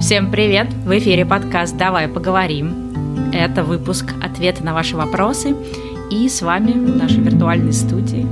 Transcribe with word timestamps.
Всем 0.00 0.30
привет! 0.30 0.72
В 0.72 0.98
эфире 0.98 1.24
подкаст 1.24 1.76
«Давай 1.76 2.08
поговорим». 2.08 3.30
Это 3.32 3.62
выпуск 3.62 4.12
«Ответы 4.22 4.62
на 4.62 4.74
ваши 4.74 4.96
вопросы». 4.96 5.56
И 6.10 6.28
с 6.28 6.42
вами 6.42 6.72
в 6.72 6.96
нашей 6.96 7.20
виртуальной 7.20 7.72
студии 7.72 8.26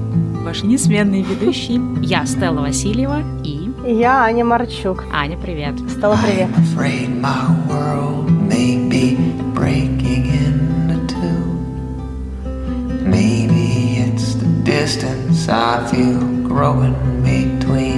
ваши 0.45 0.67
несменные 0.67 1.23
ведущие. 1.23 1.81
Я 2.03 2.27
Стелла 2.27 2.61
Васильева 2.61 3.23
и... 3.45 3.71
Я 3.87 4.25
Аня 4.25 4.45
Марчук. 4.45 5.05
Аня, 5.13 5.39
привет. 5.39 5.75
Стелла, 5.89 6.19
привет. 6.23 6.49
distance 14.83 15.49
I 15.49 15.87
feel 15.91 16.19
growing 16.49 16.95
between 17.23 17.92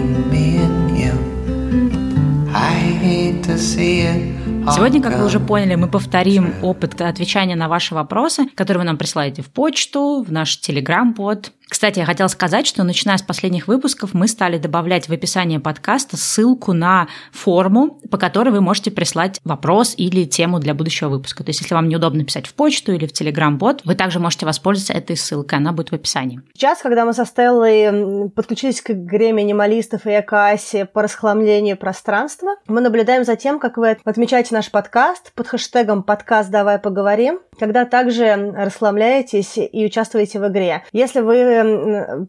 Сегодня, 4.74 5.02
как 5.02 5.18
вы 5.18 5.26
уже 5.26 5.40
поняли, 5.40 5.74
мы 5.74 5.88
повторим 5.88 6.54
опыт 6.62 7.00
отвечания 7.00 7.54
на 7.54 7.68
ваши 7.68 7.94
вопросы, 7.94 8.46
которые 8.54 8.80
вы 8.80 8.84
нам 8.86 8.96
присылаете 8.96 9.42
в 9.42 9.50
почту, 9.50 10.24
в 10.26 10.32
наш 10.32 10.58
телеграм-бот, 10.58 11.52
кстати, 11.74 11.98
я 11.98 12.04
хотела 12.04 12.28
сказать, 12.28 12.68
что 12.68 12.84
начиная 12.84 13.16
с 13.16 13.22
последних 13.22 13.66
выпусков 13.66 14.14
мы 14.14 14.28
стали 14.28 14.58
добавлять 14.58 15.08
в 15.08 15.12
описание 15.12 15.58
подкаста 15.58 16.16
ссылку 16.16 16.72
на 16.72 17.08
форму, 17.32 17.98
по 18.12 18.16
которой 18.16 18.50
вы 18.50 18.60
можете 18.60 18.92
прислать 18.92 19.40
вопрос 19.42 19.94
или 19.96 20.24
тему 20.24 20.60
для 20.60 20.72
будущего 20.72 21.08
выпуска. 21.08 21.42
То 21.42 21.50
есть, 21.50 21.62
если 21.62 21.74
вам 21.74 21.88
неудобно 21.88 22.24
писать 22.24 22.46
в 22.46 22.54
почту 22.54 22.92
или 22.92 23.06
в 23.06 23.12
Телеграм-бот, 23.12 23.80
вы 23.84 23.96
также 23.96 24.20
можете 24.20 24.46
воспользоваться 24.46 24.92
этой 24.92 25.16
ссылкой, 25.16 25.58
она 25.58 25.72
будет 25.72 25.90
в 25.90 25.94
описании. 25.94 26.42
Сейчас, 26.54 26.78
когда 26.78 27.04
мы 27.04 27.12
со 27.12 27.24
Стеллой 27.24 28.30
подключились 28.30 28.80
к 28.80 28.92
игре 28.92 29.32
минималистов 29.32 30.06
и 30.06 30.10
экоасе 30.10 30.84
по 30.84 31.02
расхламлению 31.02 31.76
пространства, 31.76 32.50
мы 32.68 32.82
наблюдаем 32.82 33.24
за 33.24 33.34
тем, 33.34 33.58
как 33.58 33.78
вы 33.78 33.96
отмечаете 34.04 34.54
наш 34.54 34.70
подкаст 34.70 35.32
под 35.34 35.48
хэштегом 35.48 36.04
«Подкаст 36.04 36.50
Давай 36.50 36.78
поговорим», 36.78 37.40
когда 37.58 37.84
также 37.84 38.54
расхламляетесь 38.56 39.54
и 39.56 39.84
участвуете 39.84 40.38
в 40.38 40.46
игре. 40.46 40.84
Если 40.92 41.20
вы 41.20 41.63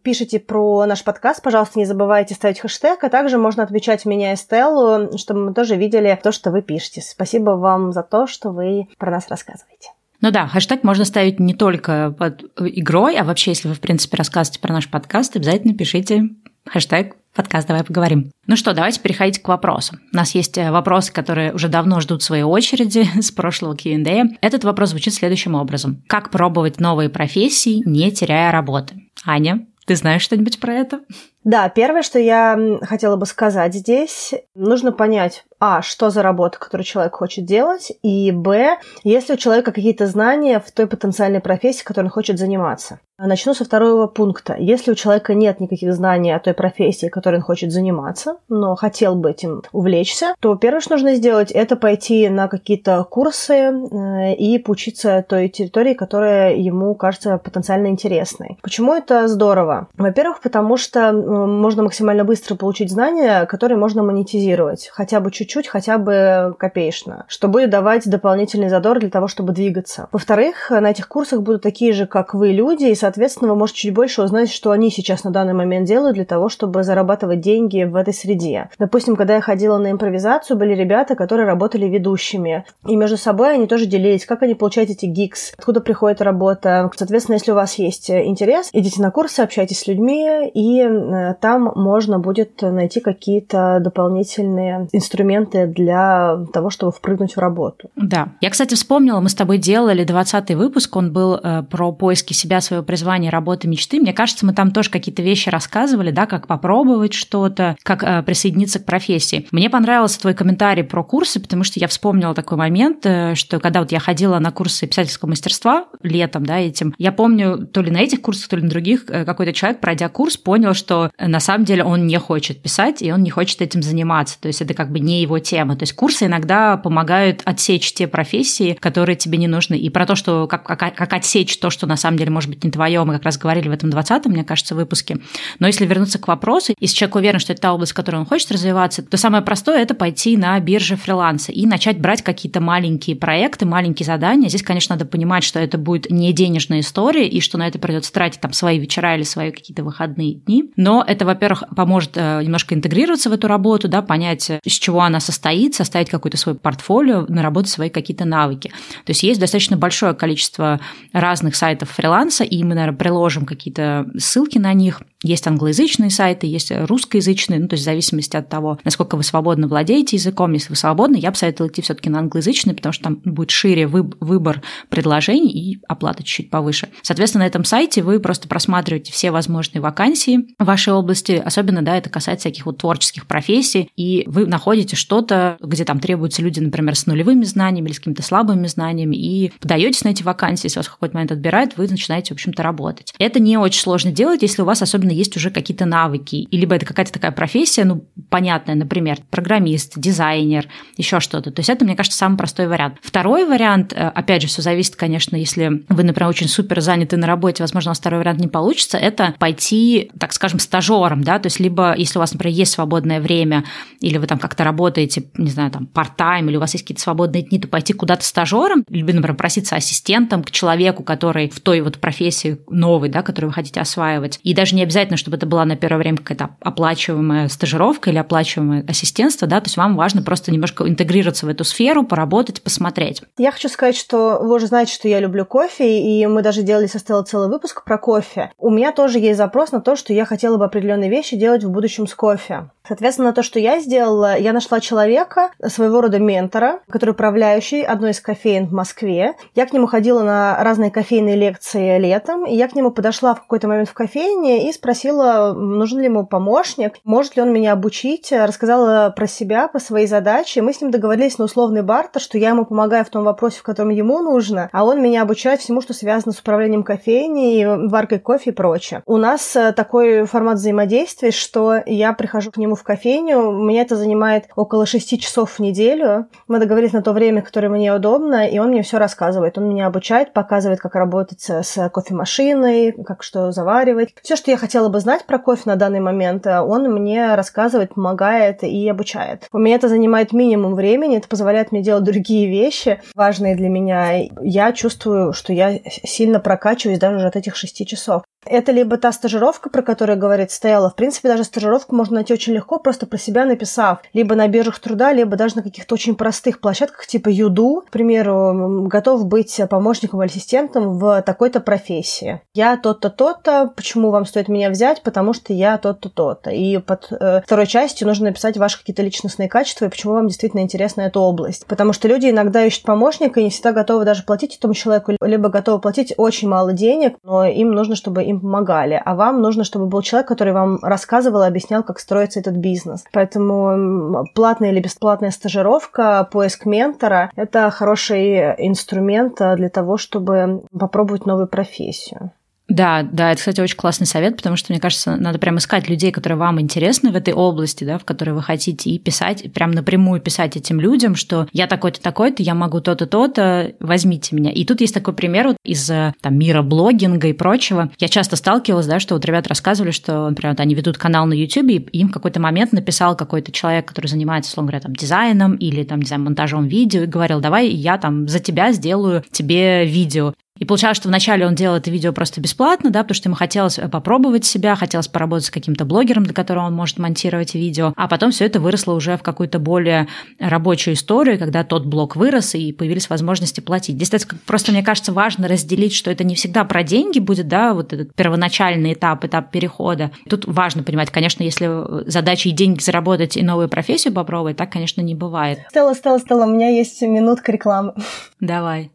пишите 0.04 0.40
про 0.40 0.86
наш 0.86 1.04
подкаст, 1.04 1.42
пожалуйста, 1.42 1.80
не 1.80 1.86
забывайте 1.86 2.36
ставить 2.36 2.60
хэштег, 2.60 3.04
а 3.04 3.10
также 3.10 3.38
можно 3.38 3.64
отвечать 3.64 4.06
меня 4.06 4.34
и 4.34 4.36
Стеллу, 4.36 5.18
чтобы 5.18 5.46
мы 5.46 5.54
тоже 5.54 5.76
видели 5.76 6.18
то, 6.22 6.32
что 6.32 6.52
вы 6.52 6.62
пишете. 6.62 7.02
Спасибо 7.02 7.52
вам 7.52 7.92
за 7.92 8.04
то, 8.04 8.28
что 8.28 8.52
вы 8.52 8.88
про 8.98 9.12
нас 9.12 9.28
рассказываете. 9.30 9.90
Ну 10.22 10.32
да, 10.32 10.48
хэштег 10.48 10.84
можно 10.84 11.06
ставить 11.06 11.40
не 11.40 11.54
только 11.54 12.16
под 12.18 12.44
игрой, 12.60 13.18
а 13.18 13.24
вообще, 13.24 13.52
если 13.52 13.68
вы, 13.68 13.74
в 13.76 13.82
принципе, 13.82 14.18
рассказываете 14.18 14.60
про 14.60 14.74
наш 14.74 14.90
подкаст, 14.90 15.36
обязательно 15.36 15.76
пишите 15.76 16.30
хэштег 16.66 17.16
подкаст 17.36 17.68
«Давай 17.68 17.84
поговорим». 17.84 18.32
Ну 18.48 18.56
что, 18.56 18.74
давайте 18.74 19.02
переходить 19.02 19.42
к 19.42 19.48
вопросам. 19.48 20.00
У 20.12 20.16
нас 20.16 20.34
есть 20.34 20.58
э, 20.58 20.72
вопросы, 20.72 21.12
которые 21.12 21.54
уже 21.54 21.68
давно 21.68 22.00
ждут 22.00 22.24
своей 22.24 22.44
очереди 22.44 23.08
с 23.22 23.32
прошлого 23.32 23.76
Q&A. 23.76 24.24
Этот 24.42 24.64
вопрос 24.64 24.92
звучит 24.92 25.14
следующим 25.14 25.56
образом. 25.56 26.02
Как 26.08 26.32
пробовать 26.32 26.80
новые 26.80 27.10
профессии, 27.10 27.84
не 27.86 28.12
теряя 28.12 28.52
работы? 28.52 29.04
Аня, 29.26 29.68
ты 29.86 29.96
знаешь 29.96 30.22
что-нибудь 30.22 30.60
про 30.60 30.74
это? 30.74 31.02
Да, 31.46 31.70
первое, 31.70 32.02
что 32.02 32.18
я 32.18 32.60
хотела 32.82 33.18
бы 33.18 33.28
сказать 33.28 33.76
здесь, 33.76 34.34
нужно 34.56 34.92
понять, 34.92 35.46
а, 35.60 35.82
что 35.82 36.10
за 36.10 36.22
работа, 36.22 36.60
которую 36.60 36.84
человек 36.84 37.16
хочет 37.16 37.46
делать, 37.46 37.92
и, 38.02 38.32
б, 38.32 38.78
есть 39.04 39.30
ли 39.30 39.36
у 39.36 39.38
человека 39.38 39.72
какие-то 39.72 40.08
знания 40.08 40.60
в 40.60 40.72
той 40.72 40.88
потенциальной 40.88 41.40
профессии, 41.40 41.84
которой 41.84 42.06
он 42.06 42.12
хочет 42.12 42.40
заниматься. 42.40 43.00
Начну 43.18 43.54
со 43.54 43.64
второго 43.64 44.08
пункта. 44.08 44.58
Если 44.60 44.92
у 44.92 44.96
человека 44.96 45.34
нет 45.34 45.62
никаких 45.62 45.94
знаний 45.94 46.34
о 46.34 46.40
той 46.40 46.54
профессии, 46.54 47.08
которой 47.08 47.38
он 47.38 47.42
хочет 47.44 47.72
заниматься, 47.72 48.38
но 48.50 48.76
хотел 48.76 49.16
бы 49.16 49.32
этим 49.32 49.64
увлечься, 49.72 50.36
то 50.42 50.56
первое, 50.56 50.82
что 50.82 50.96
нужно 50.96 51.16
сделать, 51.16 51.52
это 51.52 51.78
пойти 51.78 52.28
на 52.28 52.50
какие-то 52.50 53.06
курсы 53.06 53.54
э, 53.54 54.34
и 54.34 54.60
поучиться 54.60 55.26
той 55.28 55.48
территории, 55.48 55.94
которая 55.94 56.56
ему 56.56 56.94
кажется 56.96 57.38
потенциально 57.38 57.88
интересной. 57.88 58.58
Почему 58.62 58.94
это 58.94 59.30
здорово? 59.30 59.88
Во-первых, 59.96 60.42
потому 60.42 60.76
что 60.76 61.14
можно 61.36 61.84
максимально 61.84 62.24
быстро 62.24 62.56
получить 62.56 62.92
знания, 62.92 63.46
которые 63.46 63.78
можно 63.78 64.04
монетизировать. 64.04 64.90
Хотя 64.94 65.20
бы 65.20 65.32
чуть-чуть 65.32 65.68
хотя 65.68 65.98
бы 65.98 66.56
копеечно, 66.58 67.26
что 67.28 67.48
будет 67.48 67.70
давать 67.70 68.10
дополнительный 68.10 68.70
задор 68.70 69.00
для 69.00 69.10
того, 69.10 69.28
чтобы 69.28 69.54
двигаться. 69.54 70.08
Во-вторых, 70.12 70.70
на 70.70 70.92
этих 70.92 71.08
курсах 71.08 71.42
будут 71.42 71.62
такие 71.62 71.94
же, 71.94 72.06
как 72.06 72.34
вы, 72.34 72.50
люди, 72.50 72.86
и, 72.86 72.96
соответственно, 72.96 73.52
вы 73.52 73.60
можете 73.60 73.80
чуть 73.80 73.94
больше 73.94 74.22
узнать, 74.22 74.52
что 74.52 74.72
они 74.72 74.92
сейчас 74.92 75.24
на 75.24 75.32
данный 75.32 75.54
момент 75.54 75.88
делают 75.88 76.16
для 76.16 76.26
того, 76.26 76.50
чтобы 76.50 76.84
зарабатывать 76.84 77.42
деньги 77.42 77.84
в 77.84 77.96
этой 77.96 78.14
среде. 78.14 78.70
Допустим, 78.80 79.16
когда 79.16 79.36
я 79.36 79.42
ходила 79.42 79.78
на 79.78 79.92
импровизацию, 79.92 80.58
были 80.58 80.74
ребята, 80.74 81.16
которые 81.16 81.48
работали 81.48 81.86
ведущими, 81.86 82.66
и 82.86 82.96
между 82.96 83.18
собой 83.18 83.54
они 83.54 83.68
тоже 83.68 83.86
делились, 83.86 84.26
как 84.26 84.44
они 84.44 84.56
получают 84.56 84.90
эти 84.90 85.06
гикс, 85.06 85.54
откуда 85.58 85.82
приходит 85.82 86.22
работа. 86.22 86.90
Соответственно, 86.96 87.36
если 87.36 87.52
у 87.52 87.56
вас 87.56 87.76
есть 87.76 88.10
интерес, 88.10 88.70
идите 88.74 89.02
на 89.02 89.12
курсы, 89.12 89.42
общайтесь 89.42 89.80
с 89.80 89.88
людьми, 89.88 90.50
и 90.54 90.82
э, 90.82 91.25
там 91.34 91.72
можно 91.76 92.20
будет 92.20 92.62
найти 92.62 93.00
какие-то 93.00 93.80
дополнительные 93.82 94.88
инструменты 94.92 95.68
для 95.68 96.38
того, 96.54 96.70
чтобы 96.70 96.92
впрыгнуть 96.92 97.36
в 97.36 97.40
работу. 97.40 97.90
Да. 97.96 98.30
Я, 98.42 98.50
кстати, 98.50 98.76
вспомнила, 98.76 99.20
мы 99.20 99.30
с 99.30 99.36
тобой 99.36 99.58
делали 99.58 100.06
20-й 100.06 100.56
выпуск, 100.56 100.96
он 100.96 101.12
был 101.12 101.36
э, 101.36 101.64
про 101.64 101.92
поиски 101.92 102.34
себя, 102.34 102.62
своего 102.62 102.84
призвания, 102.84 103.32
работы, 103.32 103.68
мечты. 103.68 104.00
Мне 104.00 104.14
кажется, 104.14 104.46
мы 104.46 104.54
там 104.54 104.72
тоже 104.72 104.90
какие-то 104.90 105.22
вещи 105.22 105.50
рассказывали, 105.50 106.12
да, 106.12 106.26
как 106.26 106.48
попробовать 106.48 107.14
что-то, 107.14 107.76
как 107.84 108.04
э, 108.04 108.24
присоединиться 108.24 108.80
к 108.80 108.86
профессии. 108.86 109.48
Мне 109.52 109.70
понравился 109.70 110.20
твой 110.20 110.34
комментарий 110.34 110.84
про 110.84 111.04
курсы, 111.04 111.40
потому 111.40 111.64
что 111.64 111.80
я 111.80 111.88
вспомнила 111.88 112.34
такой 112.34 112.58
момент, 112.58 113.06
э, 113.06 113.36
что 113.36 113.60
когда 113.60 113.80
вот 113.80 113.92
я 113.92 114.00
ходила 114.00 114.40
на 114.40 114.52
курсы 114.52 114.88
писательского 114.88 115.30
мастерства 115.30 115.86
летом, 116.02 116.46
да, 116.46 116.60
этим, 116.60 116.94
я 116.98 117.12
помню, 117.12 117.68
то 117.68 117.82
ли 117.82 117.92
на 117.92 117.98
этих 117.98 118.22
курсах, 118.22 118.50
то 118.50 118.56
ли 118.56 118.64
на 118.64 118.70
других, 118.70 119.06
э, 119.10 119.26
какой-то 119.26 119.54
человек, 119.54 119.80
пройдя 119.80 120.10
курс, 120.10 120.38
понял, 120.38 120.74
что 120.74 121.12
на 121.18 121.40
самом 121.40 121.66
деле 121.66 121.84
он 121.84 122.08
не 122.08 122.18
хочет 122.20 122.62
писать, 122.62 123.02
и 123.02 123.12
он 123.12 123.24
не 123.24 123.30
хочет 123.30 123.62
этим 123.62 123.82
заниматься. 123.82 124.40
То 124.40 124.48
есть 124.48 124.62
это 124.62 124.74
как 124.74 124.92
бы 124.92 125.00
не 125.00 125.22
его 125.22 125.40
тема. 125.40 125.76
То 125.76 125.84
есть 125.84 125.94
курсы 125.94 126.26
иногда 126.26 126.78
помогают 126.78 127.42
отсечь 127.46 127.94
те 127.94 128.08
профессии, 128.08 128.78
которые 128.80 129.16
тебе 129.16 129.38
не 129.38 129.48
нужны. 129.48 129.76
И 129.76 129.90
про 129.90 130.06
то, 130.06 130.16
что 130.16 130.48
как, 130.48 130.64
как, 130.64 130.96
как 130.96 131.14
отсечь 131.14 131.58
то, 131.58 131.70
что 131.70 131.88
на 131.88 131.98
самом 131.98 132.18
деле 132.18 132.32
может 132.32 132.50
быть 132.50 132.64
не 132.64 132.72
твое, 132.72 133.04
мы 133.04 133.14
как 133.14 133.24
раз 133.24 133.38
говорили 133.38 133.70
в 133.70 133.72
этом 133.72 133.90
20-м, 133.90 134.32
мне 134.32 134.44
кажется, 134.44 134.76
выпуске. 134.76 135.18
Но 135.60 135.68
если 135.68 135.86
вернуться 135.86 136.20
к 136.20 136.28
вопросу, 136.28 136.74
если 136.80 136.96
человек 136.96 137.16
уверен, 137.16 137.40
что 137.40 137.54
это 137.54 137.62
та 137.62 137.74
область, 137.74 137.94
в 137.94 137.96
которой 137.96 138.18
он 138.18 138.26
хочет 138.26 138.52
развиваться, 138.52 139.04
то 139.04 139.18
самое 139.18 139.44
простое– 139.44 139.82
это 139.84 139.94
пойти 139.94 140.38
на 140.38 140.60
бирже 140.60 140.96
фриланса 140.96 141.52
и 141.52 141.66
начать 141.66 142.00
брать 142.00 142.22
какие-то 142.22 142.62
маленькие 142.62 143.16
проекты, 143.16 143.66
маленькие 143.66 144.06
задания. 144.06 144.50
Здесь, 144.50 144.64
конечно, 144.64 144.96
надо 144.96 145.06
понимать, 145.06 145.44
что 145.44 145.60
это 145.60 145.78
будет 145.78 146.10
не 146.10 146.34
денежная 146.34 146.82
история, 146.82 147.28
и 147.28 147.40
что 147.42 147.58
на 147.58 147.68
это 147.68 147.80
придется 147.80 148.12
тратить 148.12 148.42
там 148.42 148.54
свои 148.54 148.80
вечера 148.80 149.16
или 149.16 149.24
свои 149.24 149.52
какие-то 149.52 149.84
выходные 149.84 150.36
дни. 150.36 150.72
Но 150.76 150.95
это, 151.04 151.26
во-первых, 151.26 151.64
поможет 151.76 152.12
э, 152.16 152.42
немножко 152.44 152.76
интегрироваться 152.76 153.30
в 153.30 153.34
эту 153.34 153.48
работу, 153.48 153.88
да, 153.88 154.02
понять, 154.02 154.52
из 154.64 154.74
чего 154.74 155.02
она 155.02 155.20
состоит, 155.20 155.76
составить 155.76 156.10
какое-то 156.10 156.38
свое 156.38 156.58
портфолио, 156.58 157.26
наработать 157.28 157.72
свои 157.72 157.90
какие-то 157.90 158.26
навыки. 158.26 158.70
То 159.06 159.12
есть 159.12 159.24
есть 159.24 159.40
достаточно 159.40 159.78
большое 159.78 160.14
количество 160.14 160.80
разных 161.14 161.56
сайтов 161.56 161.90
фриланса, 161.92 162.44
и 162.44 162.64
мы, 162.64 162.76
наверное, 162.76 162.98
приложим 162.98 163.46
какие-то 163.46 164.06
ссылки 164.18 164.58
на 164.58 164.74
них. 164.74 165.02
Есть 165.26 165.48
англоязычные 165.48 166.12
сайты, 166.12 166.46
есть 166.46 166.72
русскоязычные, 166.72 167.60
ну, 167.60 167.68
то 167.68 167.74
есть 167.74 167.82
в 167.82 167.86
зависимости 167.86 168.38
от 168.38 168.48
того, 168.48 168.78
насколько 168.84 169.18
вы 169.18 169.24
свободно 169.24 169.68
владеете 169.68 170.18
языком. 170.18 170.54
Если 170.54 170.70
вы 170.70 170.76
свободны, 170.76 171.18
я 171.18 171.32
бы 171.32 171.36
советовала 171.36 171.72
идти 171.72 171.82
все 171.82 171.96
таки 171.96 172.12
на 172.12 172.20
англоязычный, 172.20 172.76
потому 172.76 172.94
что 172.94 173.06
там 173.06 173.22
будет 173.26 173.50
шире 173.50 173.88
выбор 173.88 174.62
предложений 174.90 175.52
и 175.52 175.80
оплата 175.88 176.22
чуть-чуть 176.22 176.52
повыше. 176.52 176.90
Соответственно, 177.02 177.44
на 177.44 177.48
этом 177.48 177.66
сайте 177.66 178.04
вы 178.04 178.20
просто 178.20 178.48
просматриваете 178.48 179.12
все 179.12 179.32
возможные 179.32 179.82
вакансии 179.82 180.46
в 180.60 180.66
вашей 180.66 180.94
области, 180.94 181.42
особенно, 181.44 181.82
да, 181.82 181.98
это 181.98 182.12
касается 182.12 182.48
всяких 182.48 182.68
вот 182.68 182.78
творческих 182.78 183.26
профессий, 183.26 183.90
и 183.96 184.26
вы 184.28 184.46
находите 184.46 184.96
что-то, 184.96 185.58
где 185.60 185.86
там 185.86 186.00
требуются 186.00 186.44
люди, 186.44 186.60
например, 186.60 186.96
с 186.96 187.08
нулевыми 187.08 187.46
знаниями 187.46 187.88
или 187.88 187.94
с 187.94 188.00
какими-то 188.00 188.22
слабыми 188.22 188.68
знаниями, 188.68 189.16
и 189.16 189.52
подаетесь 189.60 190.04
на 190.04 190.10
эти 190.10 190.22
вакансии, 190.22 190.68
если 190.68 190.78
вас 190.78 190.88
в 190.88 190.92
какой-то 190.92 191.16
момент 191.16 191.32
отбирают, 191.32 191.78
вы 191.78 191.88
начинаете, 191.88 192.36
в 192.36 192.38
общем-то, 192.38 192.62
работать. 192.62 193.12
Это 193.18 193.40
не 193.40 193.58
очень 193.58 193.82
сложно 193.82 194.12
делать, 194.12 194.44
если 194.44 194.62
у 194.62 194.66
вас 194.66 194.84
особенно 194.84 195.15
есть 195.16 195.36
уже 195.38 195.50
какие-то 195.50 195.86
навыки, 195.86 196.36
и 196.36 196.58
либо 196.58 196.76
это 196.76 196.86
какая-то 196.86 197.12
такая 197.12 197.32
профессия, 197.32 197.86
ну, 197.86 198.06
понятная, 198.30 198.76
например, 198.76 199.18
программист, 199.30 199.94
дизайнер, 199.96 200.68
еще 200.98 201.20
что-то. 201.20 201.52
То 201.52 201.60
есть 201.60 201.70
это, 201.70 201.86
мне 201.86 201.96
кажется, 201.96 202.18
самый 202.18 202.38
простой 202.38 202.68
вариант. 202.68 202.98
Второй 203.02 203.46
вариант, 203.46 203.94
э, 203.94 204.08
опять 204.08 204.42
же, 204.42 204.48
все 204.48 204.62
зависит, 204.62 204.96
конечно, 204.96 205.36
если 205.36 205.84
вы, 205.90 206.04
например, 206.04 206.30
очень 206.30 206.48
супер 206.48 206.82
заняты 206.82 207.18
на 207.18 207.28
работе, 207.28 207.64
возможно, 207.64 207.90
у 207.90 207.92
вас 207.92 208.00
второй 208.00 208.20
вариант 208.20 208.40
не 208.40 208.48
получится, 208.48 208.98
это 208.98 209.36
пойти, 209.40 210.12
так 210.20 210.34
скажем, 210.34 210.60
стажером, 210.60 211.24
да, 211.24 211.40
то 211.40 211.48
есть 211.48 211.60
либо, 211.60 211.96
если 211.96 212.18
у 212.18 212.22
вас, 212.22 212.34
например, 212.34 212.56
есть 212.56 212.74
свободное 212.74 213.20
время, 213.22 213.64
или 214.02 214.18
вы 214.18 214.28
там 214.28 214.40
как-то 214.40 214.64
работаете, 214.64 215.26
не 215.38 215.50
знаю, 215.50 215.72
там, 215.72 215.88
part-time, 215.94 216.48
или 216.48 216.58
у 216.58 216.60
вас 216.60 216.74
есть 216.74 216.84
какие-то 216.84 217.02
свободные 217.02 217.44
дни, 217.44 217.60
то 217.60 217.68
пойти 217.68 217.94
куда-то 217.94 218.26
стажером, 218.26 218.84
либо, 218.90 219.14
например, 219.14 219.36
проситься 219.36 219.76
ассистентом 219.76 220.44
к 220.44 220.52
человеку, 220.52 221.04
который 221.04 221.50
в 221.50 221.60
той 221.60 221.82
вот 221.82 221.98
профессии 221.98 222.58
новой, 222.70 223.10
да, 223.10 223.22
которую 223.22 223.50
вы 223.50 223.54
хотите 223.54 223.80
осваивать. 223.80 224.40
И 224.44 224.54
даже 224.54 224.76
не 224.76 224.84
обязательно 224.84 225.05
обязательно, 225.06 225.18
чтобы 225.18 225.38
это 225.38 225.46
была 225.46 225.66
на 225.66 225.76
первое 225.76 226.00
время 226.00 226.18
какая-то 226.18 226.56
оплачиваемая 226.60 227.48
стажировка 227.48 228.10
или 228.10 228.18
оплачиваемое 228.18 228.86
ассистентство, 228.88 229.48
да, 229.48 229.60
то 229.62 229.68
есть 229.68 229.78
вам 229.78 229.96
важно 229.96 230.22
просто 230.22 230.52
немножко 230.52 230.88
интегрироваться 230.88 231.46
в 231.46 231.50
эту 231.50 231.64
сферу, 231.64 232.04
поработать, 232.04 232.62
посмотреть. 232.62 233.22
Я 233.38 233.52
хочу 233.52 233.70
сказать, 233.70 233.96
что 233.96 234.40
вы 234.42 234.56
уже 234.56 234.68
знаете, 234.68 234.94
что 234.94 235.08
я 235.08 235.20
люблю 235.20 235.46
кофе, 235.46 236.00
и 236.00 236.26
мы 236.28 236.42
даже 236.42 236.64
делали 236.64 236.88
со 236.88 237.00
Стеллой 237.00 237.26
целый 237.26 237.50
выпуск 237.50 237.84
про 237.84 237.98
кофе. 237.98 238.52
У 238.58 238.70
меня 238.70 238.92
тоже 238.92 239.20
есть 239.20 239.38
запрос 239.38 239.72
на 239.72 239.82
то, 239.82 239.96
что 239.96 240.14
я 240.14 240.26
хотела 240.26 240.58
бы 240.58 240.66
определенные 240.66 241.10
вещи 241.10 241.36
делать 241.36 241.64
в 241.64 241.72
будущем 241.72 242.08
с 242.08 242.16
кофе. 242.16 242.70
Соответственно, 242.88 243.34
то, 243.34 243.44
что 243.44 243.60
я 243.60 243.80
сделала, 243.80 244.38
я 244.38 244.54
нашла 244.54 244.80
человека, 244.80 245.52
своего 245.68 246.02
рода 246.02 246.20
ментора, 246.20 246.80
который 246.90 247.12
управляющий 247.12 247.82
одной 247.82 248.12
из 248.12 248.20
кофеин 248.20 248.68
в 248.68 248.74
Москве. 248.74 249.36
Я 249.56 249.66
к 249.66 249.74
нему 249.74 249.88
ходила 249.88 250.24
на 250.24 250.64
разные 250.64 250.92
кофейные 250.92 251.36
лекции 251.36 251.98
летом, 251.98 252.46
и 252.46 252.56
я 252.56 252.68
к 252.68 252.76
нему 252.76 252.92
подошла 252.92 253.36
в 253.36 253.42
какой-то 253.42 253.68
момент 253.68 253.90
в 253.90 253.94
кофейне 253.94 254.70
и 254.70 254.74
спросила, 254.74 255.54
нужен 255.54 256.00
ли 256.00 256.06
ему 256.06 256.26
помощник, 256.26 256.96
может 257.04 257.36
ли 257.36 257.42
он 257.42 257.52
меня 257.52 257.74
обучить, 257.74 258.32
рассказала 258.32 259.14
про 259.16 259.28
себя, 259.28 259.68
про 259.68 259.80
свои 259.80 260.06
задачи. 260.06 260.60
Мы 260.60 260.74
с 260.74 260.82
ним 260.82 260.92
договорились 260.92 261.38
на 261.38 261.46
условный 261.46 261.82
бартер, 261.82 262.22
что 262.22 262.38
я 262.38 262.50
ему 262.50 262.66
помогаю 262.66 263.06
в 263.06 263.10
том 263.10 263.24
вопросе, 263.24 263.60
в 263.60 263.64
котором 263.64 263.90
ему 263.90 264.20
нужно, 264.22 264.70
а 264.72 264.86
он 264.86 265.02
меня 265.02 265.22
обучает 265.22 265.62
всему, 265.62 265.82
что 265.82 265.94
связано 265.94 266.34
с 266.34 266.40
управлением 266.40 266.84
кофейней, 266.84 267.88
варкой 267.88 268.20
кофе 268.20 268.52
и 268.52 268.54
прочее. 268.54 269.02
У 269.06 269.18
нас 269.18 269.56
э, 269.56 269.72
такой 269.72 270.26
формат 270.26 270.58
взаимодействия, 270.58 271.32
что 271.32 271.82
я 271.86 272.14
прихожу 272.14 272.52
к 272.52 272.58
нему 272.58 272.75
в 272.76 272.84
кофейню, 272.84 273.50
у 273.50 273.64
меня 273.64 273.82
это 273.82 273.96
занимает 273.96 274.46
около 274.56 274.86
6 274.86 275.20
часов 275.20 275.52
в 275.52 275.60
неделю. 275.60 276.28
Мы 276.48 276.60
договорились 276.60 276.94
на 276.94 277.02
то 277.02 277.12
время, 277.14 277.42
которое 277.42 277.70
мне 277.70 277.94
удобно, 277.94 278.48
и 278.48 278.60
он 278.60 278.70
мне 278.70 278.84
все 278.84 278.98
рассказывает. 278.98 279.58
Он 279.58 279.70
меня 279.70 279.88
обучает, 279.88 280.34
показывает, 280.34 280.80
как 280.80 280.96
работать 280.96 281.50
с 281.50 281.90
кофемашиной, 281.90 282.92
как 283.04 283.24
что 283.24 283.52
заваривать. 283.52 284.16
Все, 284.22 284.36
что 284.36 284.52
я 284.52 284.58
хотела 284.58 284.90
бы 284.90 285.00
знать 285.00 285.26
про 285.26 285.40
кофе 285.40 285.64
на 285.66 285.76
данный 285.76 286.00
момент, 286.00 286.46
он 286.48 286.92
мне 286.92 287.36
рассказывает, 287.36 287.94
помогает 287.96 288.64
и 288.64 288.90
обучает. 288.90 289.48
У 289.52 289.58
меня 289.58 289.76
это 289.76 289.88
занимает 289.88 290.34
минимум 290.34 290.76
времени, 290.76 291.18
это 291.18 291.28
позволяет 291.28 291.72
мне 291.72 291.82
делать 291.82 292.04
другие 292.04 292.50
вещи, 292.50 293.02
важные 293.16 293.56
для 293.56 293.70
меня. 293.70 294.26
Я 294.42 294.72
чувствую, 294.72 295.34
что 295.34 295.54
я 295.54 295.80
сильно 296.04 296.40
прокачиваюсь 296.40 297.00
даже 297.00 297.26
от 297.28 297.36
этих 297.36 297.56
шести 297.56 297.86
часов. 297.86 298.24
Это 298.46 298.72
либо 298.72 298.98
та 298.98 299.12
стажировка, 299.12 299.70
про 299.70 299.82
которую 299.82 300.20
говорит 300.20 300.52
Стелла. 300.52 300.90
В 300.90 300.96
принципе, 300.96 301.30
даже 301.30 301.44
стажировку 301.44 301.96
можно 301.96 302.16
найти 302.16 302.34
очень 302.34 302.54
легко, 302.54 302.80
просто 302.80 303.06
про 303.06 303.18
себя 303.18 303.46
написав. 303.46 304.00
Либо 304.14 304.36
на 304.36 304.48
биржах 304.48 304.80
труда, 304.80 305.14
либо 305.14 305.36
даже 305.36 305.56
на 305.58 305.64
каких-то 305.64 305.96
очень 305.96 306.16
простых 306.16 306.60
площадках, 306.60 307.08
типа 307.08 307.30
Юду, 307.30 307.84
к 307.88 307.92
примеру, 307.92 308.86
готов 308.88 309.26
быть 309.26 309.60
помощником 309.70 310.22
или 310.22 310.30
ассистентом 310.30 310.98
в 310.98 311.22
такой-то 311.24 311.60
профессии. 311.60 312.42
Я 312.54 312.78
тот-то, 312.78 313.10
тот-то. 313.10 313.72
Почему 313.76 314.12
вам 314.12 314.26
стоит 314.26 314.48
меня 314.48 314.70
взять? 314.70 315.02
Потому 315.02 315.34
что 315.34 315.54
я 315.54 315.78
тот-то, 315.78 316.10
тот-то. 316.10 316.52
И 316.52 316.78
под 316.78 317.08
э, 317.12 317.42
второй 317.46 317.68
частью 317.68 318.08
нужно 318.08 318.28
написать 318.28 318.58
ваши 318.58 318.80
какие-то 318.80 319.02
личностные 319.02 319.50
качества 319.50 319.86
и 319.86 319.90
почему 319.90 320.14
вам 320.14 320.28
действительно 320.28 320.62
интересна 320.62 321.02
эта 321.02 321.20
область. 321.20 321.66
Потому 321.66 321.94
что 321.94 322.08
люди 322.08 322.30
иногда 322.30 322.64
ищут 322.64 322.84
помощника 322.84 323.40
и 323.40 323.44
не 323.44 323.50
всегда 323.50 323.72
готовы 323.72 324.06
даже 324.06 324.24
платить 324.24 324.58
этому 324.58 324.74
человеку, 324.74 325.14
либо 325.22 325.50
готовы 325.50 325.80
платить 325.80 326.14
очень 326.18 326.48
мало 326.48 326.74
денег, 326.74 327.18
но 327.24 327.46
им 327.46 327.72
нужно, 327.72 327.96
чтобы 327.96 328.24
им 328.24 328.35
им 328.36 328.42
помогали, 328.42 329.02
а 329.04 329.16
вам 329.16 329.42
нужно, 329.42 329.64
чтобы 329.64 329.88
был 329.88 330.02
человек, 330.02 330.28
который 330.28 330.54
вам 330.54 330.80
рассказывал 330.82 331.44
и 331.44 331.48
объяснял, 331.48 331.84
как 331.84 332.00
строится 332.00 332.40
этот 332.40 332.56
бизнес. 332.56 333.04
Поэтому 333.12 334.26
платная 334.34 334.72
или 334.72 334.80
бесплатная 334.80 335.32
стажировка, 335.32 336.28
поиск 336.32 336.66
ментора– 336.66 337.32
это 337.36 337.70
хороший 337.72 338.54
инструмент 338.58 339.38
для 339.56 339.70
того, 339.70 339.98
чтобы 339.98 340.64
попробовать 340.78 341.26
новую 341.26 341.48
профессию. 341.48 342.32
Да, 342.68 343.04
да, 343.04 343.32
это, 343.32 343.40
кстати, 343.40 343.62
очень 343.62 343.78
классный 343.78 344.08
совет, 344.08 344.38
потому 344.38 344.56
что, 344.56 344.74
мне 344.74 344.80
кажется, 344.80 345.18
надо 345.18 345.38
прям 345.38 345.58
искать 345.58 345.88
людей, 345.88 346.12
которые 346.12 346.38
вам 346.38 346.60
интересны 346.60 347.12
в 347.12 347.16
этой 347.16 347.34
области, 347.34 347.84
да, 347.84 348.00
в 348.00 348.06
которой 348.06 348.32
вы 348.32 348.42
хотите, 348.42 348.90
и 348.90 348.98
писать, 348.98 349.54
прям 349.54 349.70
напрямую 349.70 350.20
писать 350.20 350.58
этим 350.58 350.80
людям, 350.80 351.16
что 351.16 351.48
я 351.54 351.68
такой-то, 351.68 352.02
такой-то, 352.02 352.42
я 352.42 352.56
могу 352.56 352.82
то-то, 352.82 353.06
то-то, 353.06 353.74
возьмите 353.80 354.36
меня. 354.36 354.52
И 354.52 354.66
тут 354.66 354.82
есть 354.82 354.96
такой 354.96 355.14
пример 355.14 355.50
вот 355.50 355.58
из 355.64 355.86
там, 355.88 356.40
мира 356.40 356.64
блогинга 356.64 357.28
и 357.28 357.34
прочего. 357.34 357.92
Я 358.00 358.08
часто 358.08 358.36
сталкивалась, 358.36 358.88
да, 358.88 359.00
что 359.00 359.14
вот 359.14 359.26
ребята 359.26 359.50
рассказывали, 359.50 359.92
что, 359.92 360.30
например, 360.30 360.54
вот 360.54 360.60
они 360.60 360.74
ведут 360.74 360.98
канал 360.98 361.28
на 361.28 361.34
YouTube, 361.34 361.70
и 361.70 362.00
им 362.00 362.10
в 362.10 362.12
какой-то 362.12 362.40
момент 362.40 362.72
написал 362.74 363.16
какой-то 363.16 363.52
человек, 363.52 363.88
который 363.88 364.08
занимается, 364.08 364.50
условно 364.50 364.72
говоря, 364.72 364.84
там, 364.84 364.96
дизайном 364.96 365.56
или, 365.56 365.84
там, 365.84 366.00
не 366.00 366.08
знаю, 366.08 366.24
монтажом 366.24 366.68
видео, 366.68 367.04
и 367.04 367.08
говорил, 367.08 367.42
давай 367.42 367.68
я 367.68 368.00
там 368.00 368.28
за 368.28 368.40
тебя 368.40 368.72
сделаю 368.72 369.24
тебе 369.32 369.86
видео. 369.86 370.34
И 370.58 370.64
получалось, 370.64 370.96
что 370.96 371.10
вначале 371.10 371.46
он 371.46 371.54
делал 371.54 371.76
это 371.76 371.92
видео 371.92 372.14
просто 372.14 372.40
бесплатно, 372.40 372.90
да, 372.90 373.02
потому 373.04 373.16
что 373.16 373.28
ему 373.28 373.36
хотелось 373.36 373.78
э, 373.78 373.90
попробовать 373.90 374.46
себя, 374.46 374.76
хотелось 374.78 375.10
поработать 375.10 375.48
с 375.48 375.50
каким-то 375.50 375.84
блогером, 375.84 376.24
для 376.24 376.34
которого 376.34 376.68
он 376.68 376.74
может 376.74 376.98
монтировать 376.98 377.56
видео, 377.56 377.94
а 377.98 378.08
потом 378.08 378.32
все 378.32 378.46
это 378.46 378.62
выросло 378.62 378.94
уже 378.94 379.18
в 379.18 379.22
какую-то 379.22 379.60
более 379.60 380.08
рабочую 380.40 380.94
историю, 380.94 381.38
когда 381.38 381.66
тот 381.66 381.86
блог 381.86 382.16
вырос 382.16 382.56
и 382.56 382.72
появились 382.72 383.10
возможности 383.10 383.60
платить. 383.60 384.02
Здесь 384.02 384.26
просто, 384.46 384.72
мне 384.72 384.82
кажется, 384.82 385.12
важно 385.12 385.50
разделить, 385.50 385.94
что 385.94 386.10
это 386.10 386.24
не 386.24 386.36
всегда 386.36 386.64
про 386.64 386.84
деньги 386.84 387.20
будет, 387.20 387.50
да, 387.50 387.74
вот 387.74 387.92
этот 387.92 388.16
первоначальный 388.16 388.94
этап, 388.94 389.26
этап 389.26 389.52
перехода. 389.52 390.12
Тут 390.30 390.46
важно 390.46 390.84
понимать, 390.84 391.12
конечно, 391.12 391.44
если 391.44 392.10
задача 392.10 392.48
и 392.48 392.54
деньги 392.54 392.80
заработать, 392.80 393.36
и 393.36 393.44
новую 393.44 393.68
профессию 393.68 394.14
попробовать, 394.14 394.56
так, 394.56 394.72
конечно, 394.72 395.02
не 395.02 395.16
бывает. 395.16 395.60
Стелла, 395.70 395.94
Стелла, 395.94 396.20
Стелла, 396.20 396.46
у 396.46 396.50
меня 396.50 396.70
есть 396.70 397.02
минутка 397.02 397.52
рекламы. 397.52 397.94
Давай. 398.40 398.92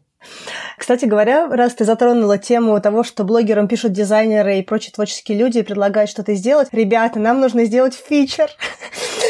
Кстати 0.81 1.05
говоря, 1.05 1.47
раз 1.47 1.75
ты 1.75 1.85
затронула 1.85 2.39
тему 2.39 2.81
того, 2.81 3.03
что 3.03 3.23
блогерам 3.23 3.67
пишут 3.67 3.91
дизайнеры 3.91 4.57
и 4.57 4.63
прочие 4.63 4.91
творческие 4.91 5.37
люди 5.37 5.59
и 5.59 5.61
предлагают 5.61 6.09
что-то 6.09 6.33
сделать, 6.33 6.69
ребята, 6.71 7.19
нам 7.19 7.39
нужно 7.39 7.65
сделать 7.65 7.93
фичер 7.93 8.49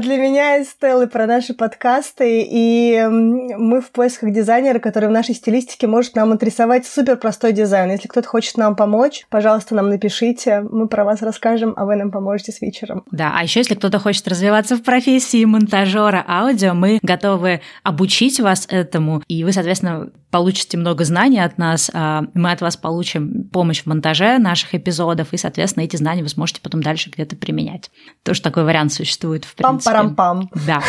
для 0.00 0.16
меня 0.16 0.56
и 0.56 0.64
Стеллы 0.64 1.06
про 1.06 1.26
наши 1.26 1.54
подкасты, 1.54 2.44
и 2.50 3.00
мы 3.08 3.80
в 3.80 3.92
поисках 3.92 4.32
дизайнера, 4.32 4.80
который 4.80 5.08
в 5.08 5.12
нашей 5.12 5.36
стилистике 5.36 5.86
может 5.86 6.16
нам 6.16 6.32
отрисовать 6.32 6.84
супер 6.84 7.16
простой 7.16 7.52
дизайн. 7.52 7.90
Если 7.92 8.08
кто-то 8.08 8.26
хочет 8.26 8.56
нам 8.56 8.74
помочь, 8.74 9.24
пожалуйста, 9.30 9.76
нам 9.76 9.88
напишите, 9.88 10.62
мы 10.68 10.88
про 10.88 11.04
вас 11.04 11.22
расскажем, 11.22 11.74
а 11.76 11.84
вы 11.84 11.94
нам 11.94 12.10
поможете 12.10 12.50
с 12.50 12.60
вечером. 12.60 13.04
Да, 13.12 13.32
а 13.36 13.44
еще 13.44 13.60
если 13.60 13.76
кто-то 13.76 14.00
хочет 14.00 14.26
развиваться 14.26 14.76
в 14.76 14.82
профессии 14.82 15.44
монтажера 15.44 16.24
аудио, 16.26 16.74
мы 16.74 16.98
готовы 17.02 17.60
обучить 17.84 18.40
вас 18.40 18.66
этому, 18.68 19.22
и 19.28 19.44
вы, 19.44 19.52
соответственно, 19.52 20.10
получите 20.30 20.76
много 20.76 21.04
знаний 21.04 21.38
от 21.38 21.56
нас, 21.56 21.90
а 21.94 22.24
мы 22.34 22.52
от 22.52 22.60
вас 22.60 22.76
получим 22.76 23.48
помощь 23.50 23.82
в 23.82 23.86
монтаже 23.86 24.38
наших 24.38 24.74
эпизодов, 24.74 25.32
и, 25.32 25.36
соответственно, 25.36 25.84
эти 25.84 25.96
знания 25.96 26.22
вы 26.22 26.28
сможете 26.28 26.60
потом 26.60 26.82
дальше 26.82 27.10
где-то 27.10 27.36
применять. 27.36 27.90
Тоже 28.24 28.42
такой 28.42 28.64
вариант 28.64 28.92
существует, 28.92 29.44
в. 29.44 29.54
Пам-парам-пам. 29.76 30.50
Да. 30.66 30.82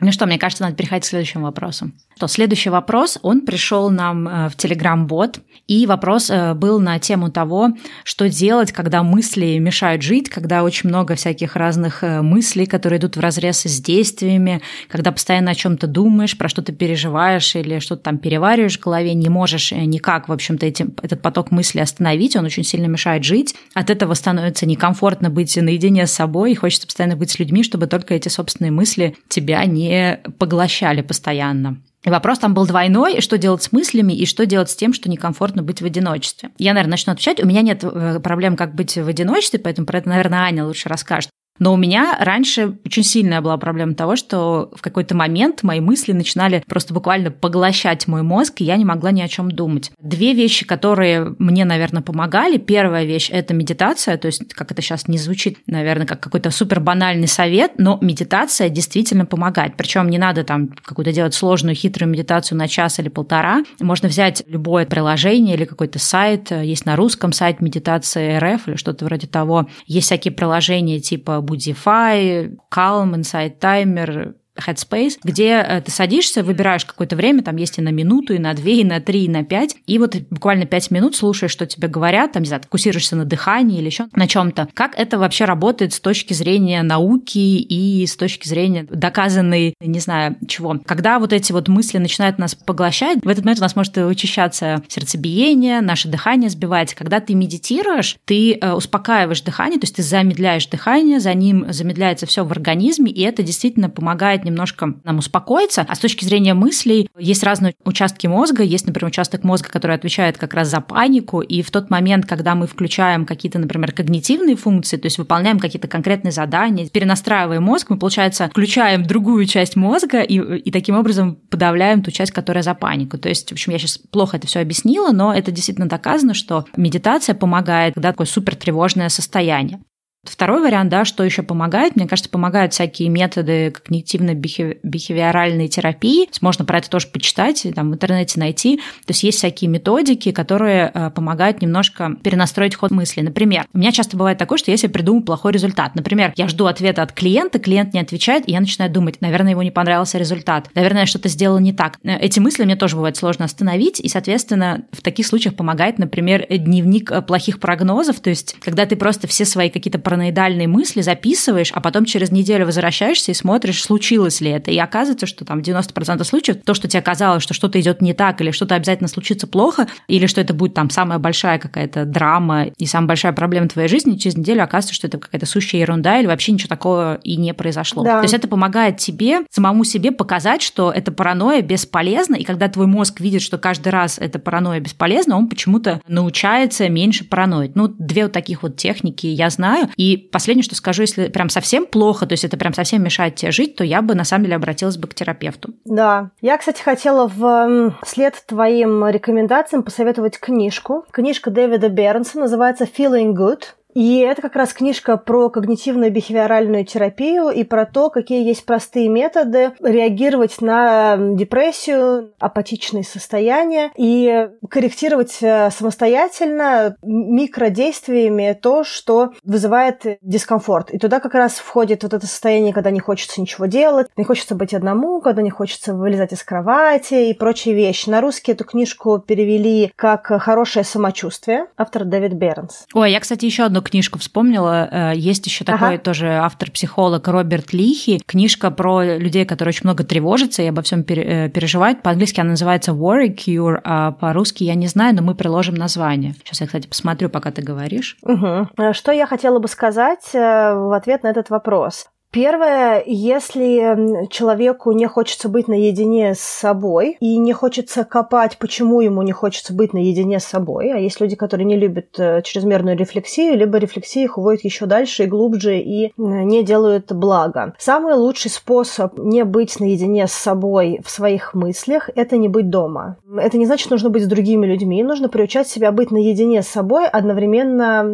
Ну 0.00 0.12
что, 0.12 0.26
мне 0.26 0.38
кажется, 0.38 0.64
надо 0.64 0.76
переходить 0.76 1.04
к 1.04 1.08
следующему 1.08 1.44
вопросу. 1.44 1.90
То 2.20 2.28
следующий 2.28 2.68
вопрос, 2.68 3.18
он 3.22 3.40
пришел 3.40 3.88
нам 3.88 4.28
э, 4.28 4.50
в 4.50 4.52
Telegram-бот, 4.54 5.40
и 5.66 5.86
вопрос 5.86 6.28
э, 6.28 6.52
был 6.52 6.78
на 6.78 6.98
тему 6.98 7.30
того, 7.30 7.70
что 8.04 8.28
делать, 8.28 8.72
когда 8.72 9.02
мысли 9.02 9.56
мешают 9.56 10.02
жить, 10.02 10.28
когда 10.28 10.62
очень 10.62 10.90
много 10.90 11.14
всяких 11.14 11.56
разных 11.56 12.04
э, 12.04 12.20
мыслей, 12.20 12.66
которые 12.66 12.98
идут 12.98 13.16
в 13.16 13.20
разрез 13.20 13.62
с 13.62 13.80
действиями, 13.80 14.60
когда 14.88 15.12
постоянно 15.12 15.52
о 15.52 15.54
чем-то 15.54 15.86
думаешь, 15.86 16.36
про 16.36 16.50
что-то 16.50 16.72
переживаешь 16.72 17.56
или 17.56 17.78
что-то 17.78 18.02
там 18.02 18.18
перевариваешь 18.18 18.78
в 18.78 18.82
голове, 18.82 19.14
не 19.14 19.30
можешь 19.30 19.72
никак, 19.72 20.28
в 20.28 20.32
общем-то, 20.32 20.66
этим, 20.66 20.92
этот 21.00 21.22
поток 21.22 21.50
мыслей 21.50 21.80
остановить, 21.80 22.36
он 22.36 22.44
очень 22.44 22.64
сильно 22.64 22.86
мешает 22.86 23.24
жить. 23.24 23.54
От 23.72 23.88
этого 23.88 24.12
становится 24.12 24.66
некомфортно 24.66 25.30
быть 25.30 25.56
наедине 25.56 26.06
с 26.06 26.12
собой, 26.12 26.52
и 26.52 26.54
хочется 26.54 26.86
постоянно 26.86 27.16
быть 27.16 27.30
с 27.30 27.38
людьми, 27.38 27.62
чтобы 27.62 27.86
только 27.86 28.12
эти 28.12 28.28
собственные 28.28 28.72
мысли 28.72 29.16
тебя 29.30 29.64
не 29.64 30.20
поглощали 30.38 31.00
постоянно. 31.00 31.78
И 32.04 32.10
вопрос 32.10 32.38
там 32.38 32.54
был 32.54 32.66
двойной, 32.66 33.20
что 33.20 33.36
делать 33.36 33.62
с 33.62 33.72
мыслями 33.72 34.12
и 34.12 34.24
что 34.24 34.46
делать 34.46 34.70
с 34.70 34.76
тем, 34.76 34.92
что 34.94 35.10
некомфортно 35.10 35.62
быть 35.62 35.82
в 35.82 35.84
одиночестве. 35.84 36.50
Я, 36.56 36.72
наверное, 36.72 36.92
начну 36.92 37.12
отвечать. 37.12 37.42
У 37.42 37.46
меня 37.46 37.60
нет 37.60 37.84
э, 37.84 38.20
проблем, 38.20 38.56
как 38.56 38.74
быть 38.74 38.96
в 38.96 39.06
одиночестве, 39.06 39.58
поэтому 39.58 39.86
про 39.86 39.98
это, 39.98 40.08
наверное, 40.08 40.40
Аня 40.40 40.64
лучше 40.64 40.88
расскажет. 40.88 41.30
Но 41.60 41.74
у 41.74 41.76
меня 41.76 42.16
раньше 42.18 42.78
очень 42.84 43.04
сильная 43.04 43.40
была 43.40 43.56
проблема 43.58 43.94
того, 43.94 44.16
что 44.16 44.72
в 44.74 44.82
какой-то 44.82 45.14
момент 45.14 45.62
мои 45.62 45.78
мысли 45.78 46.12
начинали 46.12 46.64
просто 46.66 46.92
буквально 46.92 47.30
поглощать 47.30 48.08
мой 48.08 48.22
мозг, 48.22 48.60
и 48.60 48.64
я 48.64 48.76
не 48.76 48.84
могла 48.84 49.12
ни 49.12 49.20
о 49.20 49.28
чем 49.28 49.50
думать. 49.50 49.92
Две 50.00 50.32
вещи, 50.32 50.66
которые 50.66 51.36
мне, 51.38 51.64
наверное, 51.64 52.02
помогали. 52.02 52.56
Первая 52.56 53.04
вещь– 53.04 53.28
это 53.32 53.54
медитация, 53.54 54.16
то 54.16 54.26
есть, 54.26 54.52
как 54.54 54.72
это 54.72 54.80
сейчас 54.80 55.06
не 55.06 55.18
звучит, 55.18 55.58
наверное, 55.66 56.06
как 56.06 56.20
какой-то 56.20 56.50
супер 56.50 56.80
банальный 56.80 57.28
совет, 57.28 57.72
но 57.76 57.98
медитация 58.00 58.70
действительно 58.70 59.26
помогает. 59.26 59.76
Причем 59.76 60.08
не 60.08 60.18
надо 60.18 60.44
там 60.44 60.68
какую-то 60.68 61.12
делать 61.12 61.34
сложную, 61.34 61.74
хитрую 61.74 62.10
медитацию 62.10 62.56
на 62.56 62.68
час 62.68 62.98
или 62.98 63.10
полтора. 63.10 63.64
Можно 63.80 64.08
взять 64.08 64.42
любое 64.46 64.86
приложение 64.86 65.56
или 65.56 65.66
какой-то 65.66 65.98
сайт, 65.98 66.50
есть 66.50 66.86
на 66.86 66.96
русском 66.96 67.34
сайт 67.34 67.60
медитации 67.60 68.38
РФ 68.38 68.68
или 68.68 68.76
что-то 68.76 69.04
вроде 69.04 69.26
того. 69.26 69.68
Есть 69.86 70.06
всякие 70.06 70.32
приложения 70.32 71.00
типа 71.00 71.42
Budify, 71.50 72.48
Calm, 72.70 73.14
Insight 73.14 73.58
Timer, 73.58 74.39
Headspace, 74.66 75.18
где 75.24 75.82
ты 75.84 75.90
садишься, 75.90 76.42
выбираешь 76.42 76.84
какое-то 76.84 77.16
время, 77.16 77.42
там 77.42 77.56
есть 77.56 77.78
и 77.78 77.82
на 77.82 77.90
минуту, 77.90 78.34
и 78.34 78.38
на 78.38 78.54
две, 78.54 78.80
и 78.80 78.84
на 78.84 79.00
три, 79.00 79.24
и 79.24 79.28
на 79.28 79.44
пять, 79.44 79.76
и 79.86 79.98
вот 79.98 80.16
буквально 80.30 80.66
пять 80.66 80.90
минут 80.90 81.16
слушаешь, 81.16 81.52
что 81.52 81.66
тебе 81.66 81.88
говорят, 81.88 82.32
там, 82.32 82.42
не 82.42 82.48
знаю, 82.48 82.62
фокусируешься 82.62 83.16
на 83.16 83.24
дыхании 83.24 83.78
или 83.78 83.86
еще 83.86 84.08
на 84.14 84.26
чем-то. 84.26 84.68
Как 84.74 84.98
это 84.98 85.18
вообще 85.18 85.44
работает 85.44 85.92
с 85.92 86.00
точки 86.00 86.32
зрения 86.32 86.82
науки 86.82 87.38
и 87.38 88.06
с 88.06 88.16
точки 88.16 88.48
зрения 88.48 88.86
доказанной, 88.88 89.74
не 89.80 90.00
знаю, 90.00 90.36
чего. 90.48 90.78
Когда 90.84 91.18
вот 91.18 91.32
эти 91.32 91.52
вот 91.52 91.68
мысли 91.68 91.98
начинают 91.98 92.38
нас 92.38 92.54
поглощать, 92.54 93.18
в 93.22 93.28
этот 93.28 93.44
момент 93.44 93.60
у 93.60 93.62
нас 93.62 93.76
может 93.76 93.96
учащаться 93.96 94.82
сердцебиение, 94.88 95.80
наше 95.80 96.08
дыхание 96.08 96.50
сбивается. 96.50 96.96
Когда 96.96 97.20
ты 97.20 97.34
медитируешь, 97.34 98.16
ты 98.24 98.54
э, 98.54 98.72
успокаиваешь 98.72 99.40
дыхание, 99.42 99.78
то 99.78 99.84
есть 99.84 99.96
ты 99.96 100.02
замедляешь 100.02 100.66
дыхание, 100.66 101.20
за 101.20 101.34
ним 101.34 101.72
замедляется 101.72 102.26
все 102.26 102.44
в 102.44 102.52
организме, 102.52 103.10
и 103.10 103.22
это 103.22 103.42
действительно 103.42 103.90
помогает 103.90 104.44
немножко 104.50 104.94
нам 105.04 105.18
успокоиться. 105.18 105.86
А 105.88 105.94
с 105.94 105.98
точки 105.98 106.24
зрения 106.24 106.54
мыслей 106.54 107.08
есть 107.18 107.42
разные 107.42 107.74
участки 107.84 108.26
мозга. 108.26 108.62
Есть, 108.62 108.86
например, 108.86 109.08
участок 109.08 109.44
мозга, 109.44 109.68
который 109.70 109.96
отвечает 109.96 110.38
как 110.38 110.54
раз 110.54 110.68
за 110.68 110.80
панику, 110.80 111.40
и 111.40 111.62
в 111.62 111.70
тот 111.70 111.90
момент, 111.90 112.26
когда 112.26 112.54
мы 112.54 112.66
включаем 112.66 113.26
какие-то, 113.26 113.58
например, 113.58 113.92
когнитивные 113.92 114.56
функции, 114.56 114.96
то 114.96 115.06
есть 115.06 115.18
выполняем 115.18 115.58
какие-то 115.58 115.88
конкретные 115.88 116.32
задания, 116.32 116.88
перенастраиваем 116.88 117.62
мозг, 117.62 117.90
мы, 117.90 117.98
получается, 117.98 118.48
включаем 118.48 119.04
другую 119.04 119.46
часть 119.46 119.76
мозга 119.76 120.20
и, 120.20 120.38
и 120.58 120.70
таким 120.70 120.96
образом 120.96 121.36
подавляем 121.50 122.02
ту 122.02 122.10
часть, 122.10 122.32
которая 122.32 122.62
за 122.62 122.74
панику. 122.74 123.18
То 123.18 123.28
есть, 123.28 123.50
в 123.50 123.52
общем, 123.52 123.72
я 123.72 123.78
сейчас 123.78 123.98
плохо 123.98 124.36
это 124.36 124.46
все 124.46 124.60
объяснила, 124.60 125.12
но 125.12 125.34
это 125.34 125.50
действительно 125.50 125.88
доказано, 125.88 126.34
что 126.34 126.64
медитация 126.76 127.34
помогает, 127.34 127.94
когда 127.94 128.10
такое 128.10 128.26
супер 128.26 128.56
тревожное 128.56 129.08
состояние. 129.08 129.80
Второй 130.22 130.60
вариант, 130.60 130.90
да, 130.90 131.06
что 131.06 131.24
еще 131.24 131.42
помогает, 131.42 131.96
мне 131.96 132.06
кажется, 132.06 132.30
помогают 132.30 132.74
всякие 132.74 133.08
методы 133.08 133.68
когнитивно-бихевиоральной 133.68 135.68
терапии. 135.68 136.28
Можно 136.42 136.66
про 136.66 136.78
это 136.78 136.90
тоже 136.90 137.06
почитать, 137.06 137.66
там 137.74 137.90
в 137.90 137.94
интернете 137.94 138.38
найти. 138.38 138.76
То 138.76 139.10
есть 139.10 139.22
есть 139.22 139.38
всякие 139.38 139.70
методики, 139.70 140.30
которые 140.30 140.90
э, 140.92 141.10
помогают 141.10 141.62
немножко 141.62 142.16
перенастроить 142.22 142.74
ход 142.74 142.90
мысли. 142.90 143.22
Например, 143.22 143.64
у 143.72 143.78
меня 143.78 143.92
часто 143.92 144.18
бывает 144.18 144.36
такое, 144.36 144.58
что 144.58 144.70
если 144.70 144.88
я 144.88 144.92
придумаю 144.92 145.24
плохой 145.24 145.52
результат, 145.52 145.94
например, 145.94 146.34
я 146.36 146.48
жду 146.48 146.66
ответа 146.66 147.02
от 147.02 147.12
клиента, 147.12 147.58
клиент 147.58 147.94
не 147.94 148.00
отвечает, 148.00 148.46
и 148.46 148.52
я 148.52 148.60
начинаю 148.60 148.92
думать, 148.92 149.22
наверное, 149.22 149.52
ему 149.52 149.62
не 149.62 149.70
понравился 149.70 150.18
результат, 150.18 150.68
наверное, 150.74 151.02
я 151.02 151.06
что-то 151.06 151.30
сделала 151.30 151.58
не 151.58 151.72
так. 151.72 151.98
Э, 152.02 152.18
эти 152.18 152.40
мысли 152.40 152.64
мне 152.64 152.76
тоже 152.76 152.96
бывает 152.96 153.16
сложно 153.16 153.46
остановить, 153.46 154.00
и, 154.00 154.08
соответственно, 154.08 154.84
в 154.92 155.00
таких 155.00 155.26
случаях 155.26 155.54
помогает, 155.54 155.98
например, 155.98 156.46
дневник 156.50 157.10
э, 157.10 157.22
плохих 157.22 157.58
прогнозов, 157.58 158.20
то 158.20 158.28
есть 158.28 158.56
когда 158.60 158.84
ты 158.84 158.96
просто 158.96 159.26
все 159.26 159.46
свои 159.46 159.70
какие-то 159.70 160.09
параноидальные 160.10 160.66
мысли 160.66 161.02
записываешь, 161.02 161.70
а 161.72 161.80
потом 161.80 162.04
через 162.04 162.32
неделю 162.32 162.66
возвращаешься 162.66 163.30
и 163.30 163.34
смотришь, 163.34 163.80
случилось 163.80 164.40
ли 164.40 164.50
это. 164.50 164.72
И 164.72 164.78
оказывается, 164.78 165.26
что 165.26 165.44
там 165.44 165.60
90% 165.60 166.24
случаев 166.24 166.58
то, 166.64 166.74
что 166.74 166.88
тебе 166.88 167.00
казалось, 167.00 167.44
что 167.44 167.54
что-то 167.54 167.80
идет 167.80 168.02
не 168.02 168.12
так, 168.12 168.40
или 168.40 168.50
что-то 168.50 168.74
обязательно 168.74 169.08
случится 169.08 169.46
плохо, 169.46 169.86
или 170.08 170.26
что 170.26 170.40
это 170.40 170.52
будет 170.52 170.74
там 170.74 170.90
самая 170.90 171.20
большая 171.20 171.60
какая-то 171.60 172.04
драма 172.04 172.64
и 172.76 172.86
самая 172.86 173.08
большая 173.08 173.32
проблема 173.32 173.68
твоей 173.68 173.88
жизни, 173.88 174.16
через 174.16 174.36
неделю 174.36 174.64
оказывается, 174.64 174.94
что 174.94 175.06
это 175.06 175.18
какая-то 175.18 175.46
сущая 175.46 175.80
ерунда, 175.80 176.18
или 176.18 176.26
вообще 176.26 176.52
ничего 176.52 176.68
такого 176.68 177.20
и 177.22 177.36
не 177.36 177.54
произошло. 177.54 178.02
Да. 178.02 178.16
То 178.16 178.22
есть 178.22 178.34
это 178.34 178.48
помогает 178.48 178.96
тебе, 178.96 179.42
самому 179.48 179.84
себе 179.84 180.10
показать, 180.10 180.60
что 180.60 180.90
эта 180.90 181.12
паранойя 181.12 181.62
бесполезна, 181.62 182.34
и 182.34 182.42
когда 182.42 182.66
твой 182.66 182.88
мозг 182.88 183.20
видит, 183.20 183.42
что 183.42 183.58
каждый 183.58 183.90
раз 183.90 184.18
эта 184.18 184.40
паранойя 184.40 184.80
бесполезна, 184.80 185.36
он 185.36 185.48
почему-то 185.48 186.00
научается 186.08 186.88
меньше 186.88 187.24
параноить. 187.24 187.76
Ну, 187.76 187.86
две 187.86 188.24
вот 188.24 188.32
таких 188.32 188.64
вот 188.64 188.76
техники 188.76 189.28
я 189.28 189.50
знаю, 189.50 189.88
и 190.00 190.16
последнее, 190.16 190.64
что 190.64 190.74
скажу, 190.74 191.02
если 191.02 191.28
прям 191.28 191.50
совсем 191.50 191.84
плохо, 191.84 192.24
то 192.24 192.32
есть 192.32 192.42
это 192.42 192.56
прям 192.56 192.72
совсем 192.72 193.04
мешает 193.04 193.34
тебе 193.34 193.52
жить, 193.52 193.76
то 193.76 193.84
я 193.84 194.00
бы 194.00 194.14
на 194.14 194.24
самом 194.24 194.44
деле 194.44 194.56
обратилась 194.56 194.96
бы 194.96 195.06
к 195.06 195.14
терапевту. 195.14 195.74
Да. 195.84 196.30
Я, 196.40 196.56
кстати, 196.56 196.80
хотела 196.80 197.28
в 197.28 197.94
след 198.06 198.42
твоим 198.46 199.06
рекомендациям 199.06 199.82
посоветовать 199.82 200.40
книжку. 200.40 201.04
Книжка 201.10 201.50
Дэвида 201.50 201.90
Бернса 201.90 202.38
называется 202.38 202.84
«Feeling 202.84 203.34
Good». 203.34 203.64
И 203.94 204.18
это 204.18 204.42
как 204.42 204.56
раз 204.56 204.72
книжка 204.72 205.16
про 205.16 205.50
когнитивную 205.50 206.12
бихевиоральную 206.12 206.84
терапию 206.84 207.50
и 207.50 207.64
про 207.64 207.86
то, 207.86 208.10
какие 208.10 208.46
есть 208.46 208.64
простые 208.64 209.08
методы 209.08 209.72
реагировать 209.80 210.60
на 210.60 211.16
депрессию, 211.18 212.32
апатичные 212.38 213.04
состояния 213.04 213.90
и 213.96 214.48
корректировать 214.68 215.38
э, 215.40 215.70
самостоятельно 215.70 216.96
микродействиями 217.02 218.58
то, 218.60 218.84
что 218.84 219.32
вызывает 219.44 220.18
дискомфорт. 220.22 220.90
И 220.90 220.98
туда 220.98 221.20
как 221.20 221.34
раз 221.34 221.54
входит 221.54 222.02
вот 222.02 222.14
это 222.14 222.26
состояние, 222.26 222.72
когда 222.72 222.90
не 222.90 223.00
хочется 223.00 223.40
ничего 223.40 223.66
делать, 223.66 224.08
не 224.16 224.24
хочется 224.24 224.54
быть 224.54 224.74
одному, 224.74 225.20
когда 225.20 225.42
не 225.42 225.50
хочется 225.50 225.94
вылезать 225.94 226.32
из 226.32 226.42
кровати 226.42 227.30
и 227.30 227.34
прочие 227.34 227.74
вещи. 227.74 228.08
На 228.08 228.20
русский 228.20 228.52
эту 228.52 228.64
книжку 228.64 229.18
перевели 229.18 229.92
как 229.96 230.26
«Хорошее 230.26 230.84
самочувствие», 230.84 231.66
автор 231.76 232.04
Дэвид 232.04 232.32
Бернс. 232.32 232.86
Ой, 232.94 233.12
я, 233.12 233.20
кстати, 233.20 233.44
еще 233.44 233.64
одну 233.64 233.79
одну 233.80 233.82
книжку 233.82 234.18
вспомнила. 234.18 234.88
Э, 234.90 235.12
есть 235.14 235.46
еще 235.46 235.64
такой 235.64 235.94
ага. 235.94 235.98
тоже 235.98 236.28
автор-психолог 236.28 237.26
Роберт 237.28 237.72
Лихи. 237.72 238.20
Книжка 238.26 238.70
про 238.70 239.18
людей, 239.18 239.44
которые 239.44 239.70
очень 239.70 239.84
много 239.84 240.04
тревожатся 240.04 240.62
и 240.62 240.66
обо 240.66 240.82
всем 240.82 241.00
э, 241.00 241.48
переживают. 241.48 242.02
По-английски 242.02 242.40
она 242.40 242.50
называется 242.50 242.92
Worry 242.92 243.34
Cure, 243.34 243.80
а 243.84 244.12
по-русски 244.12 244.64
я 244.64 244.74
не 244.74 244.86
знаю, 244.86 245.14
но 245.16 245.22
мы 245.22 245.34
приложим 245.34 245.74
название. 245.74 246.34
Сейчас 246.44 246.60
я, 246.60 246.66
кстати, 246.66 246.86
посмотрю, 246.86 247.28
пока 247.30 247.50
ты 247.50 247.62
говоришь. 247.62 248.16
Угу. 248.22 248.92
Что 248.92 249.12
я 249.12 249.26
хотела 249.26 249.58
бы 249.58 249.68
сказать 249.68 250.30
в 250.32 250.96
ответ 250.96 251.22
на 251.22 251.28
этот 251.28 251.50
вопрос? 251.50 252.08
Первое, 252.32 253.02
если 253.06 254.28
человеку 254.28 254.92
не 254.92 255.08
хочется 255.08 255.48
быть 255.48 255.66
наедине 255.66 256.36
с 256.36 256.40
собой 256.40 257.16
и 257.18 257.36
не 257.38 257.52
хочется 257.52 258.04
копать, 258.04 258.56
почему 258.58 259.00
ему 259.00 259.22
не 259.22 259.32
хочется 259.32 259.74
быть 259.74 259.92
наедине 259.92 260.38
с 260.38 260.44
собой, 260.44 260.92
а 260.92 260.98
есть 260.98 261.20
люди, 261.20 261.34
которые 261.34 261.66
не 261.66 261.76
любят 261.76 262.18
э, 262.18 262.42
чрезмерную 262.42 262.96
рефлексию, 262.96 263.58
либо 263.58 263.78
рефлексия 263.78 264.24
их 264.24 264.38
уводит 264.38 264.64
еще 264.64 264.86
дальше 264.86 265.24
и 265.24 265.26
глубже 265.26 265.80
и 265.80 266.12
не 266.16 266.62
делают 266.62 267.12
блага. 267.12 267.74
Самый 267.78 268.14
лучший 268.14 268.50
способ 268.50 269.18
не 269.18 269.44
быть 269.44 269.80
наедине 269.80 270.28
с 270.28 270.32
собой 270.32 271.00
в 271.04 271.10
своих 271.10 271.52
мыслях– 271.54 272.10
это 272.14 272.36
не 272.36 272.46
быть 272.46 272.70
дома. 272.70 273.16
Это 273.36 273.58
не 273.58 273.66
значит, 273.66 273.90
нужно 273.90 274.08
быть 274.08 274.22
с 274.22 274.28
другими 274.28 274.66
людьми, 274.66 275.02
нужно 275.02 275.28
приучать 275.28 275.66
себя 275.66 275.90
быть 275.90 276.12
наедине 276.12 276.62
с 276.62 276.68
собой, 276.68 277.08
одновременно 277.08 278.04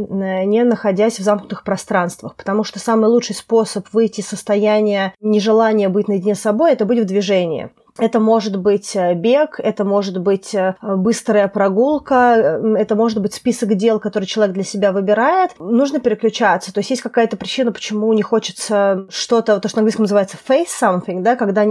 не 0.47 0.65
находясь 0.65 1.19
в 1.19 1.23
замкнутых 1.23 1.65
пространствах, 1.65 2.35
потому 2.35 2.65
что 2.65 2.79
самый 2.79 3.11
лучший 3.11 3.35
способ 3.35 3.87
вы 3.93 4.06
выйти 4.07 4.21
из 4.21 4.29
состояния 4.29 5.15
нежелания 5.21 5.89
быть 5.89 6.07
наедине 6.07 6.37
с 6.37 6.41
собой, 6.41 6.73
это 6.73 6.85
быть 6.85 7.01
в 7.01 7.07
движении. 7.07 7.71
Это 7.99 8.21
может 8.21 8.57
быть 8.57 8.95
э, 8.95 9.15
бег, 9.15 9.59
это 9.59 9.85
может 9.85 10.19
быть 10.19 10.55
э, 10.55 10.75
быстрая 10.83 11.49
прогулка, 11.49 12.35
э, 12.37 12.75
это 12.79 12.95
может 12.95 13.21
быть 13.23 13.35
список 13.35 13.75
дел, 13.75 13.99
которые 13.99 14.27
человек 14.27 14.55
для 14.55 14.65
себя 14.65 14.93
выбирает. 14.93 15.53
Нужно 15.59 16.01
переключаться. 16.01 16.73
То 16.73 16.81
есть 16.81 16.91
есть 16.91 17.03
какая-то 17.03 17.37
причина, 17.37 17.73
почему 17.73 18.13
не 18.13 18.23
хочется 18.23 19.07
что-то, 19.09 19.61
то, 19.61 19.69
что 19.69 19.79
на 19.79 19.81
английском 19.81 20.05
называется 20.05 20.37
face 20.47 20.67
something, 20.81 21.23
да, 21.23 21.37
когда 21.37 21.65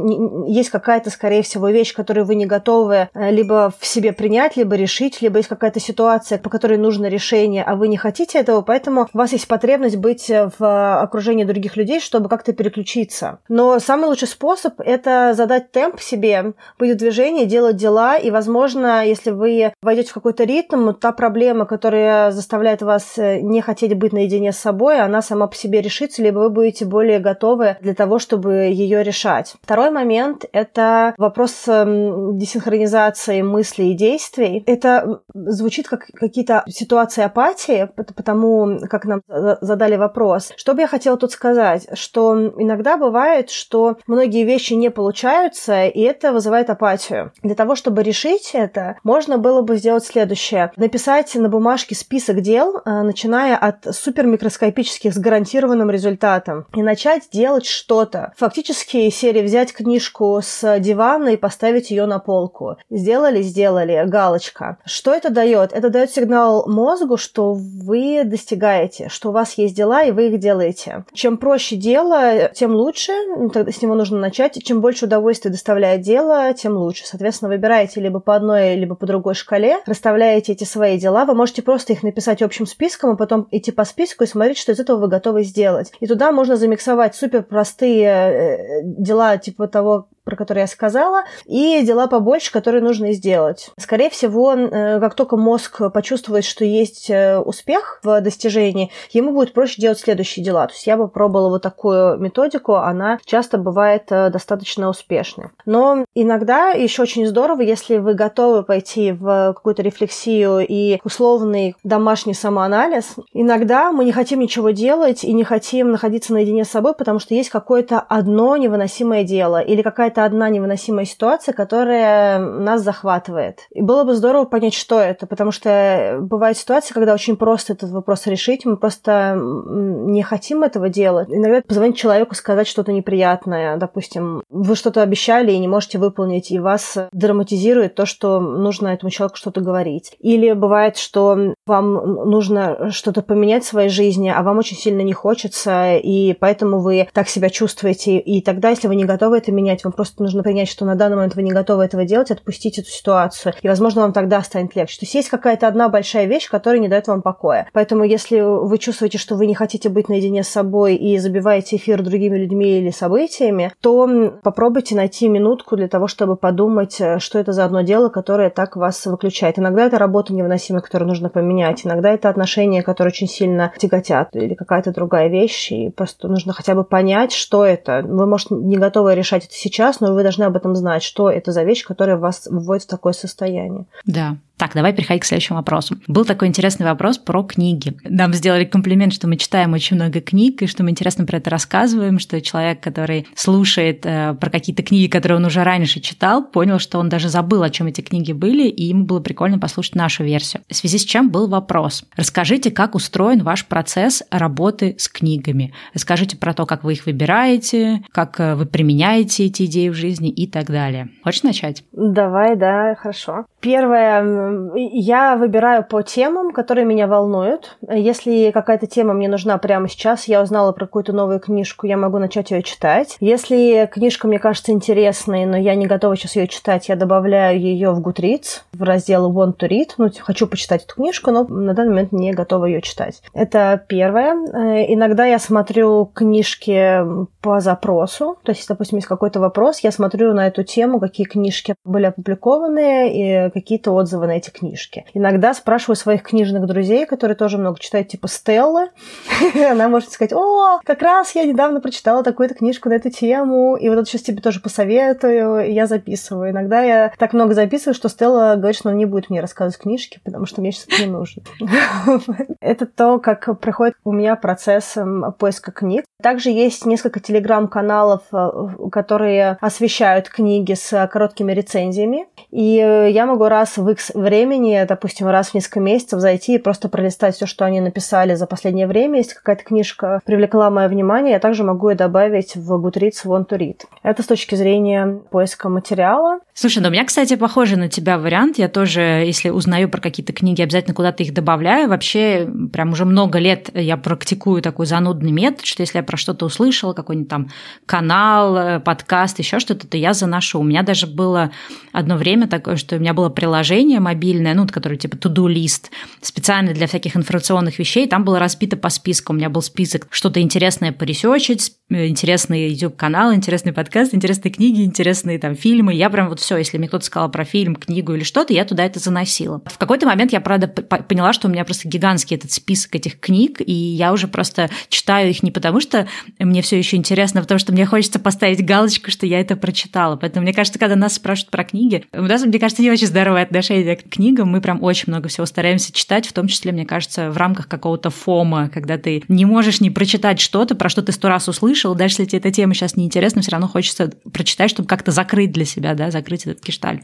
есть 0.47 0.69
какая-то, 0.69 1.09
скорее 1.09 1.43
всего, 1.43 1.69
вещь, 1.69 1.93
которую 1.93 2.25
вы 2.25 2.35
не 2.35 2.45
готовы 2.45 3.09
либо 3.13 3.73
в 3.79 3.85
себе 3.85 4.11
принять, 4.11 4.57
либо 4.57 4.75
решить, 4.75 5.21
либо 5.21 5.37
есть 5.37 5.49
какая-то 5.49 5.79
ситуация, 5.79 6.37
по 6.39 6.49
которой 6.49 6.77
нужно 6.77 7.07
решение, 7.07 7.63
а 7.63 7.75
вы 7.75 7.87
не 7.87 7.97
хотите 7.97 8.39
этого, 8.39 8.61
поэтому 8.61 9.07
у 9.13 9.17
вас 9.17 9.31
есть 9.31 9.47
потребность 9.47 9.97
быть 9.97 10.29
в 10.29 11.01
окружении 11.01 11.43
других 11.43 11.77
людей, 11.77 11.99
чтобы 11.99 12.29
как-то 12.29 12.53
переключиться. 12.53 13.39
Но 13.49 13.79
самый 13.79 14.07
лучший 14.07 14.27
способ– 14.27 14.73
это 14.79 15.33
задать 15.35 15.71
темп 15.71 15.99
себе 15.99 16.14
себе, 16.15 16.53
быть 16.79 16.93
в 16.93 16.97
движении, 16.97 17.45
делать 17.45 17.75
дела, 17.75 18.17
и, 18.17 18.31
возможно, 18.31 19.05
если 19.05 19.31
вы 19.31 19.73
войдете 19.81 20.11
в 20.11 20.13
какой-то 20.13 20.43
ритм, 20.43 20.93
та 20.93 21.11
проблема, 21.11 21.65
которая 21.65 22.31
заставляет 22.31 22.81
вас 22.81 23.17
э, 23.17 23.39
не 23.41 23.61
хотеть 23.61 23.93
быть 23.97 24.13
наедине 24.13 24.51
с 24.51 24.57
собой, 24.57 24.99
она 24.99 25.21
сама 25.21 25.47
по 25.47 25.55
себе 25.55 25.81
решится, 25.81 26.23
либо 26.23 26.39
вы 26.39 26.49
будете 26.49 26.85
более 26.85 27.19
готовы 27.19 27.77
для 27.81 27.93
того, 27.93 28.19
чтобы 28.19 28.53
ее 28.53 29.03
решать. 29.03 29.55
Второй 29.61 29.91
момент– 29.91 30.45
это 30.53 31.13
вопрос 31.17 31.67
эм, 31.67 32.37
десинхронизации 32.37 33.41
мыслей 33.41 33.91
и 33.91 33.95
действий. 33.95 34.63
Это 34.65 35.21
звучит 35.33 35.87
как 35.87 36.05
какие-то 36.13 36.63
ситуации 36.67 37.23
апатии, 37.23 37.89
потому 38.15 38.79
как 38.89 39.05
нам 39.05 39.21
задали 39.61 39.95
вопрос. 39.95 40.51
Что 40.55 40.73
бы 40.73 40.81
я 40.81 40.87
хотела 40.87 41.17
тут 41.17 41.31
сказать? 41.31 41.87
Что 41.93 42.35
иногда 42.57 42.97
бывает, 42.97 43.49
что 43.49 43.97
многие 44.07 44.43
вещи 44.43 44.73
не 44.73 44.89
получаются, 44.89 45.85
и 45.85 46.04
это 46.05 46.31
вызывает 46.31 46.69
апатию. 46.69 47.31
Для 47.43 47.55
того, 47.55 47.75
чтобы 47.75 48.03
решить 48.03 48.51
это, 48.53 48.97
можно 49.03 49.37
было 49.37 49.61
бы 49.61 49.77
сделать 49.77 50.05
следующее. 50.05 50.71
Написать 50.77 51.33
на 51.35 51.49
бумажке 51.49 51.95
список 51.95 52.41
дел, 52.41 52.81
э, 52.83 53.01
начиная 53.01 53.57
от 53.57 53.85
супермикроскопических 53.95 55.13
с 55.13 55.17
гарантированным 55.17 55.89
результатом, 55.89 56.65
и 56.73 56.81
начать 56.81 57.29
делать 57.31 57.65
что-то. 57.65 58.33
Фактически 58.37 59.09
серии 59.09 59.41
взять 59.41 59.73
книжку 59.73 60.39
с 60.43 60.79
дивана 60.79 61.29
и 61.29 61.37
поставить 61.37 61.91
ее 61.91 62.05
на 62.05 62.19
полку. 62.19 62.77
Сделали, 62.89 63.41
сделали, 63.41 64.03
галочка. 64.05 64.77
Что 64.85 65.13
это 65.13 65.29
дает? 65.29 65.73
Это 65.73 65.89
дает 65.89 66.11
сигнал 66.11 66.67
мозгу, 66.67 67.17
что 67.17 67.53
вы 67.53 68.23
достигаете, 68.23 69.09
что 69.09 69.29
у 69.29 69.31
вас 69.31 69.57
есть 69.57 69.75
дела, 69.75 70.03
и 70.03 70.11
вы 70.11 70.27
их 70.27 70.39
делаете. 70.39 71.05
Чем 71.13 71.37
проще 71.37 71.75
дело, 71.75 72.49
тем 72.53 72.73
лучше, 72.75 73.11
с 73.11 73.81
него 73.81 73.95
нужно 73.95 74.19
начать. 74.19 74.61
Чем 74.63 74.81
больше 74.81 75.05
удовольствия 75.05 75.51
доставляет 75.51 75.94
дело, 75.97 76.53
тем 76.53 76.77
лучше. 76.77 77.05
Соответственно, 77.05 77.49
выбираете 77.49 78.01
либо 78.01 78.19
по 78.19 78.35
одной, 78.35 78.75
либо 78.75 78.95
по 78.95 79.05
другой 79.05 79.33
шкале, 79.33 79.79
расставляете 79.85 80.53
эти 80.53 80.63
свои 80.63 80.97
дела. 80.97 81.25
Вы 81.25 81.35
можете 81.35 81.61
просто 81.61 81.93
их 81.93 82.03
написать 82.03 82.41
общим 82.41 82.65
списком, 82.65 83.11
а 83.11 83.15
потом 83.15 83.47
идти 83.51 83.71
по 83.71 83.85
списку 83.85 84.23
и 84.23 84.27
смотреть, 84.27 84.57
что 84.57 84.71
из 84.71 84.79
этого 84.79 84.99
вы 84.99 85.07
готовы 85.07 85.43
сделать. 85.43 85.91
И 85.99 86.07
туда 86.07 86.31
можно 86.31 86.55
замиксовать 86.55 87.15
супер 87.15 87.43
простые 87.43 88.07
э, 88.07 88.81
дела, 88.83 89.37
типа 89.37 89.67
того, 89.67 90.07
про 90.25 90.35
которые 90.35 90.63
я 90.63 90.67
сказала, 90.67 91.23
и 91.45 91.81
дела 91.83 92.07
побольше, 92.07 92.51
которые 92.51 92.81
нужно 92.81 93.13
сделать. 93.13 93.69
Скорее 93.79 94.09
всего, 94.09 94.53
э, 94.53 94.99
как 94.99 95.13
только 95.13 95.37
мозг 95.37 95.81
почувствует, 95.93 96.43
что 96.43 96.65
есть 96.65 97.09
э, 97.09 97.39
успех 97.39 97.99
в 98.03 98.19
достижении, 98.21 98.91
ему 99.11 99.31
будет 99.31 99.53
проще 99.53 99.81
делать 99.81 99.99
следующие 99.99 100.43
дела. 100.43 100.67
То 100.67 100.73
есть 100.73 100.87
я 100.87 100.97
бы 100.97 101.07
пробовала 101.07 101.49
вот 101.49 101.61
такую 101.61 102.17
методику, 102.17 102.75
она 102.75 103.19
часто 103.25 103.57
бывает 103.57 104.05
э, 104.09 104.29
достаточно 104.29 104.89
успешной. 104.89 105.49
Но 105.65 106.05
иногда 106.15 106.69
еще 106.71 107.03
очень 107.03 107.27
здорово, 107.27 107.61
если 107.61 107.97
вы 107.97 108.15
готовы 108.15 108.63
пойти 108.63 109.11
в 109.11 109.53
какую-то 109.55 109.83
рефлексию 109.83 110.65
и 110.67 110.99
условный 111.03 111.75
домашний 111.83 112.33
самоанализ. 112.33 113.15
Иногда 113.33 113.91
мы 113.91 114.05
не 114.05 114.11
хотим 114.11 114.39
ничего 114.39 114.71
делать 114.71 115.23
и 115.23 115.33
не 115.33 115.43
хотим 115.43 115.91
находиться 115.91 116.33
наедине 116.33 116.65
с 116.65 116.69
собой, 116.69 116.95
потому 116.95 117.19
что 117.19 117.35
есть 117.35 117.49
какое-то 117.49 117.99
одно 117.99 118.57
невыносимое 118.57 119.23
дело 119.23 119.61
или 119.61 119.81
какая-то 119.81 120.14
какая-то 120.15 120.25
одна 120.25 120.49
невыносимая 120.49 121.05
ситуация, 121.05 121.53
которая 121.53 122.39
нас 122.39 122.81
захватывает. 122.81 123.59
И 123.71 123.81
было 123.81 124.03
бы 124.03 124.15
здорово 124.15 124.45
понять, 124.45 124.73
что 124.73 124.99
это, 124.99 125.27
потому 125.27 125.51
что 125.51 126.17
бывают 126.21 126.57
ситуации, 126.57 126.93
когда 126.93 127.13
очень 127.13 127.35
просто 127.35 127.73
этот 127.73 127.91
вопрос 127.91 128.27
решить, 128.27 128.65
мы 128.65 128.77
просто 128.77 129.37
не 129.37 130.23
хотим 130.23 130.63
этого 130.63 130.89
делать. 130.89 131.27
Иногда 131.29 131.61
позвонить 131.61 131.97
человеку, 131.97 132.35
сказать 132.35 132.67
что-то 132.67 132.91
неприятное, 132.91 133.77
допустим, 133.77 134.43
вы 134.49 134.75
что-то 134.75 135.01
обещали 135.01 135.51
и 135.51 135.59
не 135.59 135.67
можете 135.67 135.97
выполнить, 135.97 136.51
и 136.51 136.59
вас 136.59 136.97
драматизирует 137.11 137.95
то, 137.95 138.05
что 138.05 138.39
нужно 138.39 138.89
этому 138.89 139.09
человеку 139.09 139.37
что-то 139.37 139.61
говорить. 139.61 140.15
Или 140.19 140.53
бывает, 140.53 140.97
что 140.97 141.53
вам 141.65 141.93
нужно 142.29 142.91
что-то 142.91 143.21
поменять 143.21 143.63
в 143.63 143.67
своей 143.67 143.89
жизни, 143.89 144.31
а 144.35 144.41
вам 144.43 144.57
очень 144.57 144.77
сильно 144.77 145.01
не 145.01 145.13
хочется, 145.13 145.95
и 145.95 146.33
поэтому 146.33 146.79
вы 146.79 147.07
так 147.13 147.27
себя 147.27 147.49
чувствуете. 147.49 148.19
И 148.19 148.41
тогда, 148.41 148.69
если 148.69 148.87
вы 148.87 148.95
не 148.95 149.05
готовы 149.05 149.37
это 149.37 149.51
менять, 149.51 149.83
вам 149.83 149.93
просто 149.93 150.04
просто 150.05 150.21
нужно 150.21 150.43
принять, 150.43 150.69
что 150.69 150.85
на 150.85 150.93
данный 150.93 151.15
момент 151.15 151.35
вы 151.35 151.41
не 151.41 151.51
готовы 151.51 151.83
этого 151.83 152.05
делать, 152.05 152.29
отпустить 152.29 152.77
эту 152.77 152.89
ситуацию. 152.89 153.53
И, 153.63 153.67
возможно, 153.67 154.01
вам 154.01 154.13
тогда 154.13 154.39
станет 154.43 154.75
легче. 154.75 154.99
То 154.99 155.05
есть 155.05 155.15
есть 155.15 155.29
какая-то 155.29 155.67
одна 155.67 155.89
большая 155.89 156.25
вещь, 156.27 156.47
которая 156.47 156.79
не 156.79 156.87
дает 156.87 157.07
вам 157.07 157.23
покоя. 157.23 157.67
Поэтому, 157.73 158.03
если 158.03 158.39
вы 158.39 158.77
чувствуете, 158.77 159.17
что 159.17 159.35
вы 159.35 159.47
не 159.47 159.55
хотите 159.55 159.89
быть 159.89 160.07
наедине 160.07 160.43
с 160.43 160.47
собой 160.47 160.95
и 160.95 161.17
забиваете 161.17 161.77
эфир 161.77 162.03
другими 162.03 162.37
людьми 162.37 162.77
или 162.77 162.91
событиями, 162.91 163.71
то 163.81 164.07
попробуйте 164.43 164.95
найти 164.95 165.27
минутку 165.27 165.75
для 165.75 165.87
того, 165.87 166.07
чтобы 166.07 166.35
подумать, 166.35 167.01
э, 167.01 167.17
что 167.17 167.39
это 167.39 167.51
за 167.51 167.65
одно 167.65 167.81
дело, 167.81 168.09
которое 168.09 168.51
так 168.51 168.75
вас 168.75 169.07
выключает. 169.07 169.57
Иногда 169.57 169.85
это 169.85 169.97
работа 169.97 170.35
невыносимая, 170.35 170.83
которую 170.83 171.07
нужно 171.07 171.29
поменять. 171.29 171.83
Иногда 171.83 172.11
это 172.11 172.29
отношения, 172.29 172.83
которые 172.83 173.11
очень 173.11 173.27
сильно 173.27 173.73
тяготят. 173.79 174.35
Или 174.35 174.53
какая-то 174.53 174.91
другая 174.91 175.29
вещь. 175.29 175.71
И 175.71 175.89
просто 175.89 176.27
нужно 176.27 176.53
хотя 176.53 176.75
бы 176.75 176.83
понять, 176.83 177.31
что 177.31 177.65
это. 177.65 178.03
Вы, 178.05 178.27
может, 178.27 178.51
не 178.51 178.77
готовы 178.77 179.15
решать 179.15 179.45
это 179.45 179.55
сейчас, 179.55 179.94
но 179.99 180.13
вы 180.13 180.23
должны 180.23 180.43
об 180.43 180.55
этом 180.55 180.75
знать, 180.75 181.03
что 181.03 181.29
это 181.29 181.51
за 181.51 181.63
вещь, 181.63 181.85
которая 181.85 182.17
вас 182.17 182.47
вводит 182.49 182.83
в 182.83 182.87
такое 182.87 183.13
состояние. 183.13 183.85
Да, 184.05 184.37
так, 184.57 184.73
давай 184.73 184.93
переходить 184.93 185.23
к 185.23 185.25
следующему 185.25 185.57
вопросу. 185.57 185.97
Был 186.07 186.23
такой 186.23 186.47
интересный 186.47 186.85
вопрос 186.85 187.17
про 187.17 187.43
книги. 187.43 187.97
Нам 188.03 188.33
сделали 188.33 188.63
комплимент, 188.63 189.13
что 189.13 189.27
мы 189.27 189.35
читаем 189.35 189.73
очень 189.73 189.95
много 189.97 190.21
книг, 190.21 190.61
и 190.61 190.67
что 190.67 190.83
мы 190.83 190.91
интересно 190.91 191.25
про 191.25 191.37
это 191.37 191.49
рассказываем, 191.49 192.19
что 192.19 192.39
человек, 192.41 192.79
который 192.79 193.27
слушает 193.35 194.05
э, 194.05 194.33
про 194.39 194.49
какие-то 194.49 194.83
книги, 194.83 195.07
которые 195.07 195.37
он 195.37 195.45
уже 195.45 195.63
раньше 195.63 195.99
читал, 195.99 196.45
понял, 196.45 196.79
что 196.79 196.99
он 196.99 197.09
даже 197.09 197.27
забыл, 197.27 197.63
о 197.63 197.69
чем 197.69 197.87
эти 197.87 198.01
книги 198.01 198.31
были, 198.31 198.67
и 198.67 198.83
ему 198.85 199.05
было 199.05 199.19
прикольно 199.19 199.59
послушать 199.59 199.95
нашу 199.95 200.23
версию. 200.23 200.63
В 200.69 200.75
связи 200.75 200.99
с 200.99 201.03
чем 201.03 201.29
был 201.29 201.47
вопрос. 201.47 202.05
Расскажите, 202.15 202.71
как 202.71 202.95
устроен 202.95 203.43
ваш 203.43 203.65
процесс 203.65 204.23
работы 204.31 204.95
с 204.97 205.09
книгами. 205.09 205.73
Расскажите 205.93 206.37
про 206.37 206.53
то, 206.53 206.65
как 206.65 206.83
вы 206.83 206.93
их 206.93 207.05
выбираете, 207.05 208.03
как 208.11 208.39
э, 208.39 208.55
вы 208.55 208.65
применяете 208.65 209.45
эти 209.45 209.65
идеи 209.65 209.89
в 209.89 209.95
жизни 209.95 210.29
и 210.29 210.47
так 210.47 210.67
далее. 210.67 211.09
Хочешь 211.23 211.43
начать? 211.43 211.83
Давай, 211.91 212.55
да, 212.55 212.95
хорошо. 212.95 213.45
Первое, 213.59 214.44
я 214.75 215.35
выбираю 215.35 215.83
по 215.83 216.01
темам, 216.01 216.51
которые 216.51 216.85
меня 216.85 217.07
волнуют. 217.07 217.77
Если 217.89 218.51
какая-то 218.51 218.87
тема 218.87 219.13
мне 219.13 219.27
нужна 219.27 219.57
прямо 219.57 219.87
сейчас, 219.87 220.27
я 220.27 220.41
узнала 220.41 220.71
про 220.71 220.85
какую-то 220.85 221.13
новую 221.13 221.39
книжку, 221.39 221.87
я 221.87 221.97
могу 221.97 222.17
начать 222.17 222.51
ее 222.51 222.63
читать. 222.63 223.17
Если 223.19 223.89
книжка 223.91 224.27
мне 224.27 224.39
кажется 224.39 224.71
интересной, 224.71 225.45
но 225.45 225.57
я 225.57 225.75
не 225.75 225.87
готова 225.87 226.15
сейчас 226.15 226.35
ее 226.35 226.47
читать, 226.47 226.89
я 226.89 226.95
добавляю 226.95 227.59
ее 227.59 227.91
в 227.91 227.99
Goodreads, 227.99 228.61
в 228.73 228.83
раздел 228.83 229.31
Want 229.31 229.57
to 229.57 229.69
Read. 229.69 229.91
Ну, 229.97 230.09
хочу 230.19 230.47
почитать 230.47 230.83
эту 230.83 230.95
книжку, 230.95 231.31
но 231.31 231.45
на 231.45 231.73
данный 231.73 231.91
момент 231.91 232.11
не 232.11 232.33
готова 232.33 232.65
ее 232.65 232.81
читать. 232.81 233.21
Это 233.33 233.83
первое. 233.87 234.33
Э, 234.33 234.93
иногда 234.93 235.25
я 235.25 235.39
смотрю 235.39 236.05
книжки 236.13 237.01
по 237.41 237.59
запросу. 237.59 238.37
То 238.43 238.51
есть, 238.51 238.67
допустим, 238.67 238.97
есть 238.97 239.07
какой-то 239.07 239.39
вопрос, 239.39 239.79
я 239.79 239.91
смотрю 239.91 240.33
на 240.33 240.47
эту 240.47 240.63
тему, 240.63 240.99
какие 240.99 241.25
книжки 241.25 241.75
были 241.83 242.05
опубликованы 242.05 243.11
и 243.13 243.49
какие-то 243.51 243.91
отзывы 243.91 244.27
на 244.27 244.34
эти 244.37 244.49
книжки. 244.49 245.05
Иногда 245.13 245.53
спрашиваю 245.53 245.95
своих 245.95 246.23
книжных 246.23 246.65
друзей, 246.65 247.05
которые 247.05 247.35
тоже 247.35 247.57
много 247.57 247.79
читают, 247.79 248.07
типа 248.07 248.27
Стеллы. 248.27 248.89
Она 249.71 249.89
может 249.89 250.11
сказать, 250.11 250.33
о, 250.33 250.79
как 250.83 251.01
раз 251.01 251.35
я 251.35 251.45
недавно 251.45 251.81
прочитала 251.81 252.23
такую-то 252.23 252.55
книжку 252.55 252.89
на 252.89 252.93
эту 252.93 253.09
тему, 253.09 253.75
и 253.75 253.89
вот 253.89 254.07
сейчас 254.07 254.21
тебе 254.21 254.41
тоже 254.41 254.59
посоветую, 254.59 255.67
и 255.67 255.71
я 255.71 255.87
записываю. 255.87 256.51
Иногда 256.51 256.81
я 256.81 257.13
так 257.17 257.33
много 257.33 257.53
записываю, 257.53 257.93
что 257.95 258.09
Стелла 258.09 258.55
говорит, 258.55 258.77
что 258.77 258.89
она 258.89 258.97
не 258.97 259.05
будет 259.05 259.29
мне 259.29 259.41
рассказывать 259.41 259.77
книжки, 259.77 260.19
потому 260.23 260.45
что 260.45 260.61
мне 260.61 260.71
сейчас 260.71 260.99
не 260.99 261.07
нужно. 261.07 261.43
Это 262.59 262.85
то, 262.85 263.19
как 263.19 263.59
проходит 263.59 263.95
у 264.03 264.11
меня 264.11 264.35
процесс 264.35 264.97
поиска 265.39 265.71
книг. 265.71 266.05
Также 266.21 266.49
есть 266.49 266.85
несколько 266.85 267.19
телеграм-каналов, 267.19 268.23
э, 268.31 268.49
которые 268.91 269.57
освещают 269.61 270.29
книги 270.29 270.73
с 270.73 271.07
короткими 271.07 271.51
рецензиями. 271.51 272.27
И 272.51 272.79
э, 272.79 273.11
я 273.11 273.25
могу 273.25 273.45
раз 273.45 273.77
в 273.77 273.87
X 273.89 274.11
времени, 274.25 274.85
допустим, 274.87 275.27
раз 275.27 275.49
в 275.49 275.53
несколько 275.53 275.79
месяцев 275.79 276.19
зайти 276.19 276.55
и 276.55 276.57
просто 276.57 276.89
пролистать 276.89 277.35
все, 277.35 277.45
что 277.45 277.63
они 277.63 277.79
написали 277.79 278.35
за 278.35 278.47
последнее 278.47 278.87
время. 278.87 279.19
Если 279.19 279.35
какая-то 279.35 279.63
книжка 279.63 280.19
привлекла 280.25 280.69
мое 280.69 280.89
внимание, 280.89 281.33
я 281.33 281.39
также 281.39 281.63
могу 281.63 281.89
ее 281.89 281.95
добавить 281.95 282.55
в 282.55 282.73
Goodreads 282.73 283.25
Want 283.25 283.47
to 283.47 283.57
Read. 283.57 283.81
Это 284.03 284.23
с 284.23 284.25
точки 284.25 284.55
зрения 284.55 285.21
поиска 285.31 285.69
материала. 285.69 286.39
Слушай, 286.53 286.79
ну 286.79 286.89
у 286.89 286.91
меня, 286.91 287.05
кстати, 287.05 287.35
похожий 287.35 287.77
на 287.77 287.87
тебя 287.89 288.17
вариант. 288.17 288.57
Я 288.57 288.67
тоже, 288.67 289.01
если 289.25 289.49
узнаю 289.49 289.89
про 289.89 290.01
какие-то 290.01 290.33
книги, 290.33 290.61
обязательно 290.61 290.93
куда-то 290.93 291.23
их 291.23 291.33
добавляю. 291.33 291.89
Вообще, 291.89 292.49
прям 292.73 292.91
уже 292.91 293.05
много 293.05 293.39
лет 293.39 293.69
я 293.73 293.97
практикую 293.97 294.61
такой 294.61 294.85
занудный 294.85 295.31
метод, 295.31 295.65
что 295.65 295.83
если 295.83 295.99
я 295.99 296.03
про 296.03 296.17
что-то 296.17 296.45
услышала, 296.45 296.93
какой-нибудь 296.93 297.29
там 297.29 297.49
канал, 297.85 298.57
э, 298.57 298.79
подкаст, 298.79 299.39
еще 299.39 299.59
что-то, 299.59 299.87
то 299.87 299.97
я 299.97 300.13
заношу. 300.13 300.59
У 300.59 300.63
меня 300.63 300.81
даже 300.81 301.07
было 301.07 301.51
одно 301.91 302.17
время 302.17 302.47
такое, 302.47 302.75
что 302.75 302.95
у 302.95 302.99
меня 302.99 303.13
было 303.13 303.29
приложение 303.29 303.99
мобильное, 303.99 304.14
ну, 304.15 304.67
которое 304.67 304.97
типа 304.97 305.15
to-do 305.15 305.49
лист, 305.49 305.91
специально 306.21 306.73
для 306.73 306.87
всяких 306.87 307.15
информационных 307.15 307.79
вещей. 307.79 308.07
Там 308.07 308.23
было 308.23 308.39
разбито 308.39 308.77
по 308.77 308.89
списку. 308.89 309.33
У 309.33 309.35
меня 309.35 309.49
был 309.49 309.61
список 309.61 310.07
что-то 310.09 310.41
интересное 310.41 310.91
поресечить, 310.91 311.73
э, 311.89 312.07
интересный 312.07 312.69
YouTube-канал, 312.69 313.33
интересный 313.33 313.73
подкаст, 313.73 314.13
интересные 314.13 314.51
книги, 314.51 314.83
интересные 314.83 315.39
там 315.39 315.55
фильмы. 315.55 315.93
Я 315.93 316.09
прям 316.09 316.29
вот 316.29 316.39
все, 316.39 316.57
если 316.57 316.77
мне 316.77 316.87
кто-то 316.87 317.05
сказал 317.05 317.29
про 317.29 317.45
фильм, 317.45 317.75
книгу 317.75 318.13
или 318.13 318.23
что-то, 318.23 318.53
я 318.53 318.65
туда 318.65 318.85
это 318.85 318.99
заносила. 318.99 319.61
В 319.65 319.77
какой-то 319.77 320.05
момент 320.05 320.31
я, 320.31 320.41
правда, 320.41 320.67
поняла, 320.67 321.33
что 321.33 321.47
у 321.47 321.51
меня 321.51 321.65
просто 321.65 321.87
гигантский 321.87 322.37
этот 322.37 322.51
список 322.51 322.95
этих 322.95 323.19
книг, 323.19 323.61
и 323.65 323.73
я 323.73 324.13
уже 324.13 324.27
просто 324.27 324.69
читаю 324.89 325.29
их 325.29 325.43
не 325.43 325.51
потому, 325.51 325.79
что 325.79 326.07
мне 326.39 326.61
все 326.61 326.77
еще 326.77 326.97
интересно, 326.97 327.39
а 327.39 327.43
потому 327.43 327.59
что 327.59 327.71
мне 327.71 327.85
хочется 327.85 328.19
поставить 328.19 328.65
галочку, 328.65 329.11
что 329.11 329.25
я 329.25 329.39
это 329.39 329.55
прочитала. 329.55 330.15
Поэтому 330.15 330.43
мне 330.43 330.53
кажется, 330.53 330.79
когда 330.79 330.95
нас 330.95 331.15
спрашивают 331.15 331.51
про 331.51 331.63
книги, 331.63 332.05
у 332.13 332.21
нас, 332.21 332.43
мне 332.43 332.59
кажется, 332.59 332.81
не 332.81 332.91
очень 332.91 333.07
здоровое 333.07 333.43
отношение 333.43 333.95
к 333.95 334.04
книгам. 334.09 334.49
Мы 334.49 334.61
прям 334.61 334.83
очень 334.83 335.05
много 335.07 335.29
всего 335.29 335.45
стараемся 335.45 335.91
читать, 335.93 336.27
в 336.27 336.33
том 336.33 336.47
числе, 336.47 336.71
мне 336.71 336.85
кажется, 336.85 337.31
в 337.31 337.37
рамках 337.37 337.67
какого-то 337.67 338.09
фома, 338.09 338.69
когда 338.73 338.97
ты 338.97 339.23
не 339.27 339.45
можешь 339.45 339.81
не 339.81 339.89
прочитать 339.89 340.39
что-то, 340.39 340.75
про 340.75 340.89
что 340.89 341.01
ты 341.01 341.11
сто 341.11 341.29
раз 341.29 341.47
услышал, 341.47 341.95
даже 341.95 342.13
если 342.13 342.25
тебе 342.25 342.39
эта 342.39 342.51
тема 342.51 342.73
сейчас 342.73 342.95
неинтересна, 342.95 343.41
все 343.41 343.51
равно 343.51 343.67
хочется 343.67 344.11
прочитать, 344.31 344.69
чтобы 344.69 344.87
как-то 344.87 345.11
закрыть 345.11 345.51
для 345.51 345.65
себя, 345.65 345.93
да, 345.93 346.11
закрыть 346.11 346.45
этот 346.45 346.61
кишталь. 346.61 347.01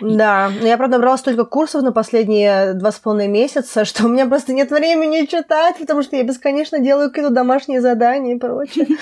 Да, 0.00 0.50
я, 0.62 0.76
правда, 0.76 0.98
брала 0.98 1.16
столько 1.16 1.44
курсов 1.44 1.82
на 1.82 1.92
последние 1.92 2.74
два 2.74 2.92
с 2.92 2.98
половиной 2.98 3.28
месяца, 3.28 3.84
что 3.84 4.06
у 4.06 4.08
меня 4.08 4.26
просто 4.26 4.52
нет 4.52 4.70
времени 4.70 5.26
читать, 5.26 5.76
потому 5.78 6.02
что 6.02 6.16
я 6.16 6.22
бесконечно 6.22 6.78
делаю 6.78 7.10
какие-то 7.10 7.32
домашние 7.32 7.80
задания 7.80 8.34
и 8.34 8.38
прочее. 8.38 8.86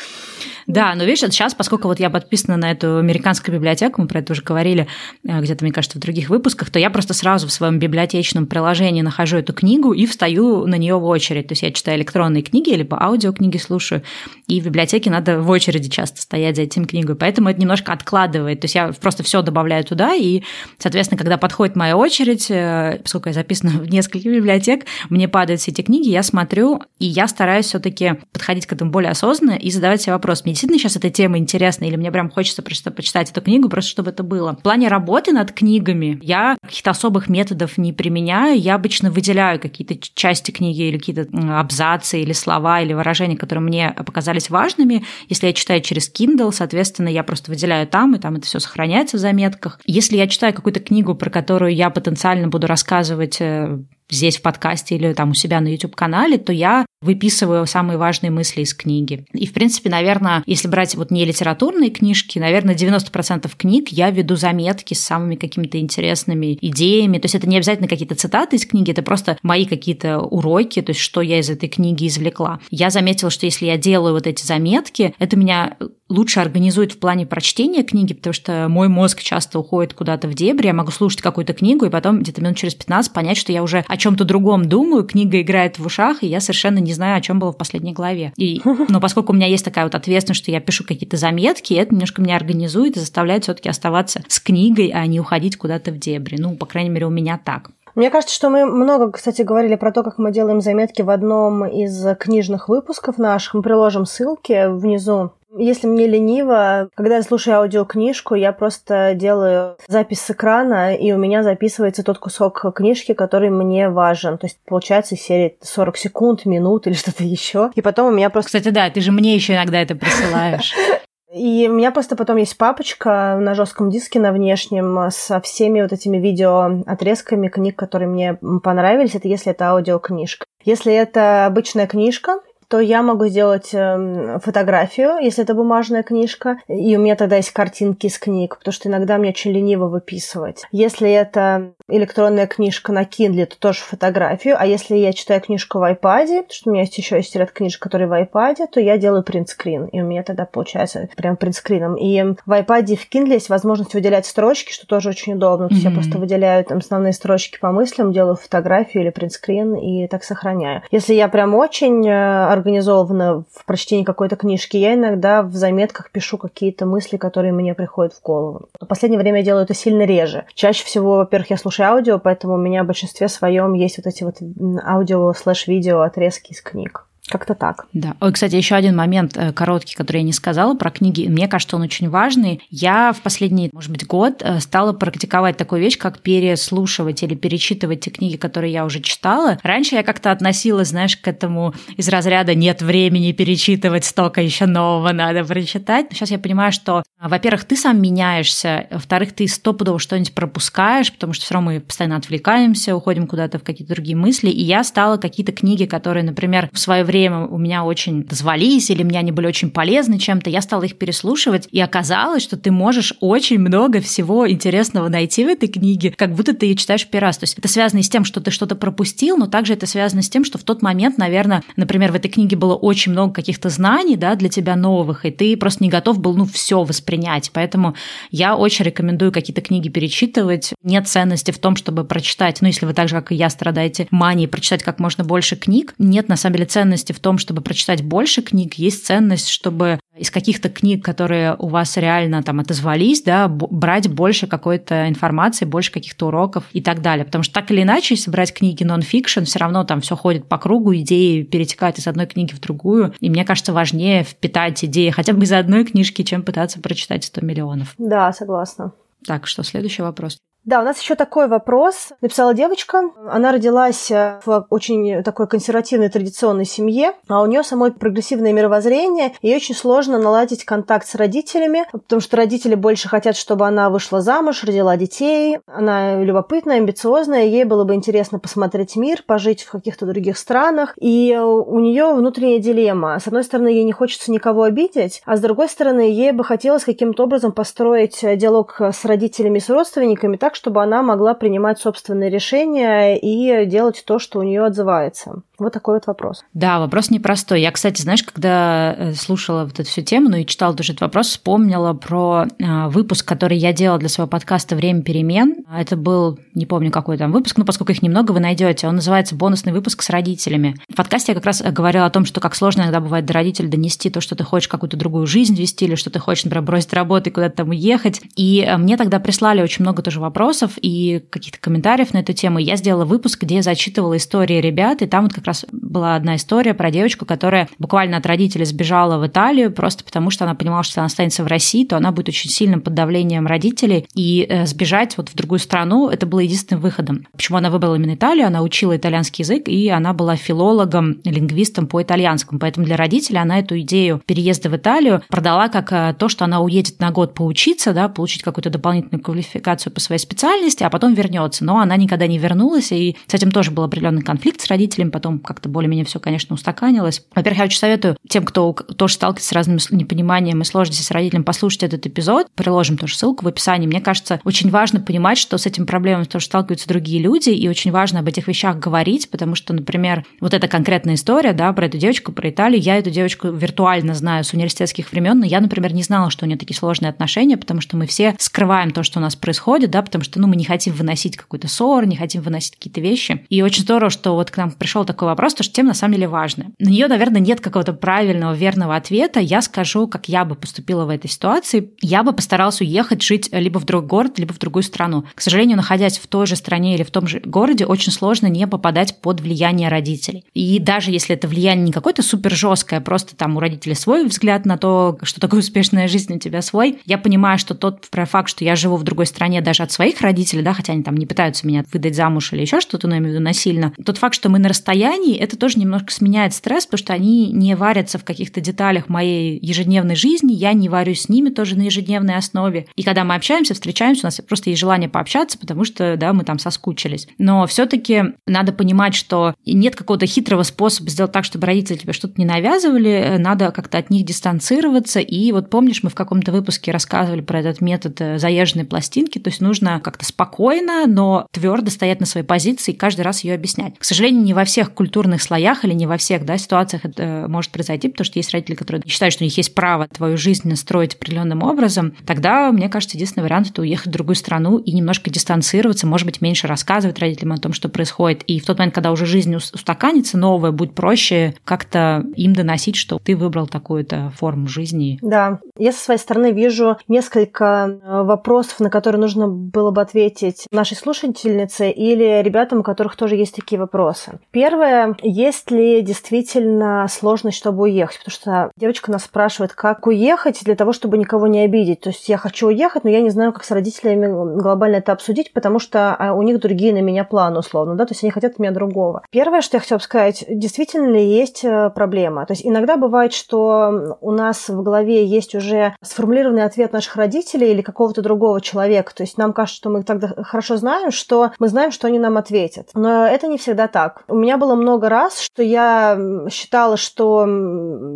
Да, 0.69 0.95
но 0.95 1.05
видишь, 1.05 1.21
сейчас, 1.21 1.55
поскольку 1.55 1.89
вот 1.89 1.99
я 1.99 2.11
подписана 2.11 2.59
на 2.59 2.71
эту 2.71 2.99
американскую 2.99 3.55
библиотеку, 3.55 4.03
мы 4.03 4.07
про 4.07 4.19
это 4.19 4.35
уже 4.35 4.43
говорили 4.43 4.87
э, 5.27 5.41
где-то, 5.41 5.65
мне 5.65 5.73
кажется, 5.73 5.97
в 5.97 6.01
других 6.01 6.29
выпусках, 6.29 6.69
то 6.69 6.79
я 6.79 6.91
просто 6.91 7.15
сразу 7.15 7.49
в 7.49 7.53
своем 7.53 7.79
библиотечном 7.79 8.47
приложении 8.47 9.01
нахожу 9.01 9.39
эту 9.39 9.55
книгу 9.55 9.95
и 9.95 10.05
встаю 10.05 10.67
на 10.67 10.75
нее 10.75 10.97
в 10.99 11.07
очередь. 11.07 11.49
То 11.49 11.53
есть 11.53 11.63
я 11.63 11.73
читаю 11.73 11.97
электронные 11.97 12.43
книги, 12.43 12.69
либо 12.69 13.03
аудиокниги 13.03 13.57
слушаю, 13.57 14.03
и 14.47 14.61
в 14.61 14.67
библиотеке 14.67 15.09
надо 15.09 15.41
в 15.41 15.49
очереди 15.49 15.89
часто 15.89 16.21
стоять 16.21 16.57
за 16.57 16.63
этим 16.63 16.85
книгой, 16.85 17.17
поэтому 17.17 17.49
это 17.49 17.59
немножко 17.59 17.95
откладывает. 17.95 18.61
То 18.61 18.67
есть 18.67 18.75
я 18.75 18.93
просто 18.93 19.23
все 19.23 19.41
добавляю 19.41 19.85
туда, 19.85 20.15
и, 20.15 20.43
соответственно, 20.77 20.88
когда 21.16 21.37
подходит 21.37 21.77
моя 21.77 21.96
очередь, 21.96 22.51
э, 22.51 23.01
поскольку 23.03 23.29
я 23.29 23.33
записана 23.33 23.72
в 23.72 23.88
нескольких 23.88 24.33
библиотек, 24.33 24.87
мне 25.09 25.29
падают 25.29 25.61
все 25.61 25.70
эти 25.70 25.83
книги, 25.83 26.09
я 26.09 26.22
смотрю, 26.22 26.83
и 26.98 27.07
я 27.07 27.29
стараюсь 27.29 27.66
все-таки 27.66 28.14
подходить 28.33 28.66
к 28.66 28.72
этому 28.72 28.90
более 28.90 29.11
осознанно 29.11 29.57
и 29.57 29.70
задавать 29.70 30.03
себе 30.03 30.12
вопрос, 30.12 30.44
мне 30.44 30.55
действительно 30.55 30.79
сейчас 30.79 30.96
эта 30.96 31.11
тема 31.11 31.38
интересна, 31.38 31.85
или 31.85 31.96
мне 31.96 32.11
прям 32.11 32.31
хочется 32.31 32.62
просто 32.62 32.90
почитать 32.90 33.31
эту 33.31 33.40
книгу, 33.40 33.68
просто 33.68 33.90
чтобы 33.90 34.11
это 34.11 34.22
было. 34.22 34.53
В 34.53 34.62
плане 34.62 34.88
работы 34.88 35.33
над 35.33 35.53
книгами 35.53 36.18
я 36.22 36.57
каких-то 36.62 36.90
особых 36.90 37.29
методов 37.29 37.79
не 37.79 37.92
применяю, 37.92 38.59
я 38.59 38.74
обычно 38.74 39.11
выделяю 39.11 39.61
какие-то 39.61 39.96
части 40.14 40.51
книги 40.51 40.83
или 40.83 40.98
какие-то 40.98 41.29
абзацы 41.59 42.20
или 42.20 42.33
слова 42.33 42.81
или 42.81 42.92
выражения, 42.92 43.37
которые 43.37 43.62
мне 43.62 43.94
показались 44.05 44.51
важными. 44.51 45.05
Если 45.29 45.46
я 45.46 45.53
читаю 45.53 45.81
через 45.81 46.12
Kindle, 46.12 46.53
соответственно, 46.53 47.09
я 47.09 47.22
просто 47.22 47.51
выделяю 47.51 47.87
там, 47.87 48.14
и 48.14 48.18
там 48.18 48.37
это 48.37 48.46
все 48.46 48.61
сохраняется 48.61 49.16
в 49.16 49.20
заметках. 49.20 49.81
Если 49.85 50.16
я 50.16 50.27
читаю 50.27 50.55
какую-то 50.55 50.78
книгу, 50.81 51.14
про 51.14 51.31
которую 51.31 51.75
я 51.75 51.91
потенциально 51.91 52.49
буду 52.49 52.67
рассказывать 52.67 53.41
э, 53.41 53.79
здесь 54.11 54.38
в 54.38 54.43
подкасте 54.43 54.97
или 54.97 55.12
там 55.12 55.31
у 55.31 55.35
себя 55.35 55.61
на 55.61 55.69
YouTube-канале, 55.69 56.38
то 56.38 56.53
я 56.53 56.87
выписываю 57.01 57.67
самые 57.67 57.97
важные 57.97 58.31
мысли 58.31 58.63
из 58.63 58.75
книги. 58.75 59.25
И, 59.33 59.47
в 59.47 59.53
принципе, 59.53 59.89
наверное, 59.89 60.43
если 60.47 60.69
брать 60.69 60.95
вот 60.95 61.11
не 61.11 61.25
литературные 61.25 61.91
книжки, 61.91 62.39
наверное, 62.39 62.75
90% 62.75 63.51
книг 63.57 63.89
я 63.89 64.11
веду 64.11 64.37
заметки 64.37 64.95
с 64.95 65.01
самыми 65.01 65.37
какими-то 65.37 65.79
интересными 65.79 66.59
идеями. 66.61 67.19
То 67.19 67.27
есть 67.27 67.35
это 67.35 67.49
не 67.49 67.57
обязательно 67.57 67.89
какие-то 67.89 68.15
цитаты 68.15 68.57
из 68.57 68.67
книги, 68.67 68.91
это 68.91 69.03
просто 69.03 69.39
мои 69.43 69.65
какие-то 69.65 70.19
уроки, 70.19 70.83
то 70.83 70.91
есть 70.91 71.01
что 71.01 71.21
я 71.21 71.39
из 71.39 71.51
этой 71.51 71.69
книги 71.69 72.09
извлекла. 72.09 72.61
Я 72.71 72.91
заметила, 72.91 73.31
что 73.31 73.47
если 73.47 73.67
я 73.67 73.77
делаю 73.77 74.15
вот 74.15 74.27
эти 74.27 74.45
заметки, 74.45 75.15
это 75.19 75.37
меня 75.37 75.77
лучше 76.09 76.41
организует 76.41 76.93
в 76.93 76.99
плане 76.99 77.27
прочтения 77.27 77.83
книги, 77.83 78.15
потому 78.15 78.33
что 78.33 78.67
мой 78.69 78.89
мозг 78.89 79.23
часто 79.23 79.59
уходит 79.59 79.95
куда-то 79.95 80.27
в 80.27 80.35
дебри, 80.35 80.67
я 80.67 80.73
могу 80.73 80.91
слушать 80.91 81.21
какую-то 81.21 81.53
книгу 81.53 81.85
и 81.85 81.91
потом 81.91 82.21
где-то 82.21 82.41
минут 82.41 82.57
через 82.57 82.75
15 82.75 83.13
понять, 83.13 83.37
что 83.37 83.53
я 83.53 83.63
уже 83.63 83.85
о 83.87 83.97
чем-то 83.97 84.25
другом 84.25 84.69
думаю, 84.69 85.05
книга 85.05 85.41
играет 85.41 85.79
в 85.79 85.87
ушах, 85.87 86.23
и 86.23 86.27
я 86.27 86.41
совершенно 86.41 86.79
знаю, 86.92 87.18
о 87.18 87.20
чем 87.20 87.38
было 87.38 87.53
в 87.53 87.57
последней 87.57 87.92
главе. 87.92 88.33
И, 88.37 88.61
но 88.88 89.01
поскольку 89.01 89.33
у 89.33 89.37
меня 89.37 89.46
есть 89.46 89.64
такая 89.64 89.85
вот 89.85 89.94
ответственность, 89.94 90.42
что 90.42 90.51
я 90.51 90.61
пишу 90.61 90.85
какие-то 90.85 91.16
заметки, 91.16 91.74
это 91.74 91.94
немножко 91.94 92.22
меня 92.22 92.37
организует 92.37 92.96
и 92.96 93.01
заставляет 93.01 93.44
все-таки 93.44 93.68
оставаться 93.68 94.22
с 94.29 94.40
книгой, 94.40 94.88
а 94.94 95.07
не 95.07 95.20
уходить 95.20 95.57
куда-то 95.57 95.90
в 95.90 95.98
дебри. 95.98 96.37
Ну, 96.38 96.57
по 96.57 96.66
крайней 96.66 96.90
мере, 96.90 97.07
у 97.07 97.11
меня 97.11 97.40
так. 97.42 97.70
Мне 97.94 98.11
кажется, 98.11 98.35
что 98.35 98.48
мы 98.48 98.64
много, 98.64 99.11
кстати, 99.11 99.42
говорили 99.42 99.74
про 99.74 99.90
то, 99.90 100.05
как 100.05 100.18
мы 100.18 100.31
делаем 100.31 100.61
заметки 100.61 101.03
в 101.03 101.11
одном 101.11 101.66
из 101.66 102.07
книжных 102.18 102.68
выпусков 102.68 103.18
наших. 103.18 103.55
Мы 103.55 103.62
приложим 103.62 104.07
ссылки 104.07 104.68
внизу 104.68 105.33
если 105.59 105.87
мне 105.87 106.07
лениво, 106.07 106.88
когда 106.94 107.16
я 107.16 107.23
слушаю 107.23 107.59
аудиокнижку, 107.59 108.35
я 108.35 108.53
просто 108.53 109.12
делаю 109.14 109.77
запись 109.87 110.21
с 110.21 110.31
экрана, 110.31 110.94
и 110.94 111.12
у 111.12 111.18
меня 111.18 111.42
записывается 111.42 112.03
тот 112.03 112.18
кусок 112.18 112.64
книжки, 112.75 113.12
который 113.14 113.51
мне 113.51 113.88
важен. 113.88 114.38
То 114.38 114.47
есть 114.47 114.59
получается 114.66 115.16
серия 115.16 115.57
40 115.61 115.97
секунд, 115.97 116.47
минут 116.47 116.87
или 116.87 116.94
что-то 116.94 117.25
еще. 117.25 117.71
И 117.75 117.83
потом 117.83 118.09
у 118.09 118.11
меня 118.11 118.31
просто... 118.31 118.49
Кстати, 118.49 118.73
да, 118.73 118.90
ты 118.90 119.01
же 119.01 119.12
мне 119.12 119.35
еще 119.35 119.55
иногда 119.55 119.81
это 119.81 119.94
присылаешь. 119.94 120.75
И 121.31 121.68
у 121.68 121.75
меня 121.75 121.90
просто 121.90 122.16
потом 122.16 122.38
есть 122.38 122.57
папочка 122.57 123.37
на 123.38 123.55
жестком 123.55 123.90
диске 123.90 124.18
на 124.18 124.33
внешнем 124.33 125.11
со 125.11 125.42
всеми 125.42 125.83
вот 125.83 125.92
этими 125.92 126.16
видео 126.16 126.83
отрезками 126.87 127.49
книг, 127.49 127.77
которые 127.77 128.09
мне 128.09 128.38
понравились. 128.62 129.14
Это 129.14 129.29
если 129.29 129.53
это 129.53 129.66
аудиокнижка. 129.66 130.47
Если 130.64 130.92
это 130.92 131.44
обычная 131.44 131.87
книжка, 131.87 132.40
то 132.68 132.81
я 132.81 133.02
могу 133.02 133.26
сделать 133.26 133.70
э, 133.72 134.38
фотографию, 134.42 135.18
если 135.20 135.42
это 135.42 135.54
бумажная 135.54 136.02
книжка, 136.02 136.59
и 136.68 136.96
у 136.96 137.00
меня 137.00 137.16
тогда 137.16 137.37
есть 137.37 137.50
картинки 137.50 138.07
из 138.07 138.18
книг, 138.18 138.59
потому 138.59 138.72
что 138.72 138.88
иногда 138.88 139.16
мне 139.18 139.31
очень 139.31 139.52
лениво 139.52 139.88
выписывать. 139.88 140.64
Если 140.70 141.11
это 141.11 141.72
электронная 141.88 142.46
книжка 142.46 142.92
на 142.92 143.03
Kindle, 143.03 143.46
то 143.46 143.59
тоже 143.59 143.81
фотографию, 143.81 144.57
а 144.59 144.66
если 144.66 144.96
я 144.96 145.12
читаю 145.12 145.40
книжку 145.40 145.79
в 145.79 145.83
iPad, 145.83 146.27
потому 146.27 146.48
что 146.51 146.70
у 146.70 146.72
меня 146.72 146.83
есть 146.83 146.98
еще 146.98 147.16
есть 147.16 147.35
ряд 147.35 147.51
книжек, 147.51 147.81
которые 147.81 148.09
в 148.09 148.12
iPad, 148.12 148.66
то 148.70 148.81
я 148.81 148.98
делаю 148.98 149.22
принтскрин, 149.22 149.87
и 149.87 150.01
у 150.01 150.05
меня 150.05 150.22
тогда 150.22 150.44
получается 150.44 151.09
прям 151.16 151.37
принтскрином. 151.37 151.96
И 151.96 152.22
в 152.44 152.51
iPad 152.51 152.87
и 152.87 152.96
в 152.96 153.09
Kindle 153.11 153.33
есть 153.33 153.48
возможность 153.48 153.94
выделять 153.94 154.27
строчки, 154.27 154.72
что 154.72 154.87
тоже 154.87 155.11
очень 155.11 155.35
удобно. 155.35 155.68
То 155.68 155.74
есть 155.74 155.87
mm-hmm. 155.87 155.90
я 155.90 155.94
просто 155.94 156.18
выделяю 156.18 156.64
там 156.64 156.79
основные 156.79 157.12
строчки 157.12 157.59
по 157.59 157.72
мыслям, 157.72 158.12
делаю 158.12 158.37
фотографию 158.37 159.05
или 159.05 159.11
принтскрин 159.11 159.74
и 159.74 160.07
так 160.09 160.24
сохраняю. 160.24 160.83
Если 160.90 161.14
я 161.14 161.29
прям 161.29 161.55
очень 161.55 162.07
э, 162.07 162.12
организована 162.12 163.44
в 163.55 163.64
прочтении 163.64 164.05
какой-то 164.05 164.37
книжки, 164.37 164.77
я 164.77 164.94
иногда 164.94 165.42
в 165.42 165.55
заметках 165.55 166.11
пишу 166.11 166.38
какие-то 166.38 166.87
мысли, 166.87 167.16
которые 167.16 167.53
мне 167.53 167.74
приходят 167.74 168.12
в 168.12 168.22
голову. 168.22 168.68
В 168.81 168.87
последнее 168.87 169.20
время 169.20 169.38
я 169.38 169.44
делаю 169.44 169.64
это 169.64 169.74
сильно 169.74 170.03
реже. 170.03 170.44
Чаще 170.55 170.85
всего, 170.85 171.16
во-первых, 171.16 171.51
я 171.51 171.57
слушаю 171.57 171.78
аудио, 171.81 172.19
поэтому 172.19 172.55
у 172.55 172.59
меня 172.59 172.85
в 172.85 172.87
большинстве 172.87 173.29
своем 173.29 173.75
есть 173.75 173.99
вот 173.99 174.07
эти 174.07 174.25
вот 174.25 174.37
аудио 174.85 175.33
слэш-видео 175.33 176.03
отрезки 176.03 176.53
из 176.53 176.61
книг. 176.61 177.08
Как-то 177.29 177.55
так. 177.55 177.87
Да. 177.93 178.14
Ой, 178.21 178.33
кстати, 178.33 178.55
еще 178.55 178.75
один 178.75 178.97
момент 178.97 179.37
э, 179.37 179.53
короткий, 179.53 179.95
который 179.95 180.19
я 180.19 180.23
не 180.23 180.33
сказала 180.33 180.75
про 180.75 180.91
книги. 180.91 181.29
Мне 181.29 181.47
кажется, 181.47 181.77
он 181.77 181.83
очень 181.83 182.09
важный. 182.09 182.62
Я 182.71 183.12
в 183.12 183.21
последний, 183.21 183.69
может 183.73 183.91
быть, 183.91 184.07
год 184.07 184.41
э, 184.41 184.61
стала 184.61 184.93
практиковать 184.95 185.57
такую 185.57 185.83
вещь, 185.83 185.99
как 185.99 186.21
переслушивать 186.21 187.23
или 187.23 187.35
перечитывать 187.35 188.01
те 188.01 188.11
книги, 188.11 188.37
которые 188.37 188.73
я 188.73 188.85
уже 188.85 189.01
читала. 189.01 189.59
Раньше 189.62 189.97
я 189.97 190.03
как-то 190.03 190.31
относилась, 190.31 190.88
знаешь, 190.88 191.17
к 191.17 191.29
этому 191.29 191.75
из 191.97 192.09
разряда 192.09 192.55
«нет 192.55 192.81
времени 192.81 193.33
перечитывать, 193.33 194.07
столько 194.07 194.41
еще 194.41 194.64
нового 194.64 195.12
надо 195.12 195.45
прочитать». 195.45 196.07
Сейчас 196.11 196.31
я 196.31 196.38
понимаю, 196.38 196.73
что, 196.73 197.03
во-первых, 197.21 197.64
ты 197.64 197.77
сам 197.77 198.01
меняешься, 198.01 198.87
во-вторых, 198.91 199.33
ты 199.33 199.47
стопудово 199.49 199.99
что-нибудь 199.99 200.33
пропускаешь, 200.33 201.12
потому 201.12 201.35
что 201.35 201.45
все 201.45 201.55
равно 201.55 201.73
мы 201.73 201.81
постоянно 201.81 202.17
отвлекаемся, 202.17 202.97
уходим 202.97 203.27
куда-то 203.27 203.59
в 203.59 203.64
какие-то 203.64 203.95
другие 203.95 204.17
мысли. 204.17 204.49
И 204.49 204.62
я 204.62 204.83
стала 204.83 205.19
какие-то 205.19 205.53
книги, 205.53 205.85
которые, 205.85 206.25
например, 206.25 206.71
в 206.73 206.79
свое 206.79 207.05
время 207.05 207.17
время 207.18 207.46
у 207.46 207.59
меня 207.59 207.85
очень 207.85 208.26
звались 208.31 208.90
или 208.90 209.02
мне 209.02 209.18
они 209.18 209.33
были 209.33 209.46
очень 209.46 209.70
полезны 209.70 210.18
чем-то, 210.18 210.50
я 210.50 210.62
стала 210.62 210.85
их 210.85 210.96
переслушивать, 210.96 211.68
и 211.70 211.81
оказалось, 211.81 212.42
что 212.42 212.57
ты 212.57 212.70
можешь 212.70 213.14
очень 213.20 213.59
много 213.59 214.00
всего 214.00 214.48
интересного 214.50 215.09
найти 215.09 215.44
в 215.44 215.48
этой 215.48 215.68
книге, 215.68 216.12
как 216.16 216.35
будто 216.35 216.54
ты 216.54 216.66
ее 216.66 216.76
читаешь 216.76 217.07
первый 217.07 217.26
раз. 217.26 217.38
То 217.38 217.44
есть 217.44 217.59
это 217.59 217.68
связано 217.68 218.00
и 218.00 218.02
с 218.02 218.09
тем, 218.09 218.24
что 218.24 218.40
ты 218.40 218.50
что-то 218.50 218.76
пропустил, 218.76 219.37
но 219.37 219.46
также 219.46 219.72
это 219.74 219.87
связано 219.87 220.22
с 220.22 220.31
тем, 220.31 220.44
что 220.44 220.59
в 220.59 220.62
тот 220.62 220.83
момент, 220.83 221.18
наверное, 221.18 221.62
например, 221.76 222.12
в 222.12 222.14
этой 222.14 222.28
книге 222.28 222.57
было 222.57 222.74
очень 222.74 223.12
много 223.12 223.35
каких-то 223.35 223.68
знаний, 223.68 224.16
да, 224.16 224.35
для 224.35 224.48
тебя 224.48 224.76
новых, 224.76 225.24
и 225.24 225.31
ты 225.31 225.57
просто 225.57 225.83
не 225.83 225.90
готов 225.90 226.18
был, 226.20 226.35
ну, 226.37 226.44
все 226.44 226.83
воспринять. 226.83 227.50
Поэтому 227.52 227.94
я 228.31 228.57
очень 228.57 228.85
рекомендую 228.85 229.33
какие-то 229.33 229.61
книги 229.61 229.88
перечитывать. 229.88 230.72
Нет 230.83 231.09
ценности 231.09 231.50
в 231.50 231.59
том, 231.59 231.76
чтобы 231.76 232.04
прочитать, 232.04 232.59
ну, 232.61 232.68
если 232.68 232.87
вы 232.87 232.94
так 232.94 233.09
же, 233.09 233.14
как 233.16 233.33
и 233.33 233.35
я, 233.35 233.50
страдаете 233.50 234.07
манией, 234.11 234.48
прочитать 234.48 234.83
как 234.83 234.98
можно 234.98 235.24
больше 235.24 235.57
книг. 235.57 235.94
Нет, 235.98 236.28
на 236.28 236.37
самом 236.37 236.57
деле, 236.57 236.66
ценности 236.66 237.08
ценности 237.09 237.12
в 237.12 237.21
том, 237.21 237.38
чтобы 237.38 237.62
прочитать 237.62 238.03
больше 238.03 238.42
книг, 238.42 238.75
есть 238.75 239.07
ценность, 239.07 239.49
чтобы 239.49 240.01
из 240.16 240.31
каких-то 240.31 240.68
книг, 240.68 241.05
которые 241.05 241.55
у 241.59 241.68
вас 241.68 241.97
реально 241.97 242.42
там 242.42 242.61
отозвались, 242.61 243.23
да, 243.23 243.49
брать 243.49 244.09
больше 244.09 244.47
какой-то 244.47 245.09
информации, 245.09 245.64
больше 245.64 245.92
каких-то 245.92 246.27
уроков 246.27 246.64
и 246.73 246.81
так 246.81 247.03
далее. 247.03 247.25
Потому 247.25 247.44
что 247.44 247.55
так 247.55 247.71
или 247.71 247.83
иначе, 247.83 248.14
если 248.14 248.31
брать 248.31 248.53
книги 248.53 248.85
нон-фикшн, 248.85 249.44
все 249.44 249.59
равно 249.59 249.85
там 249.85 250.01
все 250.01 250.16
ходит 250.16 250.49
по 250.49 250.59
кругу, 250.59 250.94
идеи 250.97 251.42
перетекают 251.42 251.99
из 251.99 252.07
одной 252.07 252.27
книги 252.27 252.53
в 252.53 252.61
другую. 252.61 253.14
И 253.21 253.31
мне 253.31 253.44
кажется, 253.44 253.73
важнее 253.73 254.25
впитать 254.25 254.85
идеи 254.85 255.11
хотя 255.11 255.33
бы 255.33 255.44
из 255.44 255.53
одной 255.53 255.85
книжки, 255.85 256.23
чем 256.23 256.42
пытаться 256.42 256.81
прочитать 256.81 257.25
100 257.25 257.40
миллионов. 257.47 257.94
Да, 257.99 258.33
согласна. 258.33 258.92
Так, 259.27 259.47
что 259.47 259.62
следующий 259.62 260.03
вопрос? 260.03 260.38
Да, 260.68 260.81
у 260.81 260.85
нас 260.85 261.00
еще 261.00 261.14
такой 261.14 261.48
вопрос. 261.48 262.11
Написала 262.20 262.52
девочка. 262.52 263.00
Она 263.26 263.52
родилась 263.52 264.11
э, 264.11 264.38
в 264.44 264.66
очень 264.68 265.22
такой 265.22 265.48
консервативной 265.48 266.11
традиционной 266.11 266.66
семье, 266.66 267.12
а 267.26 267.40
у 267.40 267.46
нее 267.46 267.62
самой 267.62 267.90
прогрессивное 267.90 268.52
мировоззрение, 268.52 269.33
и 269.40 269.57
очень 269.57 269.74
сложно 269.74 270.18
наладить 270.18 270.66
контакт 270.66 271.09
с 271.09 271.14
родителями, 271.14 271.87
потому 271.90 272.20
что 272.20 272.37
родители 272.37 272.74
больше 272.74 273.09
хотят, 273.09 273.35
чтобы 273.35 273.66
она 273.66 273.88
вышла 273.88 274.20
замуж, 274.20 274.62
родила 274.62 274.94
детей. 274.98 275.57
Она 275.66 276.22
любопытная, 276.22 276.76
амбициозная, 276.76 277.46
ей 277.46 277.64
было 277.64 277.85
бы 277.85 277.94
интересно 277.94 278.38
посмотреть 278.38 278.94
мир, 278.94 279.22
пожить 279.26 279.62
в 279.62 279.70
каких-то 279.70 280.04
других 280.04 280.37
странах. 280.37 280.92
И 281.00 281.35
у 281.35 281.78
нее 281.78 282.12
внутренняя 282.12 282.59
дилемма. 282.59 283.18
С 283.18 283.26
одной 283.26 283.44
стороны, 283.44 283.68
ей 283.68 283.85
не 283.85 283.92
хочется 283.92 284.31
никого 284.31 284.64
обидеть, 284.64 285.22
а 285.24 285.38
с 285.38 285.40
другой 285.40 285.70
стороны, 285.70 286.02
ей 286.02 286.33
бы 286.33 286.44
хотелось 286.44 286.85
каким-то 286.85 287.22
образом 287.22 287.52
построить 287.52 288.20
диалог 288.20 288.78
с 288.78 289.07
родителями, 289.07 289.61
с 289.61 289.70
родственниками 289.70 290.37
так, 290.37 290.58
чтобы 290.59 290.83
она 290.83 291.03
могла 291.03 291.35
принимать 291.35 291.79
собственные 291.79 292.31
решения 292.31 293.16
и 293.16 293.64
делать 293.64 294.03
то, 294.05 294.18
что 294.18 294.40
у 294.40 294.42
нее 294.42 294.64
отзывается. 294.64 295.42
Вот 295.59 295.73
такой 295.73 295.94
вот 295.94 296.07
вопрос. 296.07 296.44
Да, 296.55 296.79
вопрос 296.79 297.11
непростой. 297.11 297.61
Я, 297.62 297.73
кстати, 297.73 298.01
знаешь, 298.01 298.23
когда 298.23 298.94
э, 298.97 299.14
слушала 299.14 299.64
вот 299.64 299.81
эту 299.81 299.88
всю 299.88 300.03
тему, 300.03 300.29
ну 300.29 300.37
и 300.37 300.47
читала 300.47 300.73
тоже 300.73 300.92
этот 300.92 301.01
вопрос, 301.01 301.29
вспомнила 301.29 301.94
про 301.94 302.47
э, 302.47 302.88
выпуск, 302.88 303.27
который 303.27 303.59
я 303.59 303.73
делала 303.73 303.99
для 303.99 304.09
своего 304.09 304.31
подкаста 304.31 304.77
«Время 304.77 305.03
перемен». 305.03 305.64
Это 305.75 305.97
был, 305.97 306.38
не 306.55 306.64
помню, 306.64 306.92
какой 306.92 307.18
там 307.18 307.33
выпуск, 307.33 307.57
но 307.59 307.64
поскольку 307.64 307.90
их 307.90 308.03
немного, 308.03 308.31
вы 308.31 308.38
найдете. 308.38 308.87
Он 308.87 308.97
называется 308.97 309.35
«Бонусный 309.35 309.73
выпуск 309.73 310.03
с 310.03 310.11
родителями». 310.11 310.77
В 310.88 310.94
подкасте 310.94 311.33
я 311.33 311.35
как 311.35 311.47
раз 311.47 311.61
говорила 311.61 312.07
о 312.07 312.11
том, 312.11 312.25
что 312.25 312.40
как 312.40 312.55
сложно 312.55 312.83
иногда 312.83 313.01
бывает 313.01 313.25
до 313.25 313.33
родителей 313.33 313.68
донести 313.68 314.11
то, 314.11 314.21
что 314.21 314.37
ты 314.37 314.44
хочешь 314.44 314.68
какую-то 314.68 314.97
другую 314.97 315.27
жизнь 315.27 315.57
вести, 315.57 315.87
или 315.87 315.97
что 315.97 316.11
ты 316.11 316.21
хочешь, 316.21 316.44
например, 316.44 316.64
бросить 316.64 316.92
работу 316.92 317.31
и 317.31 317.33
куда-то 317.33 317.57
там 317.57 317.71
уехать. 317.71 318.21
И 318.37 318.64
э, 318.64 318.77
мне 318.77 318.97
тогда 318.97 319.18
прислали 319.18 319.61
очень 319.61 319.83
много 319.83 320.03
тоже 320.03 320.21
вопросов 320.21 320.75
и 320.81 321.25
каких-то 321.31 321.59
комментариев 321.59 322.14
на 322.14 322.18
эту 322.18 322.33
тему. 322.33 322.61
Я 322.61 322.77
сделала 322.77 323.05
выпуск, 323.05 323.42
где 323.42 323.57
я 323.57 323.62
зачитывала 323.62 324.16
истории 324.16 324.61
ребят, 324.61 325.03
и 325.03 325.07
там 325.07 325.25
вот 325.25 325.33
как 325.33 325.48
раз 325.49 325.67
была 325.73 326.15
одна 326.15 326.37
история 326.37 326.75
про 326.75 326.91
девочку, 326.91 327.27
которая 327.27 327.69
буквально 327.79 328.19
от 328.19 328.27
родителей 328.27 328.65
сбежала 328.65 329.19
в 329.19 329.27
Италию 329.27 329.73
просто 329.73 330.05
потому, 330.05 330.31
что 330.31 330.45
она 330.45 330.55
понимала, 330.55 330.83
что 330.83 331.01
она 331.01 331.07
останется 331.07 331.43
в 331.43 331.47
России, 331.47 331.85
то 331.85 331.97
она 331.97 332.13
будет 332.13 332.29
очень 332.29 332.51
сильным 332.51 332.81
под 332.81 332.95
давлением 332.95 333.47
родителей, 333.47 334.07
и 334.15 334.47
э, 334.49 334.67
сбежать 334.67 335.17
вот 335.17 335.31
в 335.31 335.35
другую 335.35 335.59
страну 335.59 336.09
это 336.09 336.27
было 336.27 336.41
единственным 336.41 336.83
выходом. 336.83 337.27
Почему 337.33 337.59
она 337.59 337.71
выбрала 337.71 337.97
именно 337.97 338.15
Италию? 338.15 338.47
Она 338.47 338.63
учила 338.63 338.97
итальянский 338.97 339.43
язык, 339.43 339.69
и 339.69 339.89
она 339.89 340.13
была 340.13 340.37
филологом, 340.37 341.19
лингвистом 341.25 341.87
по 341.87 342.03
итальянскому. 342.03 342.59
Поэтому 342.61 342.87
для 342.87 342.97
родителей 342.97 343.39
она 343.39 343.59
эту 343.59 343.79
идею 343.81 344.23
переезда 344.27 344.71
в 344.71 344.77
Италию 344.77 345.23
продала 345.29 345.69
как 345.69 345.93
э, 345.93 346.15
то, 346.19 346.29
что 346.29 346.45
она 346.45 346.61
уедет 346.61 347.01
на 347.01 347.11
год 347.11 347.35
поучиться, 347.35 347.93
да, 347.93 348.09
получить 348.09 348.43
какую-то 348.43 348.71
дополнительную 348.71 349.23
квалификацию 349.23 349.93
по 349.93 350.01
своей 350.01 350.21
специальности, 350.21 350.83
а 350.83 350.91
потом 350.91 351.15
вернется. 351.15 351.65
Но 351.65 351.79
она 351.79 351.97
никогда 351.97 352.27
не 352.27 352.39
вернулась, 352.39 352.93
и 352.93 353.17
с 353.27 353.35
этим 353.35 353.51
тоже 353.51 353.71
был 353.71 353.85
определенный 353.85 354.23
конфликт 354.23 354.61
с 354.61 354.67
родителями, 354.67 355.11
потом 355.11 355.38
как-то 355.38 355.68
более-менее 355.68 356.05
все, 356.05 356.20
конечно, 356.20 356.55
устаканилось. 356.55 357.24
Во-первых, 357.35 357.59
я 357.59 357.64
очень 357.64 357.79
советую 357.79 358.16
тем, 358.29 358.44
кто 358.44 358.72
тоже 358.72 359.14
сталкивается 359.14 359.48
с 359.48 359.53
разными 359.53 359.81
непониманиями 359.90 360.62
и 360.62 360.64
сложностями 360.64 361.05
с 361.05 361.11
родителями, 361.11 361.44
послушать 361.44 361.85
этот 361.85 362.07
эпизод. 362.07 362.46
Приложим 362.55 362.96
тоже 362.96 363.16
ссылку 363.16 363.44
в 363.44 363.48
описании. 363.48 363.87
Мне 363.87 364.01
кажется, 364.01 364.40
очень 364.44 364.70
важно 364.70 365.01
понимать, 365.01 365.38
что 365.38 365.59
с 365.59 365.66
этим 365.66 365.87
проблемами 365.87 366.24
тоже 366.24 366.46
сталкиваются 366.46 366.88
другие 366.88 367.22
люди, 367.22 367.51
и 367.51 367.68
очень 367.68 367.90
важно 367.90 368.20
об 368.20 368.29
этих 368.29 368.48
вещах 368.48 368.79
говорить, 368.79 369.31
потому 369.31 369.55
что, 369.55 369.72
например, 369.72 370.24
вот 370.40 370.55
эта 370.55 370.68
конкретная 370.68 371.14
история, 371.14 371.53
да, 371.53 371.72
про 371.72 371.87
эту 371.87 371.98
девочку, 371.98 372.33
про 372.33 372.51
Италию, 372.51 372.81
я 372.81 372.96
эту 372.96 373.11
девочку 373.11 373.48
виртуально 373.48 374.14
знаю 374.14 374.44
с 374.44 374.53
университетских 374.53 375.11
времен, 375.12 375.40
но 375.40 375.46
я, 375.46 375.61
например, 375.61 375.92
не 375.92 376.03
знала, 376.03 376.31
что 376.31 376.44
у 376.44 376.48
нее 376.48 376.59
такие 376.59 376.77
сложные 376.77 377.11
отношения, 377.11 377.57
потому 377.57 377.81
что 377.81 377.96
мы 377.96 378.07
все 378.07 378.35
скрываем 378.38 378.90
то, 378.90 379.03
что 379.03 379.18
у 379.18 379.22
нас 379.22 379.37
происходит, 379.37 379.90
да, 379.90 380.03
потому 380.03 380.24
что, 380.24 380.40
ну, 380.40 380.46
мы 380.48 380.57
не 380.57 380.64
хотим 380.64 380.94
выносить 380.94 381.37
какой-то 381.37 381.68
ссор, 381.68 382.07
не 382.07 382.16
хотим 382.16 382.42
выносить 382.42 382.77
какие-то 382.77 383.01
вещи. 383.01 383.46
И 383.48 383.62
очень 383.62 383.83
здорово, 383.83 384.11
что 384.11 384.35
вот 384.35 384.51
к 384.51 384.57
нам 384.57 384.70
пришел 384.70 385.05
такой 385.05 385.28
вопрос, 385.29 385.55
то, 385.55 385.62
что 385.62 385.73
тема 385.73 385.88
на 385.88 385.95
самом 385.95 386.14
деле 386.14 386.29
важная. 386.29 386.73
На 386.79 386.88
нее, 386.88 387.07
наверное, 387.09 387.41
нет 387.41 387.61
какого-то 387.61 387.93
правильного, 387.93 388.55
верного 388.55 388.97
ответа. 388.97 389.41
Я 389.41 389.62
скажу, 389.62 390.09
как 390.09 390.29
я 390.29 390.45
бы 390.45 390.55
поступила 390.55 391.05
в 391.05 391.11
этой 391.11 391.31
ситуации. 391.31 391.93
Я 392.01 392.23
бы 392.23 392.33
постаралась 392.33 392.81
уехать 392.81 393.23
жить 393.23 393.49
либо 393.53 393.79
в 393.79 393.85
другой 393.85 394.09
город, 394.09 394.38
либо 394.38 394.53
в 394.53 394.59
другую 394.59 394.83
страну. 394.83 395.25
К 395.35 395.41
сожалению, 395.41 395.77
находясь 395.77 396.19
в 396.19 396.27
той 396.27 396.47
же 396.47 396.57
стране 396.57 396.95
или 396.95 397.03
в 397.03 397.11
том 397.11 397.27
же 397.27 397.41
городе, 397.41 397.87
очень 397.87 398.11
сложно 398.11 398.47
не 398.47 398.67
попадать 398.67 399.21
под 399.21 399.41
влияние 399.41 399.88
родителей. 399.88 400.45
И 400.55 400.79
даже 400.79 401.11
если 401.11 401.37
это 401.37 401.47
влияние 401.47 401.87
не 401.87 401.93
какое-то 401.93 402.23
супер 402.23 402.55
жесткое, 402.55 403.01
просто 403.01 403.37
там 403.37 403.57
у 403.57 403.61
родителей 403.61 403.95
свой 403.95 404.25
взгляд 404.25 404.64
на 404.67 404.79
то, 404.79 405.19
что 405.23 405.41
такое 405.41 405.61
успешная 405.61 406.09
жизнь 406.09 406.35
у 406.35 406.38
тебя 406.38 406.62
свой, 406.62 407.01
я 407.05 407.19
понимаю, 407.19 407.59
что 407.59 407.75
тот 407.75 408.07
факт, 408.11 408.49
что 408.49 408.64
я 408.64 408.77
живу 408.77 408.97
в 408.97 409.03
другой 409.03 409.27
стране 409.27 409.61
даже 409.61 409.83
от 409.83 409.93
своих 409.93 410.21
родителей, 410.21 410.62
да, 410.62 410.73
хотя 410.73 410.93
они 410.93 411.03
там 411.03 411.17
не 411.17 411.27
пытаются 411.27 411.67
меня 411.67 411.85
выдать 411.93 412.17
замуж 412.17 412.53
или 412.53 412.62
еще 412.62 412.81
что-то, 412.81 413.07
но 413.09 413.14
я 413.14 413.19
имею 413.21 413.33
в 413.33 413.35
виду 413.35 413.45
насильно, 413.45 413.93
тот 414.05 414.19
факт, 414.19 414.35
что 414.35 414.49
мы 414.49 414.59
на 414.59 414.69
расстоянии, 414.69 415.17
это 415.37 415.57
тоже 415.57 415.78
немножко 415.78 416.12
сменяет 416.12 416.54
стресс, 416.54 416.87
потому 416.87 416.98
что 416.98 417.12
они 417.12 417.52
не 417.52 417.74
варятся 417.74 418.18
в 418.18 418.24
каких-то 418.24 418.61
деталях 418.61 419.09
моей 419.09 419.59
ежедневной 419.61 420.16
жизни, 420.16 420.52
я 420.52 420.72
не 420.72 420.88
варюсь 420.88 421.22
с 421.22 421.28
ними 421.28 421.50
тоже 421.50 421.76
на 421.76 421.83
ежедневной 421.83 422.37
основе. 422.37 422.87
И 422.96 423.02
когда 423.02 423.24
мы 423.24 423.35
общаемся, 423.35 423.74
встречаемся, 423.74 424.22
у 424.24 424.26
нас 424.26 424.40
просто 424.46 424.70
есть 424.70 424.81
желание 424.81 425.09
пообщаться, 425.09 425.59
потому 425.59 425.85
что, 425.85 426.16
да, 426.16 426.33
мы 426.33 426.44
там 426.44 426.59
соскучились. 426.59 427.28
Но 427.38 427.66
все 427.66 427.87
таки 427.87 428.22
надо 428.46 428.72
понимать, 428.72 429.14
что 429.14 429.54
нет 429.66 429.96
какого-то 429.96 430.26
хитрого 430.26 430.62
способа 430.62 431.11
сделать 431.11 431.33
так, 431.33 431.44
чтобы 431.44 431.66
родители 431.66 431.98
тебе 431.98 432.12
что-то 432.12 432.35
не 432.37 432.44
навязывали, 432.44 433.37
надо 433.38 433.70
как-то 433.70 433.98
от 433.98 434.11
них 434.11 434.24
дистанцироваться. 434.24 435.20
И 435.20 435.52
вот 435.52 435.70
помнишь, 435.70 436.02
мы 436.02 436.11
в 436.11 436.14
каком-то 436.14 436.52
выпуске 436.52 436.92
рассказывали 436.92 437.40
про 437.40 437.61
этот 437.61 437.81
метод 437.81 438.20
э, 438.20 438.38
заезженной 438.38 438.85
пластинки, 438.85 439.38
то 439.38 439.50
есть 439.50 439.61
нужно 439.61 440.00
как-то 440.00 440.24
спокойно, 440.24 441.07
но 441.07 441.46
твердо 441.52 441.90
стоять 441.90 442.20
на 442.20 442.26
своей 442.26 442.46
позиции 442.46 442.92
и 442.92 442.96
каждый 442.96 443.22
раз 443.22 443.44
ее 443.44 443.54
объяснять. 443.54 443.98
К 443.98 444.04
сожалению, 444.04 444.42
не 444.42 444.54
во 444.54 444.64
всех 444.64 444.92
культурных 445.09 445.40
слоях 445.40 445.87
или 445.87 445.94
не 445.94 446.07
во 446.07 446.18
всех 446.18 446.44
да, 446.44 446.59
ситуациях 446.59 447.07
это 447.07 447.23
э, 447.23 447.47
может 447.49 447.71
произойти, 447.71 448.09
потому 448.09 448.27
что 448.27 448.38
есть 448.38 448.53
родители, 448.53 448.75
которые 448.75 449.03
считают, 449.07 449.33
что 449.33 449.42
у 449.42 449.47
них 449.47 449.57
есть 449.57 449.75
право 449.75 450.07
твою 450.07 450.37
жизнь 450.37 450.68
настроить 450.68 451.14
определенным 451.14 451.62
образом, 451.62 452.12
тогда, 452.27 452.71
мне 452.73 452.90
кажется, 452.90 453.16
единственный 453.16 453.44
вариант– 453.44 453.71
это 453.71 453.81
уехать 453.81 454.09
в 454.09 454.11
другую 454.11 454.37
страну 454.37 454.77
и 454.77 454.92
немножко 454.92 455.31
дистанцироваться, 455.31 456.07
может 456.07 456.27
быть, 456.27 456.42
меньше 456.42 456.66
рассказывать 456.66 457.18
родителям 457.21 457.53
о 457.53 457.57
том, 457.57 457.73
что 457.73 457.88
происходит. 457.88 458.42
И 458.42 458.61
в 458.61 458.66
тот 458.66 458.79
момент, 458.79 458.94
когда 458.94 459.11
уже 459.11 459.25
жизнь 459.25 459.55
устаканится 459.57 460.37
новая, 460.37 460.73
будет 460.73 460.94
проще 460.94 461.55
как-то 461.64 462.27
им 462.37 462.53
доносить, 462.53 462.97
что 462.97 463.18
ты 463.18 463.35
выбрал 463.35 463.66
такую-то 463.66 464.31
форму 464.37 464.68
жизни. 464.68 465.18
Да. 465.23 465.61
Я 465.79 465.92
со 465.92 466.05
своей 466.05 466.21
стороны 466.21 466.53
вижу 466.53 466.99
несколько 467.09 467.64
э, 467.64 468.23
вопросов, 468.25 468.81
на 468.81 468.90
которые 468.90 469.21
нужно 469.21 469.49
было 469.49 469.90
бы 469.90 470.03
ответить 470.03 470.66
нашей 470.71 470.99
слушательнице 470.99 471.90
или 471.90 472.42
ребятам, 472.42 472.81
у 472.81 472.83
которых 472.83 473.16
тоже 473.16 473.37
есть 473.37 473.57
такие 473.57 473.81
вопросы. 473.81 474.38
Первое, 474.51 474.88
есть 475.22 475.70
ли 475.70 476.03
действительно 476.03 477.07
сложность, 477.09 477.59
чтобы 477.59 477.85
уехать? 477.85 478.18
Потому 478.18 478.33
что 478.33 478.70
девочка 478.77 479.11
нас 479.11 479.24
спрашивает, 479.24 479.72
как 479.72 480.07
уехать 480.07 480.61
для 480.64 480.74
того, 480.74 480.92
чтобы 480.92 481.18
никого 481.18 481.46
не 481.46 481.61
обидеть. 481.61 482.01
То 482.01 482.11
есть 482.11 482.29
я 482.29 482.37
хочу 482.38 482.68
уехать, 482.68 483.05
но 483.05 483.11
я 483.11 483.20
не 483.20 483.31
знаю, 483.31 483.53
как 483.53 483.64
с 483.64 483.70
родителями 483.70 484.27
глобально 484.59 484.96
это 484.96 485.12
обсудить, 485.12 485.53
потому 485.53 485.79
что 485.79 486.14
а, 486.14 486.35
у 486.35 486.42
них 486.42 486.61
другие 486.61 486.92
на 486.92 487.01
меня 487.01 487.24
планы, 487.24 487.59
условно, 487.59 487.94
да, 487.94 488.07
то 488.07 488.12
есть 488.12 488.22
они 488.22 488.31
хотят 488.31 488.53
от 488.53 488.59
меня 488.59 488.72
другого. 488.72 489.22
Первое, 489.31 489.61
что 489.61 489.77
я 489.77 489.81
хотела 489.81 489.98
бы 489.98 490.05
сказать, 490.05 490.44
действительно 490.48 491.09
ли 491.09 491.24
есть 491.24 491.64
э, 491.64 491.90
проблема? 491.90 492.46
То 492.46 492.53
есть 492.53 492.66
иногда 492.66 492.96
бывает, 492.96 493.33
что 493.33 494.16
у 494.20 494.33
нас 494.33 494.68
в 494.68 494.83
голове 494.83 495.24
есть 495.24 495.55
уже 495.55 495.94
сформулированный 496.03 496.64
ответ 496.64 496.92
наших 496.92 497.16
родителей 497.16 497.70
или 497.70 497.83
какого-то 497.83 498.22
другого 498.22 498.61
человека. 498.61 499.14
То 499.14 499.22
есть 499.22 499.38
нам 499.38 499.53
кажется, 499.53 499.77
что 499.77 499.90
мы 499.90 500.03
так 500.03 500.46
хорошо 500.46 500.77
знаем, 500.77 501.11
что 501.11 501.53
мы 501.59 501.68
знаем, 501.68 501.90
что 501.90 502.07
они 502.07 502.18
нам 502.18 502.37
ответят. 502.37 502.90
Но 502.94 503.27
это 503.27 503.46
не 503.46 503.59
всегда 503.59 503.88
так. 503.88 504.24
У 504.29 504.37
меня 504.37 504.57
было 504.57 504.74
много 504.79 505.09
раз, 505.09 505.41
что 505.41 505.62
я 505.62 506.19
считала, 506.51 506.97
что 506.97 507.47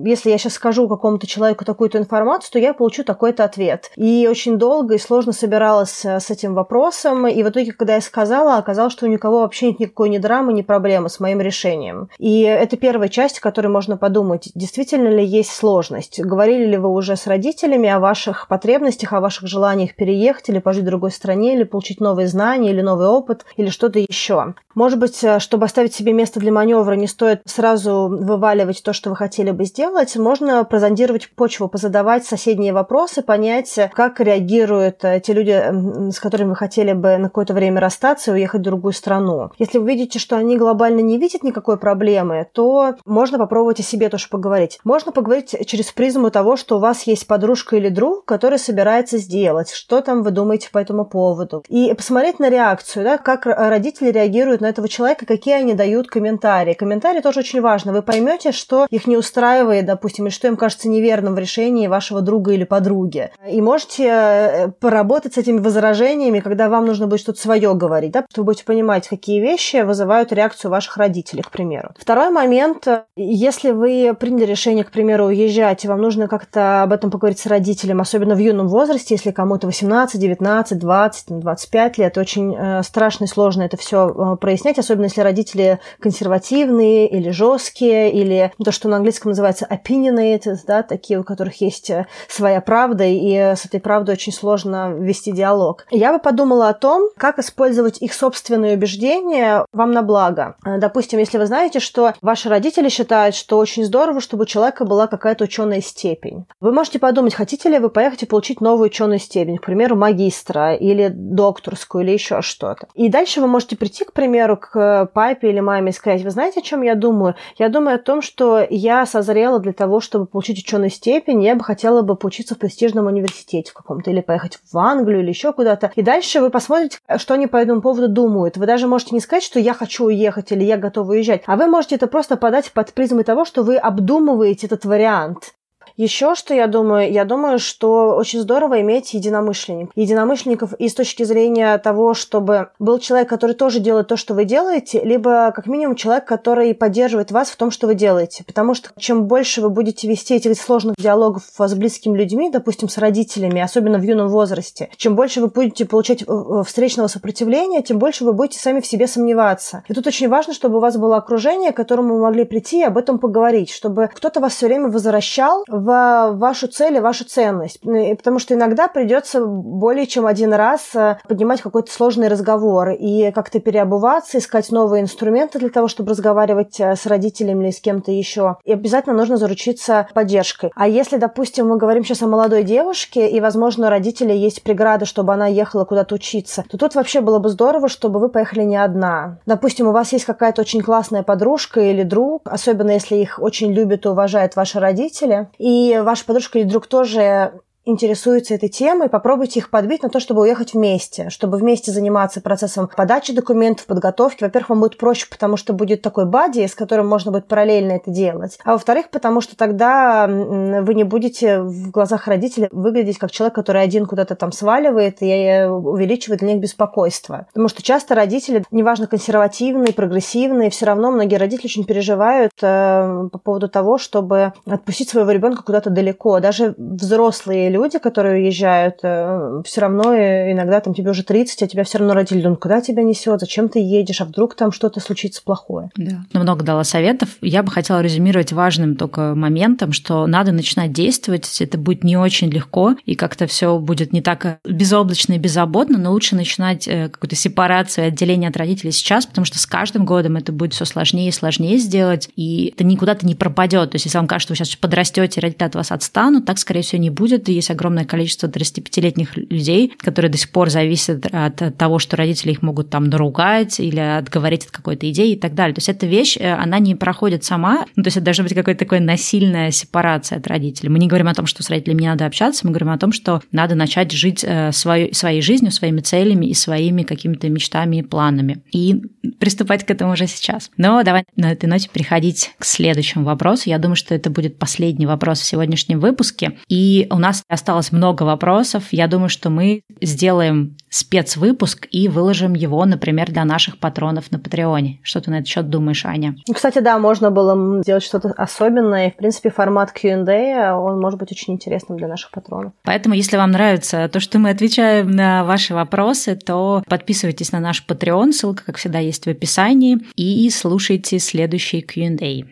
если 0.05 0.31
я 0.31 0.39
сейчас 0.39 0.55
скажу 0.55 0.89
какому-то 0.89 1.27
человеку 1.27 1.65
такую-то 1.65 1.99
информацию, 1.99 2.53
то 2.53 2.59
я 2.59 2.75
получу 2.75 3.05
такой-то 3.05 3.45
ответ. 3.45 3.91
И 3.97 4.27
очень 4.31 4.59
долго 4.59 4.95
и 4.95 4.99
сложно 4.99 5.33
собиралась 5.33 6.05
э, 6.05 6.21
с 6.21 6.31
этим 6.31 6.55
вопросом. 6.55 7.27
И 7.27 7.43
в 7.43 7.49
итоге, 7.49 7.73
когда 7.73 7.95
я 7.95 8.01
сказала, 8.01 8.57
оказалось, 8.57 8.93
что 8.93 9.07
у 9.07 9.09
никого 9.09 9.41
вообще 9.41 9.67
нет 9.67 9.81
никакой 9.81 10.09
ни 10.09 10.19
драмы, 10.19 10.53
ни 10.53 10.63
проблемы 10.63 11.09
с 11.09 11.21
моим 11.21 11.41
решением. 11.41 12.09
И 12.19 12.43
это 12.43 12.77
первая 12.77 13.09
часть, 13.09 13.39
о 13.39 13.43
которой 13.43 13.69
можно 13.69 13.97
подумать, 13.97 14.51
действительно 14.55 15.09
ли 15.09 15.25
есть 15.25 15.53
сложность. 15.53 16.21
Говорили 16.21 16.67
ли 16.67 16.77
вы 16.77 16.89
уже 16.89 17.17
с 17.17 17.27
родителями 17.27 17.89
о 17.89 18.01
ваших 18.01 18.49
потребностях, 18.49 19.13
о 19.13 19.21
ваших 19.21 19.49
желаниях 19.49 19.95
переехать 19.95 20.49
или 20.49 20.59
пожить 20.59 20.83
в 20.83 20.87
другой 20.87 21.11
стране, 21.11 21.55
или 21.55 21.65
получить 21.65 22.01
новые 22.01 22.29
знания, 22.29 22.71
или 22.71 22.81
новый 22.81 23.07
опыт, 23.07 23.45
или 23.57 23.69
что-то 23.69 23.99
еще. 23.99 24.55
Может 24.75 24.99
быть, 24.99 25.23
э, 25.23 25.39
чтобы 25.39 25.67
оставить 25.67 25.95
себе 25.95 26.13
место 26.13 26.41
для 26.41 26.52
маневры, 26.53 26.97
не 26.97 27.07
стоит 27.07 27.43
сразу 27.45 28.09
вываливать 28.09 28.83
то, 28.83 28.93
что 28.93 29.11
вы 29.11 29.17
хотели 29.17 29.51
бы 29.51 29.65
сделать. 29.65 30.17
Можно 30.17 30.65
прозондировать 30.65 31.31
почву, 31.35 31.69
позадавать 31.69 32.25
соседние 32.25 32.73
вопросы, 32.73 33.23
понять, 33.23 33.79
как 33.95 34.21
реагируют 34.21 35.05
э, 35.05 35.21
те 35.21 35.33
люди, 35.33 36.11
с 36.11 36.21
которыми 36.21 36.51
вы 36.51 36.57
хотели 36.57 36.93
бы 36.93 37.17
на 37.17 37.29
какое-то 37.29 37.55
время 37.55 37.81
расстаться 37.81 38.31
и 38.31 38.35
уехать 38.35 38.61
в 38.61 38.65
другую 38.65 38.93
страну. 38.93 39.51
Если 39.59 39.79
вы 39.79 39.89
видите, 39.89 40.19
что 40.19 40.37
они 40.37 40.57
глобально 40.57 41.01
не 41.01 41.19
видят 41.19 41.43
никакой 41.43 41.77
проблемы, 41.77 42.47
то 42.53 42.95
можно 43.05 43.39
попробовать 43.39 43.81
о 43.81 43.83
себе 43.83 44.09
тоже 44.09 44.29
поговорить. 44.29 44.79
Можно 44.85 45.13
поговорить 45.13 45.55
через 45.67 45.93
призму 45.93 46.31
того, 46.31 46.57
что 46.57 46.77
у 46.77 46.81
вас 46.81 47.03
есть 47.05 47.27
подружка 47.27 47.77
или 47.77 47.89
друг, 47.89 48.25
который 48.25 48.59
собирается 48.59 49.19
сделать, 49.19 49.71
что 49.71 50.01
там 50.01 50.23
вы 50.23 50.31
думаете 50.31 50.69
по 50.71 50.79
этому 50.79 51.05
поводу. 51.05 51.65
И 51.69 51.93
посмотреть 51.95 52.39
на 52.39 52.49
реакцию, 52.49 53.05
да, 53.05 53.19
как 53.19 53.47
родители 53.47 54.11
реагируют 54.11 54.61
на 54.61 54.67
этого 54.67 54.89
человека, 54.89 55.27
какие 55.27 55.55
они 55.55 55.75
дают 55.75 56.09
комментарии. 56.09 56.42
Комментарии 56.75 57.21
тоже 57.21 57.41
очень 57.41 57.61
важно. 57.61 57.93
Вы 57.93 58.03
поймете, 58.03 58.53
что 58.53 58.87
их 58.91 59.07
не 59.07 59.17
устраивает, 59.17 59.87
допустим, 59.87 60.27
или 60.27 60.33
что 60.33 60.49
им 60.49 60.57
кажется 60.57 60.89
неверным 60.89 61.35
в 61.35 61.39
решении 61.39 61.87
вашего 61.87 62.21
друга 62.21 62.53
или 62.53 62.65
подруги. 62.65 63.31
И 63.49 63.61
можете 63.61 64.07
э, 64.09 64.69
поработать 64.81 65.35
с 65.35 65.39
этими 65.39 65.59
возражениями, 65.59 66.41
когда 66.41 66.69
вам 66.69 66.87
нужно 66.87 67.07
будет 67.07 67.21
что-то 67.21 67.41
свое 67.41 67.75
говорить, 67.75 68.13
да, 68.13 68.25
чтобы 68.31 68.47
будете 68.47 68.65
понимать, 68.65 69.09
какие 69.09 69.41
вещи 69.41 69.83
вызывают 69.83 70.33
реакцию 70.33 70.71
ваших 70.71 70.97
родителей, 70.97 71.43
к 71.43 71.51
примеру. 71.51 71.91
Второй 71.99 72.31
момент, 72.31 72.87
если 73.17 73.71
вы 73.71 74.15
приняли 74.19 74.45
решение, 74.45 74.85
к 74.85 74.91
примеру, 74.91 75.27
уезжать, 75.27 75.85
и 75.85 75.89
вам 75.89 76.01
нужно 76.01 76.29
как-то 76.29 76.83
об 76.83 76.93
этом 76.93 77.11
поговорить 77.11 77.39
с 77.39 77.47
родителем, 77.47 78.01
особенно 78.01 78.35
в 78.35 78.39
юном 78.39 78.69
возрасте, 78.69 79.15
если 79.15 79.31
кому-то 79.31 79.67
18, 79.67 80.21
19, 80.21 80.79
20, 80.79 81.39
25 81.41 81.99
лет, 81.99 82.19
очень 82.19 82.55
э, 82.57 82.83
страшно 82.83 83.25
и 83.25 83.29
сложно 83.29 83.63
это 83.63 83.77
все 83.77 84.09
э, 84.09 84.37
прояснять, 84.37 84.79
особенно 84.79 85.05
если 85.05 85.21
родители 85.21 85.79
консервативные 86.01 86.32
или 86.41 87.31
жесткие, 87.31 88.13
или 88.13 88.53
то, 88.63 88.73
что 88.73 88.89
на 88.89 88.97
английском 88.97 89.31
называется 89.31 89.67
opinionated, 89.71 90.57
да, 90.67 90.83
такие, 90.83 91.19
у 91.19 91.25
которых 91.25 91.61
есть 91.61 91.91
э, 91.91 92.07
своя 92.29 92.61
правда, 92.61 93.05
и 93.05 93.35
с 93.35 93.65
этой 93.65 93.81
правдой 93.81 94.15
очень 94.15 94.33
сложно 94.33 94.93
вести 94.93 95.33
диалог. 95.33 95.87
Я 95.91 96.13
бы 96.13 96.19
подумала 96.19 96.69
о 96.69 96.75
том, 96.75 97.11
как 97.17 97.39
использовать 97.39 98.01
их 98.01 98.15
собственные 98.15 98.77
убеждения 98.77 99.67
вам 99.73 99.93
на 99.93 100.03
благо. 100.03 100.57
Допустим, 100.65 101.19
если 101.19 101.39
вы 101.39 101.47
знаете, 101.47 101.81
что 101.81 102.15
ваши 102.21 102.49
родители 102.49 102.89
считают, 102.89 103.35
что 103.35 103.59
очень 103.59 103.85
здорово, 103.85 104.21
чтобы 104.21 104.43
у 104.43 104.47
человека 104.47 104.85
была 104.85 105.07
какая-то 105.07 105.45
ученая 105.45 105.81
степень. 105.81 106.47
Вы 106.61 106.73
можете 106.73 106.99
подумать, 106.99 107.35
хотите 107.35 107.69
ли 107.69 107.79
вы 107.79 107.91
поехать 107.91 108.23
и 108.23 108.27
получить 108.27 108.61
новую 108.61 108.87
ученую 108.87 109.19
степень, 109.19 109.59
к 109.59 109.65
примеру, 109.65 109.97
магистра 109.97 110.75
или 110.75 111.09
докторскую 111.09 112.05
или 112.05 112.13
еще 112.13 112.43
что-то. 112.43 112.89
И 112.95 113.09
дальше 113.09 113.41
вы 113.41 113.47
можете 113.47 113.77
прийти, 113.77 114.05
к 114.05 114.13
примеру, 114.13 114.57
к 114.57 115.07
папе 115.13 115.51
или 115.51 115.61
маме 115.61 115.91
и 115.91 115.95
сказать, 115.95 116.22
вы 116.25 116.31
знаете, 116.31 116.61
о 116.61 116.63
чем 116.63 116.83
я 116.83 116.95
думаю? 116.95 117.35
Я 117.59 117.69
думаю 117.69 117.97
о 117.97 117.99
том, 117.99 118.23
что 118.23 118.67
я 118.69 119.07
созрела 119.07 119.59
для 119.59 119.73
того, 119.73 120.01
чтобы 120.01 120.27
получить 120.27 120.59
ученую 120.59 120.91
степень, 120.91 121.43
я 121.43 121.55
бы 121.55 121.65
хотела 121.65 122.03
бы 122.03 122.17
поучиться 122.17 122.55
в 122.55 122.59
престижном 122.59 123.07
университете 123.07 123.71
в 123.71 123.75
каком-то, 123.75 124.11
или 124.11 124.21
поехать 124.21 124.59
в 124.71 124.79
Англию, 124.79 125.21
или 125.21 125.29
еще 125.29 125.53
куда-то. 125.53 125.93
И 125.97 126.03
дальше 126.03 126.41
вы 126.41 126.51
посмотрите, 126.51 126.99
что 127.17 127.35
они 127.35 127.47
по 127.47 127.57
этому 127.57 127.81
поводу 127.81 128.09
думают. 128.09 128.57
Вы 128.57 128.67
даже 128.67 128.87
можете 128.87 129.15
не 129.15 129.21
сказать, 129.21 129.43
что 129.43 129.59
я 129.59 129.75
хочу 129.75 130.07
уехать 130.07 130.53
или 130.53 130.65
я 130.65 130.77
готова 130.77 131.13
уезжать, 131.13 131.43
а 131.47 131.57
вы 131.57 131.67
можете 131.67 131.95
это 131.97 132.07
просто 132.07 132.37
подать 132.37 132.73
под 132.73 132.93
призмой 132.93 133.25
того, 133.25 133.45
что 133.45 133.63
вы 133.63 133.77
обдумываете 133.77 134.67
этот 134.67 134.85
вариант. 134.85 135.53
Еще 135.97 136.35
что 136.35 136.55
я 136.55 136.67
думаю? 136.67 137.13
Я 137.13 137.25
думаю, 137.25 137.59
что 137.59 138.17
очень 138.17 138.41
здорово 138.41 138.81
иметь 138.81 139.15
единомышленников. 139.15 139.93
Единомышленников 139.97 140.73
и 140.75 140.89
с 140.89 140.95
точки 140.95 141.23
зрения 141.23 141.77
того, 141.79 142.15
чтобы 142.15 142.69
был 142.79 142.99
человек, 142.99 143.29
который 143.29 143.55
тоже 143.55 143.81
делает 143.81 144.09
то, 144.09 144.17
что 144.17 144.35
вы 144.35 144.45
делаете, 144.45 145.01
либо 145.03 145.53
как 145.55 145.67
минимум 145.67 145.97
человек, 145.97 146.25
который 146.25 146.75
поддерживает 146.75 147.31
вас 147.31 147.51
в 147.51 147.57
том, 147.57 147.71
что 147.71 147.87
вы 147.87 147.95
делаете. 147.95 148.45
Потому 148.45 148.75
что 148.75 148.91
чем 148.99 149.27
больше 149.27 149.61
вы 149.61 149.71
будете 149.71 150.09
вести 150.09 150.35
этих 150.35 150.61
сложных 150.61 150.97
диалогов 150.99 151.45
с 151.57 151.75
близкими 151.75 152.17
людьми, 152.17 152.51
допустим, 152.51 152.89
с 152.89 152.99
родителями, 152.99 153.61
особенно 153.61 153.99
в 153.99 154.03
юном 154.03 154.29
возрасте, 154.29 154.91
чем 154.97 155.15
больше 155.17 155.41
вы 155.41 155.49
будете 155.49 155.85
получать 155.85 156.25
встречного 156.67 157.09
сопротивления, 157.09 157.83
тем 157.83 157.99
больше 157.99 158.25
вы 158.25 158.33
будете 158.33 158.59
сами 158.59 158.81
в 158.81 158.87
себе 158.87 159.07
сомневаться. 159.07 159.85
И 159.89 159.95
тут 159.95 160.07
очень 160.07 160.29
важно, 160.29 160.55
чтобы 160.55 160.79
у 160.79 160.81
вас 160.81 160.97
было 160.97 161.17
окружение, 161.17 161.73
к 161.73 161.77
которому 161.77 162.15
вы 162.15 162.23
могли 162.23 162.45
прийти 162.45 162.81
и 162.81 162.85
об 162.85 162.99
этом 162.99 163.19
поговорить, 163.19 163.71
чтобы 163.71 164.09
кто-то 164.15 164.41
вас 164.41 164.55
все 164.55 164.67
время 164.67 164.89
возвращал 164.89 165.65
в 165.73 166.33
вашу 166.35 166.69
цель 166.69 166.97
и 166.97 167.01
вашу 167.01 167.25
ценность. 167.25 167.81
Потому 167.81 168.39
что 168.39 168.55
иногда 168.55 168.89
придется 168.89 169.45
более 169.45 170.07
чем 170.07 170.27
один 170.27 170.53
раз 170.53 170.95
э, 170.95 171.19
поднимать 171.27 171.63
какой-то 171.63 171.91
сложный 171.91 172.29
разговор 172.29 172.91
и 172.91 173.33
как-то 173.33 173.59
переобуваться, 173.59 174.39
искать 174.39 174.71
новые 174.71 175.03
инструменты 175.03 175.59
для 175.59 175.71
того, 175.71 175.89
чтобы 175.89 176.11
разговаривать 176.11 176.79
э, 176.79 176.95
с 176.95 177.07
родителями 177.07 177.65
или 177.65 177.71
с 177.71 177.81
кем-то 177.81 178.13
еще. 178.13 178.57
И 178.65 178.73
обязательно 178.73 179.17
нужно 179.17 179.37
заручиться 179.37 180.09
поддержкой. 180.15 180.71
А 180.75 180.87
если, 180.87 181.17
допустим, 181.17 181.69
мы 181.69 181.79
говорим 181.79 182.05
сейчас 182.05 182.23
о 182.23 182.27
молодой 182.27 182.63
девушке, 182.63 183.29
и, 183.29 183.41
возможно, 183.41 183.87
у 183.87 183.91
родителей 183.91 184.39
есть 184.39 184.63
преграда, 184.63 185.07
чтобы 185.07 185.33
она 185.33 185.47
ехала 185.47 185.85
куда-то 185.85 186.15
учиться, 186.15 186.65
то 186.69 186.77
тут 186.77 186.95
вообще 186.95 187.21
было 187.21 187.39
бы 187.39 187.49
здорово, 187.49 187.89
чтобы 187.89 188.21
вы 188.21 188.29
поехали 188.29 188.63
не 188.63 188.77
одна. 188.77 189.39
Допустим, 189.47 189.89
у 189.89 189.93
вас 189.93 190.13
есть 190.13 190.27
какая-то 190.27 190.61
очень 190.61 190.83
классная 190.83 191.23
подружка 191.23 191.81
или 191.81 192.03
друг, 192.03 192.43
особенно 192.45 192.91
если 192.91 193.17
их 193.17 193.39
очень 193.41 193.73
любят 193.73 194.05
и 194.05 194.09
уважают 194.09 194.57
ваши 194.57 194.79
родители, 194.79 195.49
и 195.63 195.97
ваша 195.99 196.25
подружка 196.25 196.59
или 196.59 196.67
друг 196.69 196.89
тоже 196.89 197.53
интересуются 197.85 198.55
этой 198.55 198.69
темой, 198.69 199.09
попробуйте 199.09 199.61
их 199.61 199.71
подбить 199.71 200.03
на 200.03 200.09
то, 200.09 200.21
чтобы 200.21 200.43
уехать 200.43 200.75
вместе, 200.75 201.31
чтобы 201.31 201.59
вместе 201.59 201.91
заниматься 201.91 202.41
процессом 202.41 202.89
подачи 202.95 203.33
документов, 203.33 203.87
подготовки. 203.87 204.45
Во-первых, 204.45 204.71
вам 204.71 204.81
будет 204.81 204.99
проще, 204.99 205.27
потому 205.29 205.57
что 205.57 205.73
будет 205.73 206.03
такой 206.03 206.27
бади, 206.27 206.67
с 206.67 206.75
которым 206.75 207.09
можно 207.09 207.33
будет 207.33 207.49
параллельно 207.49 207.93
это 207.93 208.11
делать. 208.11 208.59
А 208.65 208.73
во-вторых, 208.73 209.11
потому 209.11 209.41
что 209.41 209.57
тогда 209.57 210.27
вы 210.27 210.95
не 210.95 211.05
будете 211.05 211.61
в 211.61 211.91
глазах 211.91 212.29
родителей 212.29 212.69
выглядеть 212.71 213.19
как 213.19 213.31
человек, 213.31 213.55
который 213.55 213.83
один 213.83 214.07
куда-то 214.07 214.37
там 214.37 214.53
сваливает 214.53 215.21
и 215.21 215.29
э, 215.29 215.69
увеличивает 215.69 216.41
для 216.41 216.53
них 216.53 216.61
беспокойство. 216.61 217.47
Потому 217.49 217.69
что 217.69 217.83
часто 217.83 218.15
родители, 218.15 218.65
неважно, 218.71 219.07
консервативные, 219.07 219.93
прогрессивные, 219.93 220.71
все 220.71 220.87
равно 220.87 221.11
многие 221.11 221.37
родители 221.37 221.67
очень 221.67 221.85
переживают 221.85 222.53
э, 222.63 223.29
по 223.33 223.39
поводу 223.39 223.69
того, 223.69 223.99
чтобы 223.99 224.53
отпустить 224.67 225.09
своего 225.09 225.31
ребенка 225.31 225.63
куда-то 225.63 225.91
далеко. 225.91 226.41
Даже 226.41 226.75
взрослые 226.79 227.72
люди, 227.73 227.99
которые 227.99 228.43
уезжают, 228.43 228.99
э, 229.03 229.63
все 229.65 229.81
равно 229.81 230.15
иногда 230.15 230.81
там 230.81 230.95
тебе 230.95 231.11
уже 231.11 231.25
30, 231.25 231.63
а 231.63 231.67
тебя 231.67 231.85
все 231.85 231.99
равно 231.99 232.15
родители 232.15 232.43
думают, 232.43 232.61
куда 232.61 232.81
тебя 232.81 233.03
несет, 233.03 233.41
зачем 233.41 233.69
ты 233.69 233.81
едешь, 233.81 234.21
а 234.21 234.25
вдруг 234.25 234.55
там 234.55 234.71
что-то 234.73 235.01
случится 235.01 235.43
плохое. 235.43 235.91
Да. 235.97 236.25
Ну, 236.33 236.41
много 236.41 236.65
дала 236.65 236.85
советов. 236.85 237.31
Я 237.41 237.63
бы 237.63 237.71
хотела 237.71 238.01
резюмировать 238.01 238.53
важным 238.53 238.97
только 238.97 239.35
моментом, 239.35 239.93
что 239.93 240.27
надо 240.27 240.53
начинать 240.53 240.93
действовать. 240.93 241.61
Это 241.61 241.79
будет 241.79 242.05
не 242.05 242.17
очень 242.17 242.51
легко, 242.51 242.95
и 243.07 243.15
как-то 243.15 243.47
все 243.47 243.79
будет 243.79 244.13
не 244.13 244.21
так 244.21 244.59
безоблачно 244.65 245.35
и 245.35 245.39
беззаботно, 245.39 245.99
но 245.99 246.13
лучше 246.13 246.37
начинать 246.37 246.87
э, 246.87 247.09
какую-то 247.09 247.37
сепарацию, 247.37 248.09
отделение 248.09 248.51
от 248.51 248.57
родителей 248.57 248.93
сейчас, 248.93 249.27
потому 249.27 249.45
что 249.45 249.59
с 249.59 249.67
каждым 249.67 250.05
годом 250.05 250.37
это 250.37 250.53
будет 250.53 250.75
все 250.75 250.85
сложнее 250.85 251.29
и 251.29 251.33
сложнее 251.33 251.79
сделать, 251.79 252.29
и 252.37 252.73
это 252.75 252.85
никуда-то 252.85 253.27
не 253.27 253.35
пропадет. 253.35 253.91
То 253.91 253.97
есть, 253.97 254.07
если 254.07 254.19
вам 254.19 254.27
кажется, 254.27 254.55
что 254.55 254.63
вы 254.63 254.67
сейчас 254.67 254.77
подрастете, 254.77 255.41
родители 255.41 255.65
от 255.65 255.75
вас 255.75 255.93
отстанут, 255.93 256.45
так, 256.45 256.59
скорее 256.59 256.83
всего, 256.83 257.01
не 257.01 257.11
будет. 257.11 257.49
И 257.49 257.61
есть 257.63 257.71
огромное 257.71 258.05
количество 258.05 258.47
35-летних 258.49 259.37
людей, 259.37 259.93
которые 259.99 260.31
до 260.31 260.39
сих 260.39 260.51
пор 260.51 260.71
зависят 260.71 261.27
от 261.33 261.77
того, 261.77 261.99
что 261.99 262.17
родители 262.17 262.53
их 262.53 262.63
могут 262.63 262.91
там 262.91 263.05
наругать 263.05 263.81
или 263.81 264.01
отговорить 264.01 264.67
от 264.67 264.71
какой-то 264.71 265.11
идеи 265.11 265.33
и 265.33 265.37
так 265.37 265.55
далее. 265.55 265.75
То 265.75 265.79
есть 265.79 265.89
эта 265.89 266.07
вещь, 266.07 266.37
э, 266.39 266.53
она 266.53 266.79
не 266.79 266.95
проходит 266.95 267.45
сама, 267.45 267.87
ну, 267.97 268.03
то 268.03 268.09
есть 268.09 268.17
это 268.17 268.25
должна 268.25 268.45
быть 268.45 268.55
какая-то 268.55 268.85
такая 268.85 269.01
насильная 269.01 269.71
сепарация 269.71 270.39
от 270.39 270.47
родителей. 270.47 270.89
Мы 270.89 270.99
не 270.99 271.07
говорим 271.07 271.29
о 271.29 271.35
том, 271.35 271.47
что 271.47 271.63
с 271.63 271.71
родителями 271.71 272.03
не 272.03 272.09
надо 272.09 272.27
общаться, 272.27 272.67
мы 272.67 272.73
говорим 272.73 272.91
о 272.91 272.99
том, 272.99 273.13
что 273.13 273.41
надо 273.53 273.75
начать 273.75 274.13
жить 274.13 274.45
э, 274.47 274.73
своей, 274.73 275.15
своей 275.15 275.43
жизнью, 275.43 275.73
своими 275.73 276.01
целями 276.01 276.47
и 276.47 276.55
своими 276.55 277.03
какими-то 277.03 277.49
мечтами 277.49 277.97
и 277.97 278.03
планами. 278.03 278.63
И 278.73 279.03
приступать 279.39 279.85
к 279.85 279.91
этому 279.91 280.13
уже 280.13 280.27
сейчас. 280.27 280.71
Но 280.77 281.03
давай 281.03 281.25
на 281.37 281.53
этой 281.53 281.67
ноте 281.67 281.89
переходить 281.93 282.53
к 282.59 282.65
следующему 282.65 283.25
вопросу. 283.25 283.69
Я 283.69 283.79
думаю, 283.79 283.97
что 283.97 284.15
это 284.15 284.31
будет 284.31 284.59
последний 284.59 285.07
вопрос 285.07 285.41
в 285.41 285.45
сегодняшнем 285.45 286.01
выпуске. 286.01 286.59
И 286.69 287.07
у 287.11 287.19
нас 287.19 287.43
осталось 287.53 287.93
много 287.93 288.23
вопросов. 288.23 288.85
Я 288.93 289.07
думаю, 289.07 289.29
что 289.29 289.51
мы 289.51 289.83
сделаем 290.01 290.77
спецвыпуск 290.89 291.87
и 291.91 292.09
выложим 292.09 292.55
его, 292.55 292.85
например, 292.85 293.31
для 293.31 293.45
наших 293.45 293.79
патронов 293.79 294.31
на 294.33 294.39
Патреоне. 294.39 295.01
Что 295.03 295.21
ты 295.21 295.31
на 295.31 295.37
этот 295.37 295.49
счет 295.49 295.69
думаешь, 295.69 296.05
Аня? 296.07 296.35
Кстати, 296.53 296.79
да, 296.79 296.99
можно 296.99 297.31
было 297.31 297.83
сделать 297.83 298.03
что-то 298.03 298.31
особенное. 298.31 299.11
В 299.11 299.17
принципе, 299.17 299.51
формат 299.51 299.93
Q&A, 299.93 300.75
он 300.75 301.01
может 301.01 301.19
быть 301.19 301.31
очень 301.31 301.55
интересным 301.55 301.99
для 301.99 302.09
наших 302.09 302.31
патронов. 302.31 302.73
Поэтому, 302.85 303.15
если 303.15 303.37
вам 303.37 303.51
нравится 303.51 304.09
то, 304.09 304.21
что 304.21 304.39
мы 304.39 304.51
отвечаем 304.51 305.11
на 305.11 305.45
ваши 305.45 305.75
вопросы, 305.75 306.37
то 306.37 306.83
подписывайтесь 306.89 307.53
на 307.53 307.61
наш 307.61 307.85
Patreon, 307.87 308.33
ссылка, 308.33 308.65
как 308.65 308.77
всегда, 308.77 308.99
есть 308.99 309.27
в 309.27 309.29
описании, 309.29 309.99
и 310.17 310.49
слушайте 310.51 311.19
следующий 311.19 311.83
Q&A. 311.83 312.45